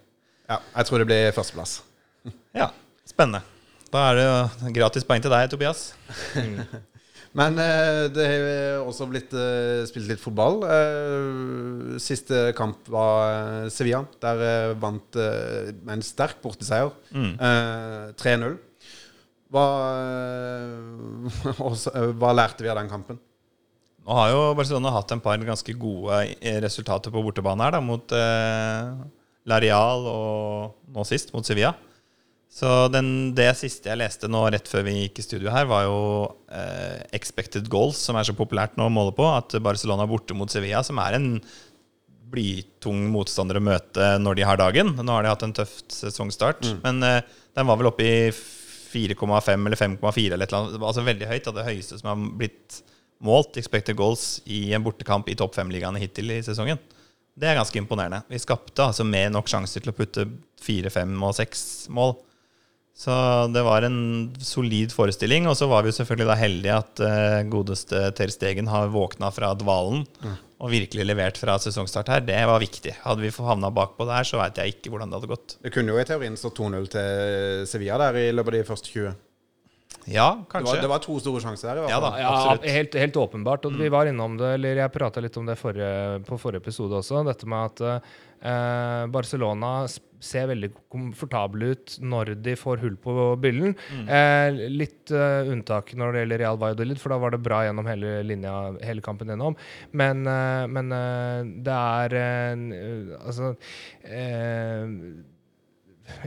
Ja, 0.50 0.60
jeg 0.60 0.88
tror 0.88 1.02
det 1.02 1.10
blir 1.10 1.34
førsteplass. 1.36 1.82
Ja, 2.54 2.70
spennende. 3.08 3.42
Da 3.90 4.08
er 4.08 4.18
det 4.18 4.24
jo 4.26 4.72
gratis 4.74 5.04
poeng 5.06 5.22
til 5.22 5.32
deg, 5.32 5.48
Tobias. 5.50 5.88
Men 7.38 7.58
eh, 7.58 8.04
det 8.14 8.26
har 8.30 8.84
også 8.86 9.08
blitt 9.10 9.32
eh, 9.34 9.82
spilt 9.90 10.06
litt 10.06 10.22
fotball. 10.22 10.60
Eh, 10.70 11.96
siste 12.02 12.52
kamp 12.54 12.86
var 12.94 13.66
Sevilla. 13.74 14.04
Der 14.22 14.74
vant 14.78 15.18
med 15.18 15.92
en 15.96 16.06
sterk 16.06 16.38
borteseier. 16.44 16.94
Mm. 17.10 17.34
3-0. 18.22 18.56
Hva, 19.54 19.66
hva 22.22 22.32
lærte 22.34 22.62
vi 22.62 22.70
av 22.70 22.78
den 22.78 22.90
kampen? 22.90 23.18
Nå 24.04 24.16
har 24.18 24.30
jo 24.30 24.40
Barcelona 24.58 24.92
hatt 24.94 25.12
en 25.14 25.22
par 25.24 25.42
ganske 25.42 25.74
gode 25.80 26.22
resultater 26.62 27.10
på 27.14 27.22
bortebane 27.24 27.66
her, 27.66 27.74
da, 27.78 27.82
mot 27.82 28.14
eh, 28.14 28.90
La 29.50 29.58
Real 29.60 30.06
og 30.08 30.94
nå 30.94 31.04
sist 31.08 31.34
mot 31.34 31.46
Sevilla. 31.46 31.74
Så 32.54 32.86
den, 32.94 33.34
det 33.34 33.48
siste 33.58 33.90
jeg 33.90 33.98
leste 33.98 34.28
nå 34.30 34.44
rett 34.54 34.68
før 34.70 34.84
vi 34.86 34.94
gikk 35.00 35.18
i 35.18 35.24
studio 35.26 35.50
her, 35.50 35.66
var 35.66 35.88
jo 35.88 35.98
eh, 36.54 37.00
expected 37.16 37.66
goals, 37.72 37.98
som 37.98 38.14
er 38.14 38.28
så 38.28 38.36
populært 38.36 38.78
nå 38.78 38.86
å 38.86 38.92
måle 38.94 39.14
på. 39.16 39.26
At 39.26 39.56
Barcelona 39.64 40.06
er 40.06 40.12
borte 40.12 40.36
mot 40.38 40.50
Sevilla, 40.52 40.84
som 40.86 41.00
er 41.02 41.18
en 41.18 41.28
blytung 42.34 43.08
motstander 43.10 43.58
å 43.58 43.64
møte 43.64 44.14
når 44.22 44.38
de 44.38 44.46
har 44.46 44.60
dagen. 44.60 44.94
Nå 44.94 45.16
har 45.16 45.26
de 45.26 45.32
hatt 45.32 45.42
en 45.46 45.56
tøff 45.58 45.74
sesongstart, 45.92 46.62
men 46.86 47.02
eh, 47.06 47.20
den 47.58 47.66
var 47.66 47.80
vel 47.80 47.90
oppe 47.90 48.06
i 48.06 48.16
4,5 48.94 49.66
eller 49.66 49.80
5,4 49.80 50.36
eller 50.36 50.46
et 50.46 50.52
eller 50.52 50.60
annet. 50.60 50.78
Altså 50.78 51.02
veldig 51.06 51.30
høyt. 51.30 51.50
av 51.50 51.58
Det 51.58 51.66
høyeste 51.66 51.98
som 51.98 52.12
har 52.12 52.26
blitt 52.38 52.82
målt 53.24 53.58
expected 53.58 53.98
goals 53.98 54.38
i 54.46 54.68
en 54.76 54.84
bortekamp 54.84 55.26
i 55.30 55.36
topp 55.38 55.56
fem-ligaene 55.58 55.98
hittil 56.02 56.36
i 56.36 56.42
sesongen. 56.46 56.78
Det 57.34 57.50
er 57.50 57.58
ganske 57.58 57.80
imponerende. 57.80 58.22
Vi 58.30 58.38
skapte 58.38 58.84
altså 58.84 59.06
mer 59.06 59.32
nok 59.34 59.50
sjanser 59.50 59.82
til 59.82 59.90
å 59.90 59.96
putte 59.96 60.28
fire, 60.62 60.92
fem 60.94 61.16
og 61.18 61.34
seks 61.36 61.88
mål. 61.92 62.14
Så 62.94 63.10
det 63.50 63.62
var 63.66 63.82
en 63.82 64.30
solid 64.38 64.92
forestilling. 64.94 65.48
Og 65.50 65.56
så 65.58 65.66
var 65.66 65.82
vi 65.82 65.92
selvfølgelig 65.96 66.28
da 66.30 66.38
heldige 66.38 66.76
at 66.78 67.02
uh, 67.02 67.40
godeste 67.50 68.06
Ter 68.14 68.30
Stegen 68.30 68.70
har 68.70 68.92
våkna 68.94 69.32
fra 69.34 69.50
dvalen 69.58 70.04
og 70.64 70.70
virkelig 70.72 71.04
levert 71.04 71.38
fra 71.40 71.58
sesongstart 71.60 72.12
her. 72.12 72.22
Det 72.24 72.38
var 72.48 72.62
viktig. 72.62 72.94
Hadde 73.02 73.24
vi 73.24 73.32
havna 73.34 73.72
bakpå 73.74 74.06
der, 74.08 74.24
så 74.24 74.38
veit 74.40 74.60
jeg 74.62 74.76
ikke 74.76 74.94
hvordan 74.94 75.10
det 75.10 75.18
hadde 75.18 75.32
gått. 75.34 75.56
Det 75.66 75.74
kunne 75.74 75.92
jo 75.92 76.00
i 76.00 76.06
teorien 76.08 76.38
stått 76.38 76.62
2-0 76.62 76.86
til 76.94 77.66
Sevilla 77.68 77.98
der 78.06 78.20
i 78.22 78.28
løpet 78.32 78.54
av 78.54 78.60
de 78.60 78.68
første 78.70 78.94
20. 78.94 79.16
Ja, 80.04 80.28
Det 80.40 80.50
kanskje. 80.52 80.74
var, 80.74 80.82
det 80.82 80.90
var 80.92 81.04
to 81.04 81.18
store 81.20 81.40
sjanser 81.40 81.70
der. 81.70 81.76
i 81.76 81.84
hvert 81.84 81.94
Ja 81.94 82.00
da. 82.00 82.10
Ja, 82.20 82.72
helt, 82.76 82.94
helt 82.94 83.16
åpenbart. 83.16 83.64
Og 83.64 83.78
vi 83.80 83.88
var 83.92 84.10
innom 84.10 84.36
det, 84.40 84.54
eller 84.58 84.82
jeg 84.82 84.92
prata 84.92 85.22
litt 85.24 85.36
om 85.40 85.46
det 85.48 85.56
forrige, 85.60 86.24
på 86.28 86.38
forrige 86.40 86.64
episode 86.64 87.00
også. 87.00 87.24
Dette 87.26 87.48
med 87.48 87.70
at 87.72 87.84
eh, 88.44 89.06
Barcelona 89.14 89.76
ser 90.24 90.48
veldig 90.48 90.70
komfortable 90.92 91.74
ut 91.74 91.96
når 92.00 92.34
de 92.44 92.54
får 92.56 92.80
hull 92.84 92.96
på 93.00 93.14
byllen. 93.42 93.74
Eh, 94.08 94.62
litt 94.72 95.12
uh, 95.12 95.44
unntak 95.52 95.92
når 95.98 96.14
det 96.14 96.22
gjelder 96.24 96.42
Real 96.44 96.60
Valladolid, 96.60 97.00
for 97.02 97.12
da 97.12 97.20
var 97.20 97.34
det 97.34 97.42
bra 97.44 97.60
gjennom 97.66 97.88
hele 97.90 98.16
linja, 98.24 98.54
hele 98.84 99.04
kampen 99.04 99.32
gjennom. 99.32 99.58
Men, 99.92 100.24
uh, 100.24 100.64
men 100.70 100.92
uh, 100.94 101.44
det 101.64 101.76
er 101.76 102.16
Altså 103.24 103.54
eh, 104.04 104.84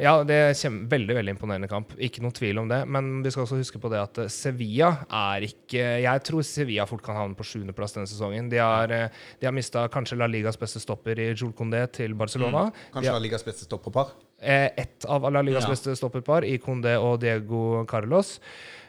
ja, 0.02 0.12
det 0.26 0.36
er 0.36 0.78
veldig 0.90 1.16
veldig 1.20 1.34
imponerende 1.36 1.70
kamp. 1.70 1.92
Ikke 2.02 2.22
noen 2.24 2.34
tvil 2.34 2.58
om 2.64 2.70
det. 2.70 2.80
Men 2.90 3.22
vi 3.26 3.32
skal 3.34 3.46
også 3.46 3.60
huske 3.60 3.82
på 3.82 3.92
det 3.94 4.00
at 4.02 4.22
eh, 4.24 4.30
Sevilla 4.34 4.90
er 5.06 5.46
ikke 5.46 5.84
Jeg 6.02 6.24
tror 6.26 6.46
Sevilla 6.48 6.88
fort 6.90 7.04
kan 7.06 7.18
havne 7.20 7.38
på 7.38 7.46
sjuendeplass 7.46 7.94
denne 7.98 8.10
sesongen. 8.10 8.50
De 8.50 8.58
har, 8.62 8.92
eh, 8.94 9.20
de 9.40 9.50
har 9.50 9.54
mista 9.56 9.86
kanskje 9.94 10.18
La 10.18 10.30
Ligas 10.30 10.58
beste 10.58 10.82
stopper 10.82 11.22
i 11.22 11.30
Jul 11.34 11.54
Condé 11.58 11.84
til 11.94 12.18
Barcelona. 12.18 12.68
Kanskje 12.96 13.14
La 13.14 13.22
Ligas 13.22 13.46
beste 13.46 13.68
stopperpar. 13.70 14.16
Eh, 14.42 14.70
ett 14.78 15.06
av 15.06 15.30
La 15.32 15.42
Ligas 15.46 15.66
Ja. 15.68 15.76
beste 15.76 15.96
stopperpar 15.98 16.46
i 16.46 16.58
Condé 16.58 16.98
og 16.98 17.20
Diego 17.22 17.86
Carlos. 17.86 18.40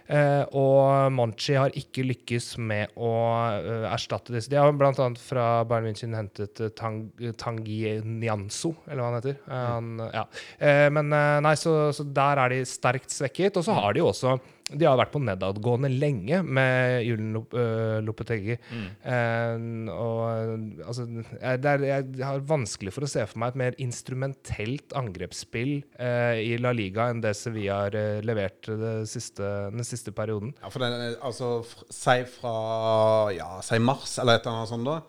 Eh, 0.09 0.45
og 0.57 1.13
Monchi 1.13 1.53
har 1.59 1.75
ikke 1.77 2.07
lykkes 2.07 2.55
med 2.65 2.95
å 2.97 3.13
eh, 3.59 3.85
erstatte 3.91 4.33
disse. 4.33 4.49
De 4.49 4.57
har 4.57 4.73
bl.a. 4.73 4.93
fra 5.21 5.49
Bayern 5.69 5.91
München 5.91 6.17
hentet 6.17 6.63
uh, 6.65 6.71
Tang, 6.73 7.03
Tangi 7.37 7.99
Nyanso, 8.01 8.73
eller 8.87 9.03
hva 9.03 9.11
han 9.11 9.19
heter. 9.19 9.37
Eh, 9.45 9.67
han, 9.75 9.91
ja. 10.15 10.25
eh, 10.65 10.87
men 10.97 11.13
eh, 11.13 11.41
nei, 11.45 11.53
så, 11.61 11.77
så 11.93 12.07
der 12.09 12.41
er 12.45 12.55
de 12.55 12.63
sterkt 12.69 13.13
svekket. 13.13 13.61
Og 13.61 13.69
så 13.69 13.77
har 13.77 13.93
de 13.93 14.03
jo 14.03 14.09
også 14.09 14.39
De 14.69 14.85
har 14.85 14.99
vært 15.01 15.15
på 15.15 15.23
nedadgående 15.25 15.89
lenge 15.93 16.43
med 16.45 16.99
Julen 17.07 17.39
Lopeteggi. 18.05 18.59
Mm. 18.69 18.87
Eh, 19.13 19.65
og 19.95 20.85
altså 20.85 21.07
jeg, 21.09 21.63
er, 21.63 21.87
jeg 21.89 22.27
har 22.27 22.45
vanskelig 22.49 22.93
for 22.95 23.07
å 23.07 23.11
se 23.11 23.25
for 23.29 23.41
meg 23.41 23.55
et 23.55 23.61
mer 23.63 23.79
instrumentelt 23.83 24.95
angrepsspill 24.99 25.79
eh, 25.97 26.43
i 26.45 26.55
La 26.61 26.75
Liga 26.77 27.09
enn 27.13 27.23
det 27.25 27.35
Sevilla 27.39 27.83
har 27.85 27.99
eh, 27.99 28.21
levert 28.27 28.69
det 28.69 28.95
siste, 29.11 29.49
den 29.73 29.87
siste 29.87 30.13
perioden. 30.17 30.53
Ja, 30.61 30.73
for 30.73 30.85
den, 30.85 31.17
altså, 31.25 31.53
Si 31.95 32.21
fra 32.39 32.55
ja, 33.35 33.59
si 33.65 33.79
mars 33.83 34.19
eller 34.21 34.39
et 34.39 34.47
eller 34.47 34.61
annet 34.61 34.73
sånt, 34.73 34.89
da. 34.89 35.01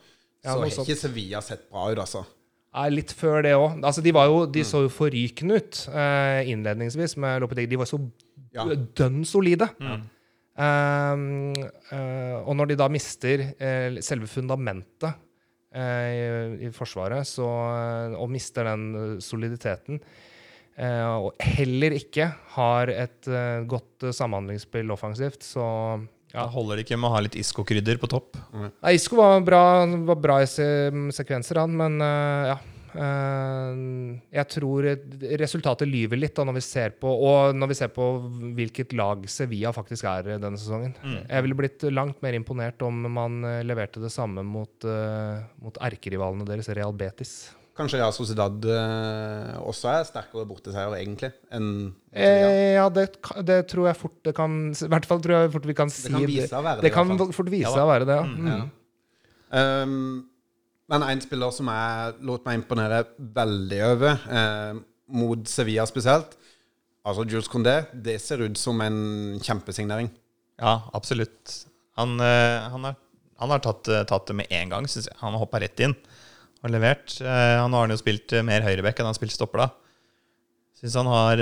Ja, 0.43 0.54
så 0.54 0.62
har 0.62 0.72
sånt. 0.74 0.88
ikke 0.88 1.02
Sevilla 1.02 1.41
sett 1.43 1.67
bra 1.72 1.89
ut, 1.91 2.00
altså. 2.00 2.24
Nei, 2.69 2.86
litt 2.93 3.12
før 3.17 3.41
det 3.43 3.56
òg. 3.58 3.80
Altså, 3.82 4.02
de, 4.06 4.13
var 4.13 4.30
jo, 4.30 4.43
de 4.45 4.63
så 4.67 4.84
jo 4.86 4.91
forrykende 4.93 5.58
ut 5.58 5.80
eh, 5.89 6.52
innledningsvis 6.54 7.17
med 7.22 7.41
Lopeteggi. 7.43 7.72
De 7.72 7.80
var 7.82 7.89
så 7.89 7.98
Ja. 8.55 8.65
dønn 8.97 9.21
solide. 9.27 9.69
Mm. 9.79 10.07
Uh, 10.59 11.62
uh, 11.93 12.38
og 12.43 12.55
når 12.59 12.71
de 12.71 12.77
da 12.81 12.89
mister 12.91 13.45
uh, 13.53 13.99
selve 14.03 14.27
fundamentet 14.27 15.13
eh, 15.71 16.09
i, 16.09 16.65
i 16.67 16.71
Forsvaret, 16.75 17.27
så, 17.29 17.45
og 18.17 18.31
mister 18.33 18.67
den 18.67 19.19
soliditeten, 19.23 20.01
eh, 20.75 21.05
og 21.05 21.38
heller 21.39 21.95
ikke 21.95 22.25
har 22.55 22.91
et 22.91 23.29
godt 23.69 24.09
samhandlingsspill 24.17 24.89
offensivt, 24.95 25.45
så 25.45 25.67
Da 26.33 26.47
holder 26.49 26.77
det 26.77 26.88
ikke 26.88 26.97
med 26.97 27.09
å 27.09 27.13
ha 27.15 27.21
litt 27.25 27.38
Isco-krydder 27.39 28.01
på 28.01 28.09
topp. 28.09 28.35
Nei, 28.53 28.95
Isco 28.97 29.21
var 29.21 29.39
bra, 29.45 29.63
var 30.09 30.19
bra 30.21 30.41
i 30.43 30.49
se 30.49 30.67
sekvenser, 31.15 31.62
han, 31.62 31.77
men 31.77 32.01
ja. 32.01 32.57
Eh, 32.95 33.82
jeg 34.34 34.49
tror 34.56 34.88
resultatet 35.41 35.89
lyver 35.89 36.19
litt 36.19 36.36
da, 36.38 36.45
når 36.47 36.58
vi 36.58 36.63
ser 36.65 36.95
på 36.97 37.12
Og 37.12 37.54
når 37.58 37.71
vi 37.71 37.78
ser 37.78 37.91
på 37.93 38.08
hvilket 38.58 38.95
lag 38.97 39.23
Sevilla 39.30 39.73
faktisk 39.75 40.08
er 40.10 40.34
denne 40.41 40.58
sesongen. 40.60 40.95
Jeg 41.21 41.45
ville 41.45 41.60
blitt 41.60 41.86
langt 41.93 42.23
mer 42.25 42.38
imponert 42.38 42.82
om 42.86 43.06
man 43.13 43.43
eh, 43.45 43.62
leverte 43.67 44.02
det 44.02 44.12
samme 44.13 44.43
mot, 44.45 44.73
uh, 44.88 45.41
mot 45.63 45.75
erkerivalene 45.86 46.47
deres, 46.47 46.71
Real 46.75 46.95
Betis. 46.95 47.52
Kanskje 47.80 48.02
Real 48.02 48.12
Sociedad 48.12 48.65
eh, 48.67 49.54
også 49.63 49.88
er 49.93 50.08
sterkere 50.08 50.47
borteseier, 50.49 50.91
egentlig, 50.99 51.32
enn 51.56 51.71
Eh, 52.10 52.73
ja, 52.73 52.88
det, 52.89 53.04
det 53.45 53.60
tror 53.69 53.86
jeg 53.86 53.97
fort 53.99 54.15
det 54.25 54.32
kan 54.34 54.54
I 54.73 54.88
hvert 54.89 55.06
fall 55.06 55.19
tror 55.21 55.36
jeg 55.36 55.52
fort 55.54 55.67
vi 55.69 55.75
kan 55.78 55.91
si 55.93 56.10
kan 56.10 56.23
vise 56.25 56.47
seg 56.49 56.58
å 56.58 56.63
være 56.65 56.82
det, 56.82 56.88
Det 56.88 56.91
kan 56.95 57.12
fort 57.38 57.52
vise 57.54 57.67
Ja 57.67 57.73
seg 57.75 57.84
å 57.84 57.91
være 57.91 58.08
det, 58.10 58.15
ja. 58.17 58.56
Mm. 58.58 58.71
Um, 59.49 59.99
men 60.89 61.06
en 61.06 61.21
spiller 61.23 61.54
som 61.54 61.69
jeg 61.71 62.15
lot 62.25 62.45
meg 62.47 62.60
imponere 62.62 63.04
veldig 63.38 63.82
over, 63.91 64.23
eh, 64.30 64.80
mot 65.10 65.47
Sevilla 65.49 65.86
spesielt, 65.89 66.36
altså 67.08 67.25
Jules 67.30 67.49
Condé, 67.49 67.80
det 67.93 68.19
ser 68.21 68.43
ut 68.43 68.58
som 68.60 68.82
en 68.86 69.39
kjempesignering. 69.41 70.10
Ja, 70.60 70.82
absolutt. 70.93 71.65
Han, 71.99 72.19
eh, 72.19 72.69
han, 72.71 72.88
har, 72.88 72.95
han 73.39 73.54
har 73.54 73.62
tatt, 73.63 73.88
eh, 73.88 74.06
tatt 74.08 74.28
det 74.30 74.38
med 74.41 74.52
en 74.56 74.73
gang, 74.73 74.88
syns 74.88 75.10
jeg. 75.10 75.17
Han 75.21 75.36
har 75.36 75.43
hoppa 75.43 75.62
rett 75.63 75.80
inn 75.84 75.95
og 76.63 76.73
levert. 76.73 77.15
Eh, 77.23 77.56
Han 77.60 77.75
har 77.75 77.88
jo 77.88 77.99
spilt 77.99 78.36
mer 78.43 78.65
høyreback 78.65 78.99
enn 78.99 79.08
han 79.08 79.13
har 79.13 79.19
spilt 79.19 79.36
stopper, 79.36 79.65
da. 79.65 79.69
Syns 80.80 80.95
han 80.95 81.10
har 81.12 81.41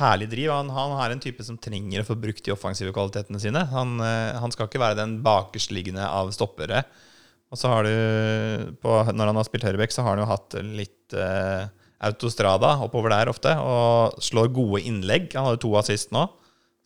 herlig 0.00 0.30
driv. 0.32 0.50
Han, 0.50 0.70
han 0.74 0.94
er 0.98 1.14
en 1.14 1.20
type 1.22 1.44
som 1.46 1.58
trenger 1.62 2.02
å 2.02 2.06
få 2.08 2.16
brukt 2.18 2.42
de 2.42 2.50
offensive 2.50 2.90
kvalitetene 2.94 3.38
sine. 3.38 3.60
Han, 3.70 4.00
han 4.02 4.50
skal 4.50 4.66
ikke 4.66 4.80
være 4.82 4.98
den 4.98 5.20
bakerstliggende 5.22 6.02
av 6.02 6.32
stoppere. 6.34 6.80
Og 7.48 7.56
så 7.56 7.70
har 7.72 7.86
du 7.88 8.74
på, 8.82 8.94
Når 9.16 9.30
han 9.30 9.36
har 9.40 9.46
spilt 9.48 9.64
høyrebekk, 9.64 9.94
så 9.94 10.02
har 10.04 10.16
han 10.16 10.24
jo 10.24 10.28
hatt 10.32 10.56
litt 10.68 11.14
eh, 11.16 11.66
autostrada 12.04 12.74
oppover 12.84 13.14
der 13.14 13.30
ofte. 13.32 13.54
Og 13.58 14.18
slår 14.22 14.50
gode 14.52 14.82
innlegg. 14.84 15.32
Han 15.38 15.48
hadde 15.48 15.62
to 15.64 15.72
assist 15.80 16.12
nå, 16.14 16.26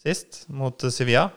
sist, 0.02 0.44
mot 0.48 0.78
Sevilla. 0.94 1.28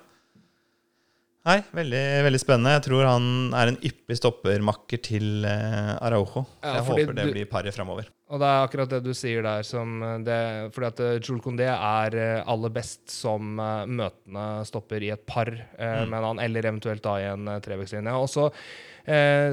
Nei, 1.46 1.60
veldig, 1.78 2.00
veldig 2.26 2.40
spennende. 2.42 2.72
Jeg 2.74 2.84
tror 2.88 3.04
han 3.06 3.26
er 3.54 3.70
en 3.70 3.76
yppig 3.86 4.16
stoppermakker 4.18 5.02
til 5.06 5.44
eh, 5.46 5.92
Araujo. 6.02 6.42
Ja, 6.66 6.80
jeg 6.80 6.86
håper 6.88 7.14
det 7.20 7.26
du- 7.28 7.34
blir 7.36 7.50
paret 7.52 7.76
framover. 7.76 8.08
Og 8.34 8.40
det 8.42 8.48
er 8.50 8.64
akkurat 8.66 8.90
det 8.90 9.04
du 9.06 9.12
sier 9.14 9.44
der 9.46 9.62
som 9.62 10.00
eh, 10.02 10.16
det, 10.26 10.38
Fordi 10.74 10.88
at 10.88 11.02
eh, 11.06 11.20
Jules 11.20 11.44
Condé 11.46 11.68
er 11.70 12.18
eh, 12.18 12.42
aller 12.50 12.74
best 12.74 13.14
som 13.14 13.54
møtende 13.62 14.48
stopper 14.66 15.06
i 15.06 15.12
et 15.14 15.26
par 15.30 15.52
eh, 15.54 16.02
Mm. 16.10 16.14
en 16.18 16.40
eller 16.42 16.66
eventuelt 16.72 17.04
da 17.06 17.14
i 17.22 17.30
en 17.30 17.46
trevektslinje. 17.62 18.18
Og 18.18 18.26
så, 18.34 18.48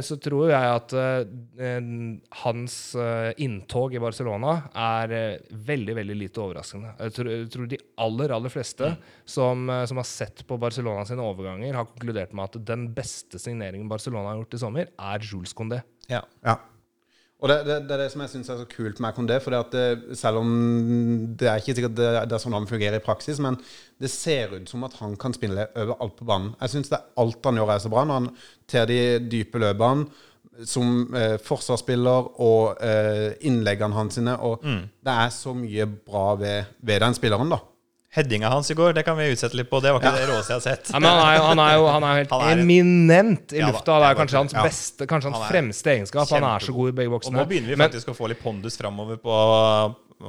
så 0.00 0.16
tror 0.22 0.48
jeg 0.48 0.70
at 0.72 0.92
eh, 0.96 1.24
eh, 1.60 1.90
hans 2.42 2.76
eh, 2.96 3.32
inntog 3.44 3.92
i 3.94 4.00
Barcelona 4.00 4.54
er 4.72 5.12
eh, 5.12 5.54
veldig, 5.68 5.94
veldig 5.98 6.16
lite 6.16 6.40
overraskende. 6.40 6.94
Jeg 6.98 7.12
tror, 7.18 7.30
jeg 7.34 7.50
tror 7.52 7.68
de 7.68 7.78
aller, 8.06 8.32
aller 8.38 8.52
fleste 8.54 8.92
Mm. 8.92 8.96
som, 9.28 9.68
eh, 9.70 9.84
som 9.86 9.96
har 10.00 10.04
sett 10.08 10.44
på 10.48 10.58
Barcelona 10.58 11.04
sine 11.04 11.20
overganger, 11.22 11.74
har 11.74 11.84
konkludert 11.84 12.32
med 12.32 12.44
at 12.44 12.64
den 12.64 12.88
beste 12.94 13.38
signeringen 13.38 13.88
Barcelona 13.88 14.32
har 14.32 14.40
gjort 14.42 14.54
i 14.54 14.62
sommer, 14.64 14.88
er 14.98 15.18
Jules 15.20 15.52
Condé. 15.54 15.82
Ja. 16.08 16.22
Ja. 16.44 16.56
Og 17.42 17.50
det, 17.50 17.56
det, 17.66 17.76
det 17.88 17.94
er 17.96 18.02
det 18.04 18.10
som 18.12 18.22
jeg 18.22 18.30
syns 18.30 18.50
er 18.54 18.60
så 18.60 18.66
kult 18.70 19.00
med 19.02 19.16
Condé. 19.16 19.38
For 19.42 20.14
selv 20.18 20.42
om 20.42 20.50
det 21.38 21.48
er 21.50 21.62
ikke 21.62 21.74
sikkert 21.74 21.96
det, 21.98 22.10
det 22.30 22.36
er 22.36 22.42
sånn 22.42 22.54
han 22.54 22.68
fungerer 22.70 23.00
i 23.00 23.04
praksis, 23.04 23.40
men 23.42 23.58
det 24.02 24.10
ser 24.14 24.54
ut 24.54 24.70
som 24.70 24.86
at 24.86 24.94
han 25.00 25.16
kan 25.18 25.34
spille 25.34 25.66
overalt 25.74 26.14
på 26.18 26.28
banen. 26.28 26.52
Jeg 26.62 26.76
syns 26.76 26.94
alt 26.94 27.50
han 27.50 27.58
gjør, 27.58 27.74
er 27.74 27.82
så 27.82 27.90
bra. 27.90 28.04
Når 28.06 28.20
han 28.20 28.30
tar 28.70 28.86
de 28.90 29.00
dype 29.26 29.62
løpene 29.62 30.06
som 30.68 31.14
eh, 31.16 31.34
forsvarsspiller 31.42 32.26
og 32.44 32.82
eh, 32.84 33.32
innleggene 33.48 33.96
hans 33.96 34.18
sine. 34.20 34.36
Og 34.44 34.62
det 34.62 35.18
er 35.26 35.34
så 35.34 35.54
mye 35.56 35.88
bra 35.90 36.32
ved, 36.38 36.74
ved 36.84 37.02
den 37.02 37.18
spilleren, 37.18 37.50
da. 37.54 37.62
Headinga 38.12 38.50
hans 38.52 38.68
i 38.70 38.74
går, 38.76 38.92
det 38.92 39.06
kan 39.06 39.16
vi 39.16 39.30
utsette 39.32 39.56
litt 39.56 39.70
på. 39.70 39.80
Det 39.80 39.88
var 39.94 40.02
ikke 40.02 40.10
det 40.18 40.26
råeste 40.28 40.52
jeg 40.52 40.58
har 40.58 40.64
sett. 40.66 40.90
Ja, 40.92 40.98
men 41.00 41.08
han 41.08 41.22
er 41.24 41.36
jo, 41.38 41.44
han 41.48 41.60
er 41.64 41.74
jo, 41.78 41.86
han 41.88 42.04
er 42.04 42.12
jo 42.12 42.20
helt 42.20 42.32
Han 42.36 42.42
er 42.50 42.60
eminent 42.60 43.52
i 43.56 43.60
Ja 43.62 43.70
da, 43.70 43.72
lufta. 43.72 43.96
Det 44.02 44.10
er 44.10 44.18
kanskje 44.20 44.38
hans 44.42 44.56
beste, 44.58 45.06
kanskje 45.08 45.30
hans 45.30 45.38
Han 45.40 45.46
er 45.48 45.52
fremste 45.54 45.94
egenskap. 45.96 46.28
Han 46.36 46.44
er 46.50 46.66
så 46.66 46.74
god 46.76 46.92
i 46.92 46.96
begge 47.00 47.12
boksene. 47.14 47.38
Og 47.38 47.40
nå 47.40 47.48
begynner 47.48 47.72
vi 47.72 47.78
Men, 47.80 47.88
faktisk 47.88 48.12
å 48.12 48.16
få 48.20 48.28
litt 48.34 48.42
pondus 48.44 48.76
framover 48.76 49.16
på 49.22 49.38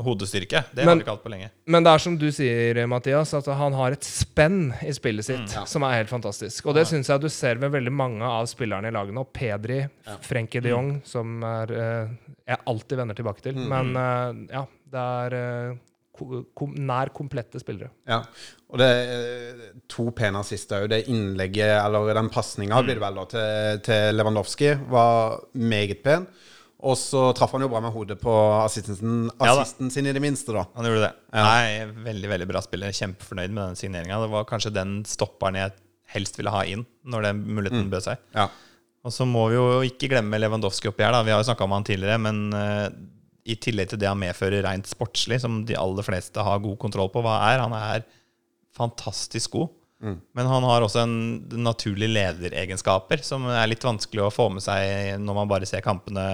hodestyrke. 0.07 0.63
Det 0.73 0.87
har 0.87 0.95
vi 0.95 1.03
ikke 1.03 1.13
hatt 1.13 1.21
på 1.27 1.29
lenge. 1.29 1.51
men 1.69 1.83
det 1.85 1.91
er 1.93 2.01
som 2.01 2.15
du 2.17 2.25
sier, 2.33 2.79
Mathias, 2.89 3.33
at 3.37 3.45
han 3.59 3.75
har 3.77 3.93
et 3.93 4.07
spenn 4.07 4.71
i 4.81 4.93
spillet 4.95 5.25
sitt 5.27 5.43
Mm. 5.53 5.67
som 5.69 5.83
er 5.85 5.99
helt 5.99 6.09
fantastisk. 6.09 6.65
Og 6.65 6.73
det 6.79 6.87
syns 6.89 7.09
jeg 7.11 7.21
du 7.21 7.29
ser 7.29 7.59
ved 7.61 7.69
veldig 7.75 7.91
mange 7.93 8.23
av 8.25 8.47
spillerne 8.49 8.87
i 8.89 8.91
laget 8.95 9.13
nå. 9.13 9.23
Pedri, 9.31 9.83
Frenkie 10.25 10.61
de 10.65 10.69
Jong, 10.73 11.01
som 11.05 11.43
er 11.43 11.71
eh, 11.77 12.07
jeg 12.47 12.57
alltid 12.65 12.97
vender 12.97 13.13
tilbake 13.19 13.41
til. 13.45 13.53
Mm. 13.59 13.67
Men 13.69 13.95
eh, 13.95 14.55
ja, 14.57 14.65
det 14.95 15.03
er 15.27 15.37
eh, 15.37 15.75
kom 16.13 16.73
nær 16.77 17.09
komplette 17.15 17.59
spillere. 17.61 17.89
Ja, 18.09 18.21
og 18.69 18.81
det 18.81 18.87
er 18.87 19.61
to 19.91 20.07
pene 20.15 20.41
assister 20.43 20.83
òg. 20.85 20.91
Det 20.93 21.03
innlegget, 21.11 21.75
eller 21.79 22.13
den 22.17 22.31
pasninga, 22.33 22.81
blir 22.85 22.99
det 22.99 23.03
vel 23.03 23.21
da, 23.21 23.27
til, 23.33 23.83
til 23.87 24.17
Lewandowski, 24.17 24.73
var 24.93 25.39
meget 25.57 26.03
pen. 26.05 26.27
Og 26.83 26.97
så 26.99 27.29
traff 27.37 27.53
han 27.55 27.63
jo 27.63 27.69
bra 27.71 27.79
med 27.79 27.93
hodet 27.95 28.17
på 28.19 28.31
assisten, 28.59 29.29
Ja 29.39 29.53
sin, 29.63 30.05
i 30.05 30.11
det 30.15 30.21
minste, 30.23 30.51
da. 30.51 30.65
Han 30.75 30.89
gjorde 30.89 31.05
det. 31.05 31.13
Nei, 31.31 31.85
Veldig 32.09 32.31
veldig 32.33 32.47
bra 32.49 32.61
spiller. 32.65 32.91
Kjempefornøyd 32.91 33.53
med 33.55 33.63
den 33.71 33.79
signeringa. 33.79 34.19
Det 34.25 34.31
var 34.33 34.49
kanskje 34.49 34.73
den 34.75 34.97
stopperen 35.07 35.61
jeg 35.61 35.71
helst 36.13 36.35
ville 36.37 36.51
ha 36.53 36.65
inn 36.67 36.83
når 37.07 37.29
den 37.29 37.39
muligheten 37.55 37.87
bød 37.91 38.05
seg. 38.09 38.19
Ja. 38.35 38.49
Og 39.03 39.15
så 39.15 39.25
må 39.27 39.47
vi 39.51 39.57
jo 39.57 39.63
ikke 39.87 40.11
glemme 40.11 40.39
Lewandowski 40.39 40.91
oppi 40.91 41.05
her. 41.05 41.15
da 41.15 41.23
Vi 41.23 41.31
har 41.33 41.39
jo 41.41 41.47
snakka 41.47 41.65
om 41.65 41.75
han 41.75 41.87
tidligere, 41.87 42.19
men 42.23 42.43
eh, 42.55 42.85
i 43.45 43.55
tillegg 43.59 43.89
til 43.91 43.99
det 43.99 44.07
han 44.07 44.19
medfører 44.21 44.63
rent 44.63 44.87
sportslig, 44.87 45.39
som 45.43 45.63
de 45.67 45.75
aller 45.75 46.05
fleste 46.05 46.39
har 46.43 46.61
god 46.63 46.77
kontroll 46.79 47.09
på, 47.11 47.21
hva 47.25 47.39
er? 47.51 47.59
Han 47.65 47.73
er 47.75 48.05
fantastisk 48.77 49.51
god. 49.57 49.71
Men 50.35 50.47
han 50.51 50.65
har 50.67 50.83
også 50.83 50.99
en 51.05 51.13
naturlig 51.63 52.09
lederegenskaper 52.11 53.21
som 53.23 53.45
er 53.47 53.69
litt 53.71 53.85
vanskelig 53.87 54.25
å 54.25 54.33
få 54.35 54.49
med 54.51 54.63
seg 54.65 55.13
når 55.23 55.37
man 55.37 55.47
bare 55.47 55.67
ser 55.69 55.79
kampene. 55.85 56.25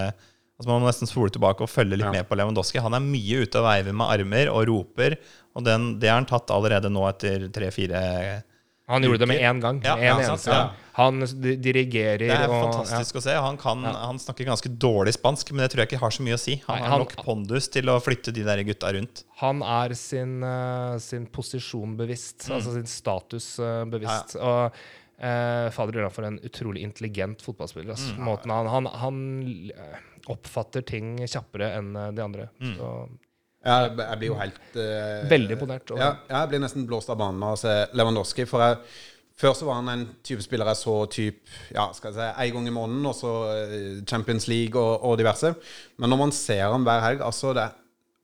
Altså 0.58 0.68
Man 0.72 0.82
må 0.82 0.88
nesten 0.90 1.06
spole 1.08 1.30
tilbake 1.30 1.62
og 1.62 1.70
følge 1.70 1.96
litt 2.00 2.08
Ja. 2.08 2.10
med 2.16 2.26
på 2.28 2.34
Lewandowski. 2.36 2.80
Han 2.82 2.94
er 2.98 3.04
mye 3.04 3.44
ute 3.46 3.60
og 3.62 3.68
veiver 3.68 3.94
med 3.94 4.10
armer 4.10 4.50
og 4.50 4.66
roper, 4.68 5.14
og 5.54 5.64
den, 5.64 5.98
det 6.02 6.10
har 6.10 6.18
han 6.18 6.26
tatt 6.26 6.50
allerede 6.50 6.90
nå 6.90 7.06
etter 7.08 7.46
tre-fire 7.54 8.42
Han 8.90 9.04
gjorde 9.06 9.22
det 9.22 9.28
med 9.30 9.40
én 9.46 9.60
gang. 9.62 9.80
Ja, 9.86 9.96
en 9.96 10.22
ja, 10.24 10.36
sant. 10.36 10.78
Han 10.98 11.20
di- 11.22 11.54
dirigerer 11.62 12.18
Det 12.26 12.34
er 12.34 12.50
og 12.50 12.64
fantastisk 12.66 13.20
å 13.20 13.22
se. 13.24 13.32
Han, 13.40 13.56
kan, 13.60 13.84
han 13.86 14.18
snakker 14.20 14.48
ganske 14.48 14.68
dårlig 14.82 15.14
spansk, 15.16 15.52
men 15.54 15.62
det 15.64 15.70
tror 15.72 15.84
jeg 15.84 15.92
ikke 15.92 16.00
har 16.02 16.12
så 16.16 16.24
mye 16.26 16.36
å 16.36 16.40
si. 16.42 16.56
Han 16.66 16.80
Nei, 16.82 16.88
har 16.90 17.04
nok 17.04 17.14
pondus 17.24 17.70
til 17.72 17.88
å 17.92 17.94
flytte 18.02 18.34
de 18.36 18.42
der 18.44 18.60
gutta 18.66 18.90
rundt. 18.96 19.22
Han 19.40 19.62
er 19.64 19.94
sin, 19.96 20.40
uh, 20.44 20.98
sin 21.00 21.24
posisjon 21.32 21.94
bevisst, 21.96 22.50
altså 22.50 22.74
sin 22.74 22.90
status 22.90 23.52
uh, 23.62 23.84
bevisst. 23.88 24.34
Og 24.42 24.74
uh, 24.74 25.70
fader 25.72 26.00
Ulland 26.02 26.12
for 26.18 26.26
en 26.28 26.40
utrolig 26.44 26.82
intelligent 26.84 27.40
fotballspiller. 27.46 27.94
Altså. 27.94 28.18
Måten 28.20 28.52
han, 28.52 28.68
han, 28.74 28.90
han 29.00 29.22
oppfatter 30.30 30.84
ting 30.84 31.14
kjappere 31.24 31.72
enn 31.78 31.94
de 32.18 32.22
andre. 32.26 32.50
Så, 32.60 32.76
Ja, 32.76 32.92
jeg 33.60 33.94
jeg 33.98 34.18
blir 34.20 34.30
jo 34.30 34.36
helt 34.40 34.76
uh, 34.76 35.30
veldig 35.30 35.56
imponert. 35.56 35.94
Ja, 35.98 36.10
jeg 36.30 36.50
blir 36.52 36.62
nesten 36.62 36.86
blåst 36.88 37.10
av 37.12 37.18
banen 37.20 37.42
av 37.44 37.56
å 37.56 37.60
se 37.60 37.74
Lewandowski. 37.96 38.46
For 38.48 38.64
jeg, 38.64 38.78
før 39.40 39.56
så 39.56 39.68
var 39.68 39.80
han 39.80 39.90
en 39.92 40.06
type 40.26 40.44
spiller 40.44 40.70
jeg 40.72 40.80
så 40.80 40.94
typ, 41.12 41.42
ja, 41.74 41.88
skal 41.96 42.12
jeg 42.12 42.18
si, 42.18 42.28
en 42.46 42.54
gang 42.56 42.70
i 42.70 42.76
måneden, 42.76 43.10
og 43.10 43.16
så 43.18 43.34
eh, 43.52 43.98
Champions 44.08 44.48
League 44.48 44.80
og, 44.80 45.04
og 45.04 45.18
diverse. 45.20 45.52
Men 46.00 46.12
når 46.12 46.22
man 46.22 46.34
ser 46.36 46.64
han 46.68 46.86
hver 46.88 47.04
helg, 47.04 47.26
altså 47.26 47.52
det, 47.56 47.66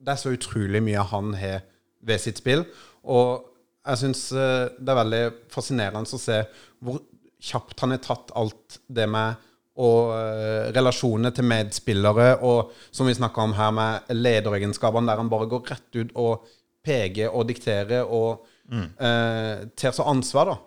det 0.00 0.14
er 0.14 0.22
så 0.22 0.32
utrolig 0.36 0.82
mye 0.84 1.04
han 1.12 1.34
har 1.36 1.66
ved 2.06 2.22
sitt 2.22 2.40
spill. 2.40 2.64
Og 3.04 3.52
jeg 3.86 4.02
syns 4.02 4.22
det 4.34 4.90
er 4.90 4.98
veldig 4.98 5.24
fascinerende 5.52 6.16
å 6.16 6.20
se 6.20 6.40
hvor 6.82 7.04
kjapt 7.46 7.84
han 7.84 7.92
har 7.94 8.02
tatt 8.02 8.32
alt 8.38 8.80
det 8.88 9.06
med 9.10 9.44
og 9.76 10.12
eh, 10.16 10.68
relasjoner 10.74 11.34
til 11.36 11.46
medspillere, 11.48 12.28
og 12.46 12.72
som 12.94 13.08
vi 13.08 13.16
snakka 13.16 13.44
om 13.44 13.54
her, 13.56 13.74
med 13.76 14.14
lederegenskapene, 14.14 15.10
der 15.10 15.20
han 15.20 15.32
bare 15.32 15.48
går 15.50 15.72
rett 15.72 15.98
ut 16.00 16.14
og 16.16 16.46
peker 16.86 17.34
og 17.34 17.48
dikterer 17.50 18.06
og 18.06 18.46
eh, 18.72 19.66
tar 19.76 19.96
så 19.96 20.08
ansvar, 20.08 20.52
da. 20.52 20.62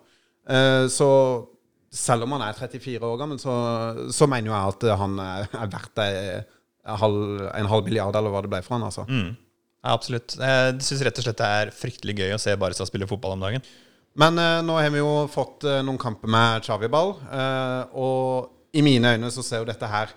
Uh, 0.50 0.86
så 0.90 1.06
selv 1.94 2.24
om 2.24 2.32
han 2.34 2.42
er 2.42 2.56
34 2.56 3.06
år 3.06 3.18
gammel, 3.20 3.38
så, 3.38 3.52
så 4.14 4.26
mener 4.30 4.50
jo 4.50 4.54
jeg 4.54 4.72
at 4.72 4.86
han 4.98 5.18
er, 5.22 5.44
er 5.52 5.70
verdt 5.70 6.00
en, 6.02 6.48
halv, 7.02 7.20
en 7.50 7.70
halv 7.70 7.86
milliard, 7.86 8.16
eller 8.18 8.32
hva 8.32 8.42
det 8.42 8.50
ble 8.50 8.62
for 8.66 8.78
han, 8.78 8.86
altså. 8.88 9.04
Ja, 9.10 9.92
absolutt. 9.94 10.36
Jeg 10.38 10.80
syns 10.86 11.02
rett 11.06 11.18
og 11.20 11.26
slett 11.26 11.38
det 11.40 11.50
er 11.60 11.74
fryktelig 11.74 12.16
gøy 12.18 12.34
å 12.34 12.40
se 12.42 12.54
Barca 12.60 12.86
spille 12.88 13.08
fotball 13.10 13.36
om 13.36 13.44
dagen. 13.46 13.66
Men 14.18 14.38
nå 14.66 14.78
har 14.78 14.90
vi 14.94 15.02
jo 15.02 15.26
fått 15.30 15.66
noen 15.86 15.98
kamper 16.00 16.30
med 16.30 16.66
Xavi-ball, 16.66 17.14
eh, 17.30 17.94
og 17.98 18.59
i 18.76 18.82
mine 18.84 19.14
øyne 19.16 19.30
så 19.34 19.44
ser 19.44 19.62
jo 19.62 19.68
dette 19.68 19.88
her 19.90 20.12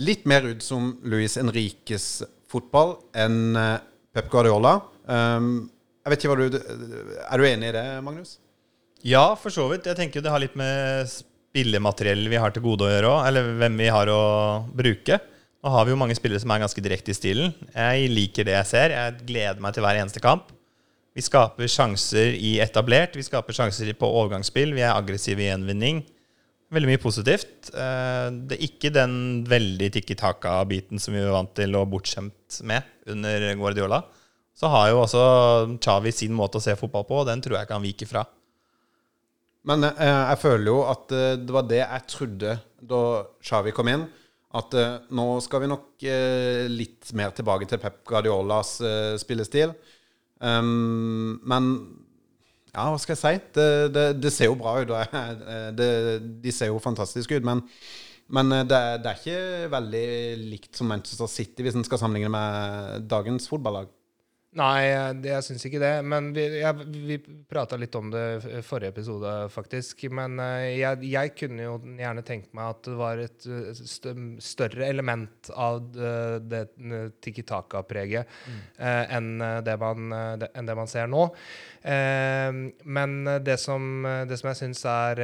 litt 0.00 0.24
mer 0.28 0.46
ut 0.48 0.62
som 0.64 0.94
Luis 1.04 1.36
Enriques 1.40 2.22
fotball 2.52 2.96
enn 3.16 3.56
eh, 3.58 3.80
Pep 4.12 4.30
Guardiola. 4.32 4.78
Um, 5.08 5.70
jeg 6.02 6.12
vet 6.12 6.22
ikke 6.22 6.32
hva 6.32 6.46
du 6.48 6.56
Er 6.58 7.40
du 7.40 7.46
enig 7.46 7.70
i 7.70 7.74
det, 7.76 7.84
Magnus? 8.04 8.36
Ja, 9.06 9.32
for 9.38 9.54
så 9.54 9.66
vidt. 9.70 9.88
Jeg 9.88 9.98
tenker 9.98 10.22
det 10.22 10.32
har 10.32 10.42
litt 10.42 10.56
med 10.58 11.08
spillemateriell 11.10 12.26
vi 12.30 12.40
har 12.40 12.52
til 12.54 12.64
gode 12.64 12.86
å 12.86 12.90
gjøre 12.90 13.12
òg, 13.12 13.20
eller 13.28 13.52
hvem 13.60 13.78
vi 13.80 13.90
har 13.92 14.10
å 14.12 14.22
bruke. 14.72 15.18
Nå 15.62 15.70
har 15.70 15.86
vi 15.86 15.94
jo 15.94 15.98
mange 16.00 16.16
spillere 16.18 16.42
som 16.42 16.52
er 16.54 16.62
ganske 16.64 16.82
direkte 16.82 17.12
i 17.12 17.16
stilen. 17.16 17.52
Jeg 17.70 18.10
liker 18.10 18.46
det 18.46 18.56
jeg 18.56 18.70
ser. 18.70 18.94
Jeg 18.94 19.26
gleder 19.28 19.62
meg 19.62 19.74
til 19.76 19.84
hver 19.86 20.00
eneste 20.00 20.22
kamp. 20.22 20.50
Vi 21.12 21.22
skaper 21.24 21.68
sjanser 21.68 22.32
i 22.34 22.56
etablert, 22.64 23.18
vi 23.18 23.24
skaper 23.26 23.52
sjanser 23.52 23.90
på 23.98 24.08
overgangsspill, 24.08 24.72
vi 24.72 24.80
er 24.80 24.94
aggressive 24.94 25.44
i 25.44 25.50
gjenvinning. 25.50 26.00
Veldig 26.72 26.88
mye 26.88 27.00
positivt. 27.02 27.68
Eh, 27.74 28.28
Det 28.32 28.56
er 28.56 28.64
ikke 28.64 28.92
den 28.94 29.44
veldig 29.44 29.90
tikki 29.92 30.16
taka-biten 30.16 30.98
som 30.98 31.12
vi 31.12 31.20
var 31.20 31.36
vant 31.36 31.54
til 31.54 31.76
og 31.76 31.90
bortskjemt 31.92 32.62
med 32.64 32.82
under 33.06 33.54
Guardiola. 33.60 34.02
Så 34.56 34.68
har 34.68 34.88
jo 34.90 35.02
også 35.02 35.78
Chavi 35.80 36.12
sin 36.12 36.32
måte 36.32 36.60
å 36.60 36.64
se 36.64 36.76
fotball 36.76 37.04
på, 37.08 37.20
og 37.20 37.28
den 37.28 37.40
tror 37.40 37.58
jeg 37.58 37.66
ikke 37.66 37.76
han 37.76 37.84
viker 37.84 38.08
fra. 38.08 38.24
Men 39.68 39.84
eh, 39.84 40.00
jeg 40.00 40.40
føler 40.42 40.66
jo 40.72 40.80
at 40.88 41.12
eh, 41.12 41.36
det 41.36 41.52
var 41.52 41.68
det 41.68 41.82
jeg 41.82 42.08
trodde 42.08 42.58
da 42.80 43.02
Xavi 43.44 43.72
kom 43.76 43.92
inn. 43.92 44.08
At 44.52 44.74
nå 45.08 45.24
skal 45.40 45.62
vi 45.62 45.68
nok 45.70 46.02
litt 46.68 47.08
mer 47.16 47.30
tilbake 47.32 47.64
til 47.64 47.78
Pep 47.80 48.02
Guardiolas 48.04 48.74
spillestil. 49.16 49.72
Um, 50.44 51.38
men 51.48 51.70
ja, 52.72 52.86
hva 52.88 53.00
skal 53.00 53.12
jeg 53.14 53.20
si? 53.20 53.50
Det, 53.58 53.68
det, 53.92 54.04
det 54.22 54.32
ser 54.32 54.48
jo 54.48 54.56
bra 54.60 54.78
ut. 54.80 54.92
Det, 55.76 55.88
de 56.44 56.54
ser 56.54 56.70
jo 56.72 56.80
fantastiske 56.80 57.36
ut. 57.36 57.44
Men, 57.44 57.60
men 58.32 58.54
eh, 58.56 58.64
det 58.68 58.78
er 59.10 59.18
ikke 59.18 59.72
veldig 59.74 60.06
likt 60.54 60.78
som 60.78 60.88
Manchester 60.88 61.28
City, 61.28 61.64
hvis 61.66 61.76
en 61.76 61.84
skal 61.84 62.00
sammenligne 62.00 62.32
med 62.32 63.08
dagens 63.12 63.50
fotballag. 63.50 63.90
Nei, 64.52 64.84
det, 65.16 65.30
jeg 65.30 65.44
syns 65.46 65.62
ikke 65.64 65.80
det. 65.80 65.94
Men 66.04 66.28
vi, 66.36 66.42
jeg, 66.60 66.84
vi 66.92 67.16
prata 67.48 67.78
litt 67.80 67.94
om 67.96 68.10
det 68.12 68.24
i 68.44 68.60
forrige 68.64 68.92
episode, 68.92 69.30
faktisk. 69.52 70.04
Men 70.12 70.36
eh, 70.44 70.74
jeg, 70.76 71.06
jeg, 71.08 71.32
kunne 71.38 71.64
jo 71.64 71.78
gjerne 71.96 72.24
tenkt 72.26 72.52
meg 72.56 72.74
at 72.74 72.82
det 72.84 72.96
var 72.98 73.22
et 73.22 73.46
større 74.44 74.90
element 74.90 75.48
av 75.56 75.80
det, 76.44 76.66
Tiki 77.24 77.46
Taka-preget 77.48 78.28
mm. 78.28 78.58
eh, 78.76 79.14
enn, 79.16 79.30
enn 79.40 80.68
det 80.68 80.76
man 80.76 80.90
ser 80.90 81.08
nå. 81.08 81.24
Eh, 81.80 82.60
men 82.84 83.16
det 83.46 83.56
som, 83.62 84.04
det 84.28 84.36
som 84.38 84.52
jeg 84.52 84.60
syns 84.60 84.84
er 84.86 85.18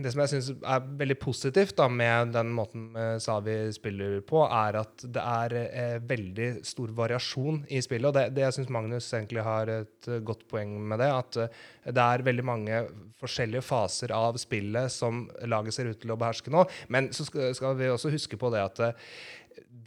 Det 0.00 0.10
som 0.10 0.22
jeg 0.24 0.32
syns 0.32 0.48
er 0.56 0.88
veldig 1.04 1.18
positivt 1.20 1.76
da, 1.78 1.90
med 1.92 2.32
den 2.34 2.48
måten 2.56 2.88
Savi 3.22 3.58
spiller 3.76 4.22
på, 4.26 4.40
er 4.48 4.80
at 4.80 5.04
det 5.04 5.22
er 5.22 6.00
veldig 6.08 6.50
stor 6.66 6.96
variasjon 6.96 7.60
i 7.68 7.84
spillet 7.84 8.05
og 8.08 8.14
det, 8.16 8.28
det 8.36 8.44
jeg 8.44 8.56
syns 8.58 8.72
Magnus 8.72 9.08
egentlig 9.14 9.44
har 9.46 9.70
et 9.72 10.10
uh, 10.10 10.20
godt 10.26 10.46
poeng 10.50 10.76
med 10.90 11.02
det, 11.02 11.08
at 11.12 11.40
uh, 11.42 11.64
det 11.86 12.04
er 12.04 12.26
veldig 12.26 12.46
mange 12.46 12.82
forskjellige 13.20 13.64
faser 13.66 14.14
av 14.16 14.38
spillet 14.40 14.92
som 14.92 15.26
laget 15.48 15.76
ser 15.76 15.90
ut 15.90 16.00
til 16.02 16.14
å 16.14 16.18
beherske 16.20 16.52
nå. 16.52 16.66
Men 16.92 17.10
så 17.16 17.26
skal, 17.28 17.52
skal 17.56 17.76
vi 17.78 17.90
også 17.92 18.12
huske 18.14 18.38
på 18.40 18.52
det 18.54 18.64
at 18.64 18.82
uh, 18.82 19.10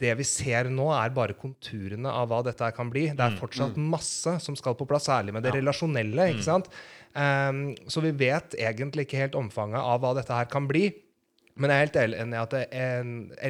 det 0.00 0.14
vi 0.18 0.24
ser 0.26 0.70
nå, 0.72 0.88
er 0.94 1.12
bare 1.14 1.36
konturene 1.38 2.10
av 2.10 2.30
hva 2.30 2.40
dette 2.46 2.70
kan 2.76 2.90
bli. 2.92 3.08
Det 3.12 3.24
er 3.24 3.34
mm, 3.34 3.40
fortsatt 3.40 3.76
mm. 3.76 3.90
masse 3.92 4.36
som 4.44 4.56
skal 4.58 4.76
på 4.78 4.86
plass, 4.88 5.08
særlig 5.10 5.34
med 5.36 5.44
det 5.44 5.52
ja. 5.52 5.58
relasjonelle. 5.60 6.30
ikke 6.32 6.44
mm. 6.44 6.48
sant? 6.48 6.70
Um, 7.10 7.62
så 7.90 8.02
vi 8.04 8.14
vet 8.14 8.54
egentlig 8.58 9.06
ikke 9.06 9.20
helt 9.24 9.38
omfanget 9.38 9.82
av 9.82 10.02
hva 10.02 10.14
dette 10.16 10.34
her 10.34 10.50
kan 10.50 10.68
bli. 10.70 10.88
Men 11.60 11.72
jeg 11.72 11.76
er 11.76 11.86
helt 11.86 11.98
enig 12.00 12.38
i 12.38 12.40
at 12.40 12.54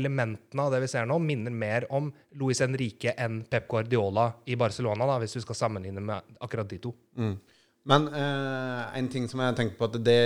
elementene 0.01 0.65
av 0.65 0.75
det 0.75 0.83
vi 0.83 0.91
ser 0.91 1.07
nå, 1.07 1.21
minner 1.23 1.55
mer 1.55 1.87
om 1.95 2.11
Luis 2.41 2.63
Henrique 2.65 3.15
enn 3.15 3.45
Pep 3.47 3.69
Guardiola 3.71 4.33
i 4.51 4.59
Barcelona, 4.59 5.07
da, 5.07 5.21
hvis 5.23 5.39
du 5.39 5.45
skal 5.45 5.59
sammenligne 5.59 6.03
med 6.03 6.37
akkurat 6.43 6.69
de 6.71 6.81
to. 6.83 6.93
Mm. 7.21 7.37
Men 7.89 8.07
eh, 8.13 8.99
en 8.99 9.09
ting 9.09 9.27
som 9.31 9.41
jeg 9.41 9.57
tenker 9.57 9.79
på, 9.79 9.89
at 9.89 9.97
det, 10.05 10.21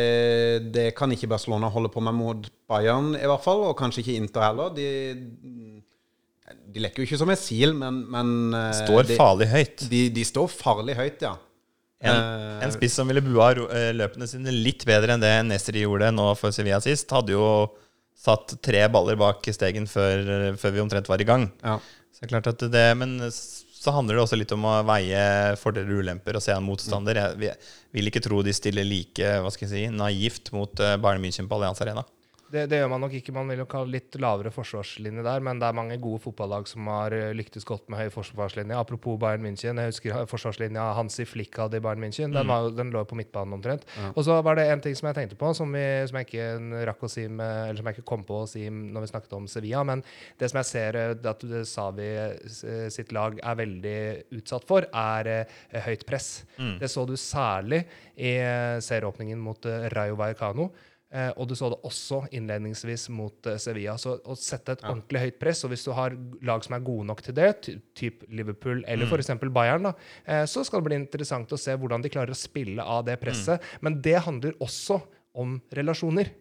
det, 0.74 0.88
kan 0.98 1.12
ikke 1.14 1.30
Barcelona 1.30 1.70
holde 1.70 1.92
på 1.92 2.02
med 2.02 2.16
mot 2.16 2.48
Bayern, 2.70 3.12
i 3.14 3.28
hvert 3.30 3.44
fall, 3.44 3.62
og 3.68 3.76
kanskje 3.78 4.02
ikke 4.02 4.16
Inter 4.18 4.48
heller. 4.48 4.72
De, 4.74 4.88
de 6.74 6.82
leker 6.82 7.02
jo 7.02 7.08
ikke 7.08 7.20
som 7.20 7.30
en 7.30 7.38
sil, 7.38 7.76
men, 7.78 8.02
men 8.10 8.56
eh, 8.58 8.70
Står 8.82 9.10
de, 9.12 9.18
farlig 9.20 9.48
høyt. 9.52 9.86
De, 9.92 10.06
de 10.16 10.26
står 10.26 10.50
farlig 10.50 10.98
høyt, 10.98 11.22
ja. 11.28 11.36
En, 12.04 12.18
en, 12.60 12.72
spiss 12.74 12.96
som 12.98 13.08
ville 13.08 13.22
bua 13.24 13.52
eh, 13.70 13.92
løpene 13.96 14.26
sine 14.28 14.52
litt 14.52 14.82
bedre 14.88 15.14
enn 15.14 15.22
det 15.22 15.32
Nesri 15.46 15.84
gjorde 15.86 16.10
nå 16.12 16.26
for 16.36 16.52
Sevilla 16.52 16.80
sist, 16.84 17.12
hadde 17.14 17.32
jo 17.36 17.46
satt 18.24 18.56
tre 18.64 18.82
baller 18.92 19.16
bak 19.20 19.46
stegen 19.54 19.86
før, 19.90 20.54
før 20.60 20.74
vi 20.74 20.82
omtrent 20.82 21.08
var 21.08 21.22
i 21.22 21.28
gang. 21.28 21.46
Ja. 21.64 21.78
Så 22.14 22.26
er 22.26 22.32
klart 22.34 22.50
at 22.52 22.62
det, 22.72 22.84
Men 22.98 23.16
så 23.84 23.92
handler 23.92 24.16
det 24.16 24.24
også 24.24 24.38
litt 24.40 24.52
om 24.54 24.64
å 24.64 24.78
veie 24.88 25.22
fordeler 25.60 25.92
og 25.92 26.04
ulemper 26.04 26.38
og 26.38 26.44
se 26.44 26.54
en 26.54 26.64
motstander. 26.64 27.20
Jeg 27.36 27.56
vil 27.92 28.08
ikke 28.08 28.22
tro 28.24 28.40
de 28.44 28.54
stiller 28.56 28.86
like 28.88 29.34
hva 29.44 29.52
skal 29.52 29.66
jeg 29.66 29.72
si, 29.74 29.82
naivt 29.92 30.52
mot 30.56 30.80
eh, 30.80 30.96
Bayern 31.00 31.24
München 31.24 31.50
på 31.50 31.58
Allianz 31.58 31.82
Arena. 31.84 32.04
Det, 32.54 32.68
det, 32.70 32.78
gjør 32.78 32.90
man 32.92 33.02
nok 33.02 33.14
ikke. 33.18 33.34
Man 33.34 33.48
vil 33.50 33.62
jo 33.64 33.66
kalle 33.70 33.96
litt 33.96 34.14
lavere 34.22 34.52
forsvarslinje 34.54 35.24
der, 35.26 35.42
men 35.44 35.58
det 35.58 35.66
er 35.66 35.76
mange 35.76 35.96
gode 36.02 36.22
fotballag 36.22 36.68
som 36.70 36.86
har 36.92 37.14
eh, 37.16 37.32
lyktes 37.34 37.66
godt 37.66 37.88
med 37.90 37.98
høy 37.98 38.12
forsvarslinje. 38.14 38.76
Apropos 38.78 39.18
Bayern 39.20 39.42
München. 39.42 39.80
Jeg 39.80 39.90
husker 39.90 40.28
forsvarslinja 40.30 40.84
Hansi 40.94 41.26
Flick 41.26 41.58
hadde 41.58 41.80
i 41.80 41.84
Bayern 41.84 42.04
München. 42.04 42.30
Den, 42.34 42.46
mm. 42.46 42.52
var, 42.52 42.68
den 42.76 42.92
lå 42.94 43.02
på 43.10 43.18
midtbanen 43.18 43.56
omtrent. 43.58 43.86
Ja. 43.98 44.12
Og 44.14 44.26
så 44.28 44.38
var 44.46 44.60
det 44.60 44.68
en 44.70 44.84
ting 44.84 44.94
som 44.98 45.10
jeg 45.10 45.18
tenkte 45.18 45.38
på, 45.40 45.50
som, 45.58 45.74
vi, 45.74 45.84
som, 46.06 46.20
jeg 46.20 46.30
ikke 46.30 46.86
rakk 46.90 47.04
å 47.08 47.12
si 47.16 47.26
med, 47.26 47.56
eller 47.64 47.82
som 47.82 47.90
jeg 47.90 47.98
ikke 47.98 48.08
kom 48.12 48.24
på 48.28 48.40
å 48.44 48.48
si 48.50 48.64
når 48.70 49.06
vi 49.06 49.12
snakket 49.14 49.36
om 49.40 49.50
Sevilla. 49.50 49.82
Men 49.90 50.06
det 50.38 50.52
som 50.52 50.62
jeg 50.62 50.70
ser 50.70 51.00
eh, 51.00 51.14
at 51.34 51.44
Savi 51.70 52.10
eh, 52.14 52.88
sitt 52.94 53.14
lag 53.16 53.38
er 53.42 53.60
veldig 53.64 53.98
utsatt 54.38 54.70
for, 54.70 54.86
er 54.94 55.34
høyt 55.88 56.06
press. 56.06 56.32
Mm. 56.60 56.76
Det 56.78 56.92
så 56.92 57.02
du 57.08 57.16
særlig 57.18 57.82
i 58.14 58.36
serieåpningen 58.84 59.40
mot 59.42 59.66
Rayo 59.90 60.14
Vallecano. 60.20 60.70
Eh, 61.14 61.30
og 61.38 61.46
du 61.46 61.54
så 61.54 61.68
det 61.70 61.78
også 61.86 62.24
innledningsvis 62.34 63.06
mot 63.14 63.46
eh, 63.46 63.58
Sevilla. 63.62 63.94
Så 64.00 64.16
å 64.18 64.34
sette 64.38 64.74
et 64.74 64.82
ja. 64.82 64.90
ordentlig 64.90 65.22
høyt 65.22 65.40
press, 65.42 65.62
og 65.62 65.70
hvis 65.70 65.86
du 65.86 65.92
har 65.94 66.16
lag 66.42 66.64
som 66.66 66.74
er 66.74 66.86
gode 66.86 67.06
nok 67.10 67.22
til 67.22 67.36
det, 67.38 67.50
typ 67.94 68.24
Liverpool 68.34 68.82
eller 68.82 69.06
mm. 69.06 69.14
f.eks. 69.14 69.34
Bayern, 69.54 69.86
da, 69.86 69.94
eh, 70.26 70.42
så 70.50 70.64
skal 70.66 70.82
det 70.82 70.90
bli 70.90 70.98
interessant 70.98 71.54
å 71.54 71.60
se 71.60 71.76
hvordan 71.78 72.02
de 72.02 72.10
klarer 72.10 72.34
å 72.34 72.38
spille 72.38 72.82
av 72.82 73.06
det 73.06 73.20
presset. 73.22 73.62
Mm. 73.62 73.84
Men 73.86 74.00
det 74.02 74.16
handler 74.26 74.58
også 74.64 74.98
om 75.38 75.60
relasjoner. 75.74 76.34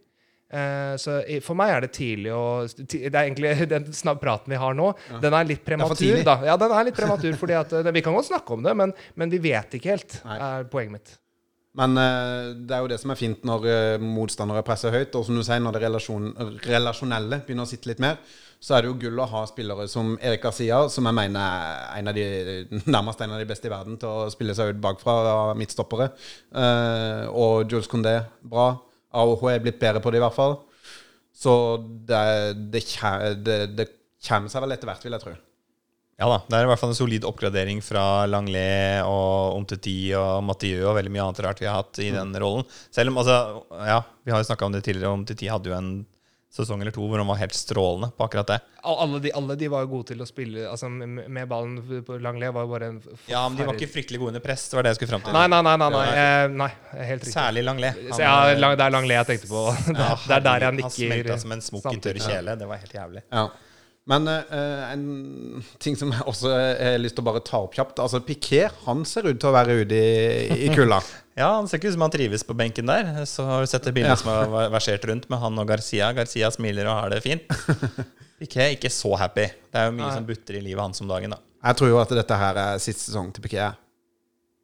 Eh, 0.53 0.93
så 1.01 1.21
for 1.45 1.57
meg 1.57 1.71
er 1.73 1.81
det 1.81 1.93
tidlig 1.95 2.29
å 2.29 2.43
Det 2.69 3.07
er 3.09 3.23
egentlig 3.23 3.55
den 3.71 3.87
praten 4.21 4.53
vi 4.53 4.59
har 4.61 4.75
nå, 4.77 4.91
ja. 5.09 5.21
den 5.23 5.37
er 5.37 5.49
litt 5.49 5.65
prematur. 5.65 6.19
da. 6.25 6.39
Ja, 6.49 6.57
den 6.61 6.73
er 6.73 6.89
litt 6.89 6.97
prematur, 6.97 7.37
fordi 7.37 7.61
at, 7.61 7.73
Vi 7.97 8.05
kan 8.05 8.17
godt 8.17 8.29
snakke 8.33 8.57
om 8.57 8.65
det, 8.65 8.73
men, 8.77 8.93
men 9.13 9.33
vi 9.33 9.41
vet 9.51 9.77
ikke 9.77 9.93
helt, 9.93 10.21
Nei. 10.25 10.37
er 10.49 10.73
poenget 10.73 10.97
mitt. 10.97 11.19
Men 11.79 11.97
uh, 11.97 12.53
det 12.53 12.75
er 12.75 12.83
jo 12.83 12.89
det 12.91 12.99
som 13.01 13.13
er 13.13 13.17
fint 13.17 13.45
når 13.47 13.63
uh, 13.65 14.03
motstandere 14.03 14.63
presser 14.65 14.93
høyt. 14.93 15.15
Og 15.17 15.25
som 15.25 15.37
du 15.37 15.43
sier, 15.45 15.61
når 15.63 15.77
det 15.77 15.83
relasjon, 15.87 16.31
relasjonelle 16.67 17.41
begynner 17.47 17.65
å 17.65 17.71
sitte 17.71 17.89
litt 17.89 18.03
mer, 18.03 18.19
så 18.63 18.77
er 18.77 18.83
det 18.83 18.91
jo 18.91 18.99
gull 19.01 19.19
å 19.19 19.27
ha 19.27 19.41
spillere 19.49 19.89
som 19.91 20.13
Erik 20.23 20.45
Garcia, 20.45 20.83
som 20.93 21.09
jeg 21.09 21.17
mener 21.17 21.41
er 21.41 21.97
en 21.97 22.11
av 22.11 22.15
de, 22.15 22.27
nærmest 22.95 23.23
en 23.25 23.33
av 23.35 23.41
de 23.41 23.47
beste 23.49 23.67
i 23.67 23.73
verden 23.73 23.97
til 23.99 24.07
å 24.07 24.29
spille 24.31 24.55
seg 24.55 24.71
ut 24.71 24.83
bakfra 24.83 25.17
av 25.31 25.55
midtstoppere. 25.59 26.11
Uh, 26.55 27.25
og 27.31 27.71
Jules 27.71 27.89
Condé, 27.91 28.19
bra. 28.53 28.69
AOH 29.13 29.49
er 29.51 29.65
blitt 29.65 29.81
bedre 29.81 30.01
på 30.01 30.13
det, 30.13 30.21
i 30.21 30.23
hvert 30.23 30.37
fall. 30.37 30.59
Så 31.33 31.55
det, 32.07 32.21
det, 32.73 32.85
det, 33.45 33.57
det 33.73 33.89
kommer 34.23 34.53
seg 34.53 34.63
vel 34.63 34.77
etter 34.77 34.89
hvert, 34.89 35.03
vil 35.05 35.17
jeg 35.17 35.25
tro. 35.25 35.35
Ja 36.23 36.29
da, 36.31 36.37
det 36.47 36.55
er 36.55 36.63
i 36.63 36.67
hvert 36.69 36.79
fall 36.79 36.93
en 36.93 36.95
solid 36.95 37.25
oppgradering 37.27 37.81
fra 37.83 38.23
Langlais 38.31 39.03
og 39.03 39.57
Omteti 39.57 40.13
og 40.15 40.39
Mathieu 40.47 40.85
og 40.87 40.95
veldig 40.95 41.11
mye 41.11 41.25
annet 41.25 41.41
rart 41.43 41.59
vi 41.59 41.67
har 41.67 41.81
hatt 41.81 41.99
i 41.99 42.13
mm. 42.13 42.15
den 42.15 42.37
rollen. 42.39 42.63
Selv 42.95 43.11
om, 43.11 43.17
altså, 43.19 43.35
ja, 43.89 43.97
vi 44.23 44.31
har 44.31 44.39
jo 44.39 44.47
snakka 44.47 44.69
om 44.69 44.71
det 44.71 44.85
tidligere, 44.85 45.11
Omteti 45.11 45.49
hadde 45.51 45.67
jo 45.67 45.75
en 45.75 45.89
sesong 46.53 46.79
eller 46.79 46.95
to 46.95 47.03
hvor 47.09 47.19
han 47.19 47.27
var 47.27 47.41
helt 47.41 47.57
strålende 47.57 48.13
på 48.15 48.23
akkurat 48.23 48.53
det. 48.53 48.59
Alle 48.87 49.19
de, 49.19 49.33
alle 49.35 49.57
de 49.59 49.67
var 49.73 49.83
jo 49.83 49.89
gode 49.97 50.13
til 50.13 50.23
å 50.23 50.27
spille 50.29 50.63
altså 50.69 50.87
med 50.93 51.43
ballen 51.51 52.05
på 52.07 52.15
Langlais 52.23 52.55
var 52.55 52.69
jo 52.69 52.71
bare 52.71 52.89
en 52.93 53.01
Ja, 53.27 53.43
men 53.49 53.59
de 53.59 53.67
var 53.67 53.81
ikke 53.81 53.91
fryktelig 53.97 54.21
gode 54.21 54.35
under 54.35 54.45
press, 54.47 54.63
det 54.71 54.79
var 54.79 54.87
det 54.87 54.93
jeg 54.93 55.01
skulle 55.01 55.15
fram 55.17 55.25
til. 55.27 55.35
Nei, 55.35 55.43
nei, 55.51 55.61
nei, 55.67 55.75
nei, 55.83 55.91
nei, 55.97 56.05
eh, 56.21 56.45
nei 56.63 56.69
helt 57.09 57.27
riktig. 57.27 57.35
Særlig 57.35 57.65
Langlais. 57.67 57.99
Ja, 58.15 58.37
det 58.55 58.87
er 58.87 58.95
Langlais 58.95 59.19
jeg 59.19 59.31
tenkte 59.33 59.51
på. 59.51 59.67
det, 59.99 60.39
er 60.39 60.47
der 60.47 60.69
jeg 60.69 60.79
nikker. 60.79 60.87
Han 60.87 60.97
smelta 61.01 61.39
som 61.43 61.57
en 61.57 61.67
smokk 61.67 61.91
i 61.91 62.03
tørr 62.07 62.23
kjele. 62.29 62.59
Det 62.63 62.71
var 62.71 62.83
helt 62.87 62.99
jævlig. 63.01 63.27
Ja. 63.27 63.47
Men 64.09 64.27
uh, 64.27 64.91
en 64.91 65.63
ting 65.79 65.95
som 65.95 66.11
jeg 66.11 66.25
også 66.27 66.49
har 66.51 66.97
lyst 66.99 67.15
til 67.15 67.23
å 67.23 67.27
bare 67.29 67.43
ta 67.45 67.61
opp 67.63 67.75
kjapt. 67.77 68.01
Altså 68.03 68.19
Piquet 68.25 68.83
han 68.83 69.05
ser 69.07 69.29
ut 69.29 69.39
til 69.39 69.47
å 69.47 69.53
være 69.55 69.77
ute 69.79 69.99
i, 69.99 70.57
i 70.67 70.71
kulda. 70.75 70.99
ja, 71.39 71.53
han 71.55 71.69
ser 71.71 71.79
ikke 71.79 71.93
ut 71.93 71.95
som 71.95 72.03
han 72.03 72.15
trives 72.15 72.43
på 72.47 72.57
benken 72.59 72.91
der. 72.91 73.13
Så 73.29 73.47
har 73.47 73.63
du 73.63 73.71
sett 73.71 73.87
det 73.87 73.95
bildet 73.95 74.17
ja. 74.17 74.19
som 74.19 74.33
har 74.33 74.73
versert 74.73 75.07
rundt 75.07 75.29
med 75.31 75.39
han 75.39 75.63
og 75.63 75.71
Garcia. 75.71 76.11
Garcia 76.17 76.51
smiler 76.51 76.89
og 76.91 76.99
har 76.99 77.15
det 77.15 77.21
fint. 77.23 77.47
Piquet 78.43 78.75
ikke 78.75 78.91
så 78.91 79.13
happy. 79.21 79.47
Det 79.71 79.79
er 79.79 79.87
jo 79.87 79.95
mye 79.95 80.09
Nei. 80.09 80.17
som 80.17 80.27
butter 80.27 80.59
i 80.59 80.65
livet 80.65 80.83
hans 80.83 80.99
om 81.03 81.07
dagen. 81.07 81.37
da 81.37 81.39
Jeg 81.69 81.79
tror 81.79 81.93
jo 81.93 82.03
at 82.03 82.11
dette 82.19 82.43
her 82.43 82.59
er 82.65 82.83
siste 82.83 83.07
sesong 83.07 83.31
til 83.31 83.47
Piquet. 83.47 83.79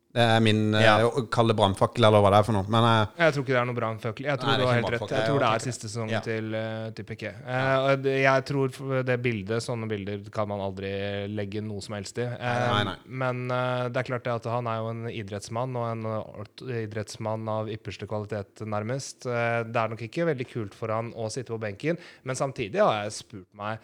Det 0.10 0.24
er 0.26 0.39
min 0.41 0.74
eh, 0.74 0.82
ja. 0.82 0.95
uh, 1.05 1.20
kalde 1.30 1.53
brannfakkel, 1.53 2.07
eller 2.07 2.24
hva 2.24 2.32
det 2.34 2.39
er 2.39 2.45
for 2.47 2.57
noe. 2.57 2.66
Men, 2.74 2.86
uh, 2.88 3.20
jeg 3.22 3.36
tror 3.36 3.43
ikke 3.45 3.53
det 3.53 3.60
er 3.62 3.68
noe 3.70 3.78
brannfakkel. 3.78 4.26
Jeg 4.26 4.41
tror 4.41 4.49
Nei, 4.49 4.55
du 4.57 4.66
har 4.66 4.80
helt 4.80 4.91
rett. 4.95 5.14
Jeg 5.14 5.28
tror 5.30 5.43
det 5.43 5.49
er 5.49 5.64
siste 5.68 5.86
sesong 5.86 6.14
ja. 6.16 6.22
til, 6.26 6.49
uh, 6.57 6.88
til 6.97 7.05
Piquet. 7.05 7.43
Uh, 7.45 8.10
jeg 8.10 8.45
tror 8.49 8.74
det 9.05 9.20
bildet, 9.22 9.62
sånne 9.62 9.89
bilder 9.91 10.26
kan 10.34 10.49
man 10.49 10.66
aldri 10.66 10.91
legge 11.30 11.62
noe 11.62 11.86
som 11.86 11.99
helst 11.99 12.18
i. 12.24 12.26
Nei, 12.26 12.82
nei. 12.89 12.97
Men 13.22 13.45
det 13.49 14.01
er 14.01 14.10
klart 14.10 14.26
det 14.26 14.34
at 14.34 14.49
han 14.49 14.70
er 14.72 14.82
jo 14.82 14.91
en 14.95 15.05
idrettsmann, 15.14 15.78
og 15.78 15.88
en 15.91 16.74
idrettsmann 16.82 17.45
av 17.53 17.70
ypperste 17.70 18.10
kvalitet, 18.10 18.66
nærmest. 18.66 19.28
det 19.30 19.82
er 19.82 19.93
nok 19.93 20.01
ikke 20.10 20.26
veldig 20.32 20.49
kult 20.49 20.78
for 20.78 20.93
han 20.93 21.14
å 21.14 21.30
sitte 21.30 21.53
på 21.53 21.62
benken, 21.62 22.01
men 22.26 22.39
samtidig 22.39 22.82
har 22.82 23.03
jeg 23.03 23.20
spurt 23.22 23.49
meg 23.57 23.78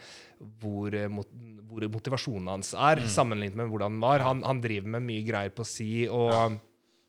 hvor, 0.62 0.96
hvor 1.70 1.86
motivasjonen 1.92 2.50
hans 2.52 2.74
er, 2.74 3.02
mm. 3.02 3.10
sammenlignet 3.12 3.58
med 3.60 3.70
hvordan 3.72 3.96
den 3.96 4.04
var. 4.04 4.24
Han, 4.26 4.44
han, 4.46 4.62
driver 4.64 4.92
med 4.98 5.06
mye 5.08 5.26
greier 5.28 5.54
på 5.56 5.66
si. 5.68 5.90
og... 6.08 6.14
Ja. 6.32 6.45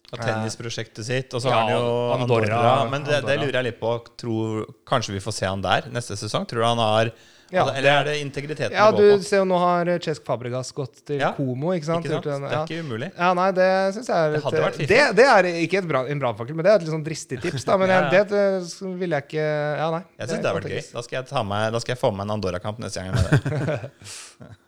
Og 0.07 0.21
tennisprosjektet 0.23 1.03
sitt. 1.03 1.33
Og 1.35 1.43
så 1.43 1.51
ja, 1.51 1.57
har 1.57 1.65
han 1.67 1.73
jo 1.75 1.87
Andorra. 2.15 2.59
Andorra. 2.59 2.91
Men 2.93 3.07
det, 3.07 3.25
det, 3.27 3.41
lurer 3.41 3.57
jeg 3.59 3.73
litt 3.73 3.81
på. 3.81 3.97
Tror, 4.23 4.61
kanskje 4.87 5.17
vi 5.17 5.23
får 5.25 5.35
se 5.35 5.49
han 5.51 5.65
der 5.65 5.89
neste 5.91 6.19
sesong? 6.19 6.47
Tror 6.47 6.63
du 6.63 6.69
han 6.69 6.83
har 6.85 7.11
ja, 7.47 7.63
altså, 7.63 7.77
eller 7.79 7.91
er 7.93 8.07
det 8.09 8.15
integriteten 8.25 8.75
ja, 8.75 8.87
du 8.91 9.23
ser 9.23 9.39
jo 9.39 9.45
Nå 9.47 9.59
har 9.63 9.87
Chesk 10.03 10.25
Fabregas 10.27 10.73
gått 10.75 11.05
til 11.07 11.21
ja, 11.23 11.29
Komo. 11.37 11.71
ikke 11.77 11.87
sant? 11.87 12.03
Ikke 12.03 12.19
sant? 12.19 12.43
Det 12.43 12.51
er 12.51 12.65
ikke 12.65 12.83
umulig. 12.83 13.11
Ja, 13.13 13.29
nei, 13.39 13.47
Det 13.55 13.69
synes 13.95 14.11
jeg 14.11 14.17
er 14.17 14.35
Det 14.35 14.43
hadde 14.49 14.65
vært 14.65 14.81
det, 14.83 15.01
det 15.21 15.29
er 15.31 15.51
ikke 15.63 15.85
bra, 15.87 16.03
en 16.11 16.25
brannfakkel, 16.25 16.59
men 16.59 16.67
det 16.67 16.73
er 16.73 16.81
et 16.81 16.89
litt 16.89 16.95
sånn 16.97 17.07
dristig 17.07 17.39
tips. 17.45 17.69
da 17.69 17.79
Men 17.79 17.93
ja, 17.95 18.03
det, 18.11 18.25
det 18.35 18.91
ville 18.99 19.23
jeg 19.23 19.29
ikke 19.31 19.47
Ja, 19.47 19.89
nei. 19.95 20.03
Jeg 20.19 20.27
syns 20.27 20.35
det, 20.35 20.43
det 20.43 20.51
har 20.51 20.59
vært 20.59 20.71
gøy. 20.75 20.85
Da 20.91 21.07
skal, 21.07 21.23
jeg 21.23 21.49
med, 21.55 21.73
da 21.79 21.85
skal 21.87 21.95
jeg 21.95 22.03
få 22.03 22.15
med 22.19 22.27
en 22.27 22.39
Andorra-kamp 22.41 22.83
neste 22.83 23.07
gang. 23.07 23.15
Med 23.15 23.31
det. 23.31 24.55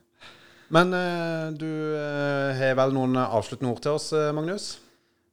men 0.75 0.93
uh, 0.93 1.49
du 1.57 1.69
uh, 1.69 2.53
har 2.59 2.77
vel 2.79 2.93
noen 2.97 3.17
avsluttende 3.23 3.73
ord 3.73 3.83
til 3.85 3.97
oss, 3.97 4.11
uh, 4.17 4.31
Magnus? 4.37 4.77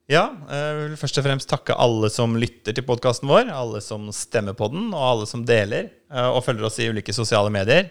Ja, 0.05 0.27
jeg 0.53 0.73
vil 0.77 0.97
først 1.01 1.17
og 1.17 1.25
fremst 1.25 1.49
takke 1.49 1.75
alle 1.81 2.11
som 2.13 2.36
lytter 2.38 2.75
til 2.77 2.86
podkasten 2.86 3.25
vår, 3.25 3.47
alle 3.49 3.79
som 3.81 4.05
stemmer 4.13 4.53
på 4.53 4.67
den, 4.69 4.91
og 4.93 5.01
alle 5.01 5.25
som 5.29 5.41
deler 5.47 5.88
eh, 5.89 6.27
og 6.27 6.43
følger 6.45 6.67
oss 6.67 6.77
i 6.77 6.91
ulike 6.93 7.15
sosiale 7.15 7.49
medier. 7.49 7.89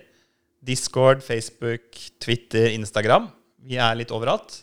Discord, 0.62 1.24
Facebook, 1.26 1.98
Twitter, 2.22 2.68
Instagram. 2.70 3.26
Vi 3.66 3.80
er 3.82 3.98
litt 3.98 4.14
overalt. 4.14 4.60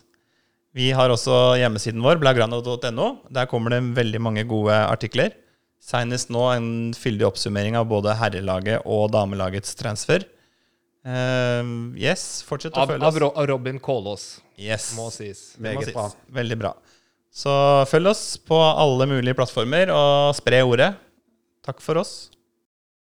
Vi 0.72 0.88
har 0.96 1.12
også 1.12 1.58
hjemmesiden 1.60 2.00
vår, 2.00 2.16
blagrano.no. 2.22 3.08
Der 3.28 3.50
kommer 3.50 3.76
det 3.76 3.82
veldig 4.00 4.22
mange 4.24 4.46
gode 4.48 4.72
artikler. 4.88 5.36
Seinest 5.82 6.32
nå 6.32 6.46
en 6.54 6.70
fyldig 6.96 7.28
oppsummering 7.28 7.76
av 7.76 7.90
både 7.90 8.16
herrelaget 8.16 8.88
og 8.88 9.10
damelagets 9.12 9.76
transfer. 9.76 10.24
Eh, 11.04 11.62
yes, 11.98 12.42
fortsett 12.46 12.74
å 12.76 12.82
Av, 12.84 12.88
følge 12.92 13.06
oss. 13.08 13.36
Av 13.36 13.46
Robin 13.46 13.78
Kålås, 13.82 14.40
Yes. 14.58 14.92
må 14.96 15.10
sies. 15.10 15.56
Må 15.58 15.82
sies. 15.82 16.16
Veldig 16.30 16.58
bra. 16.58 16.74
Så 17.32 17.50
følg 17.88 18.06
oss 18.12 18.36
på 18.36 18.58
alle 18.60 19.06
mulige 19.08 19.34
plattformer, 19.34 19.88
og 19.90 20.34
spre 20.36 20.60
ordet. 20.62 20.94
Takk 21.64 21.80
for 21.80 21.96
oss. 22.02 22.30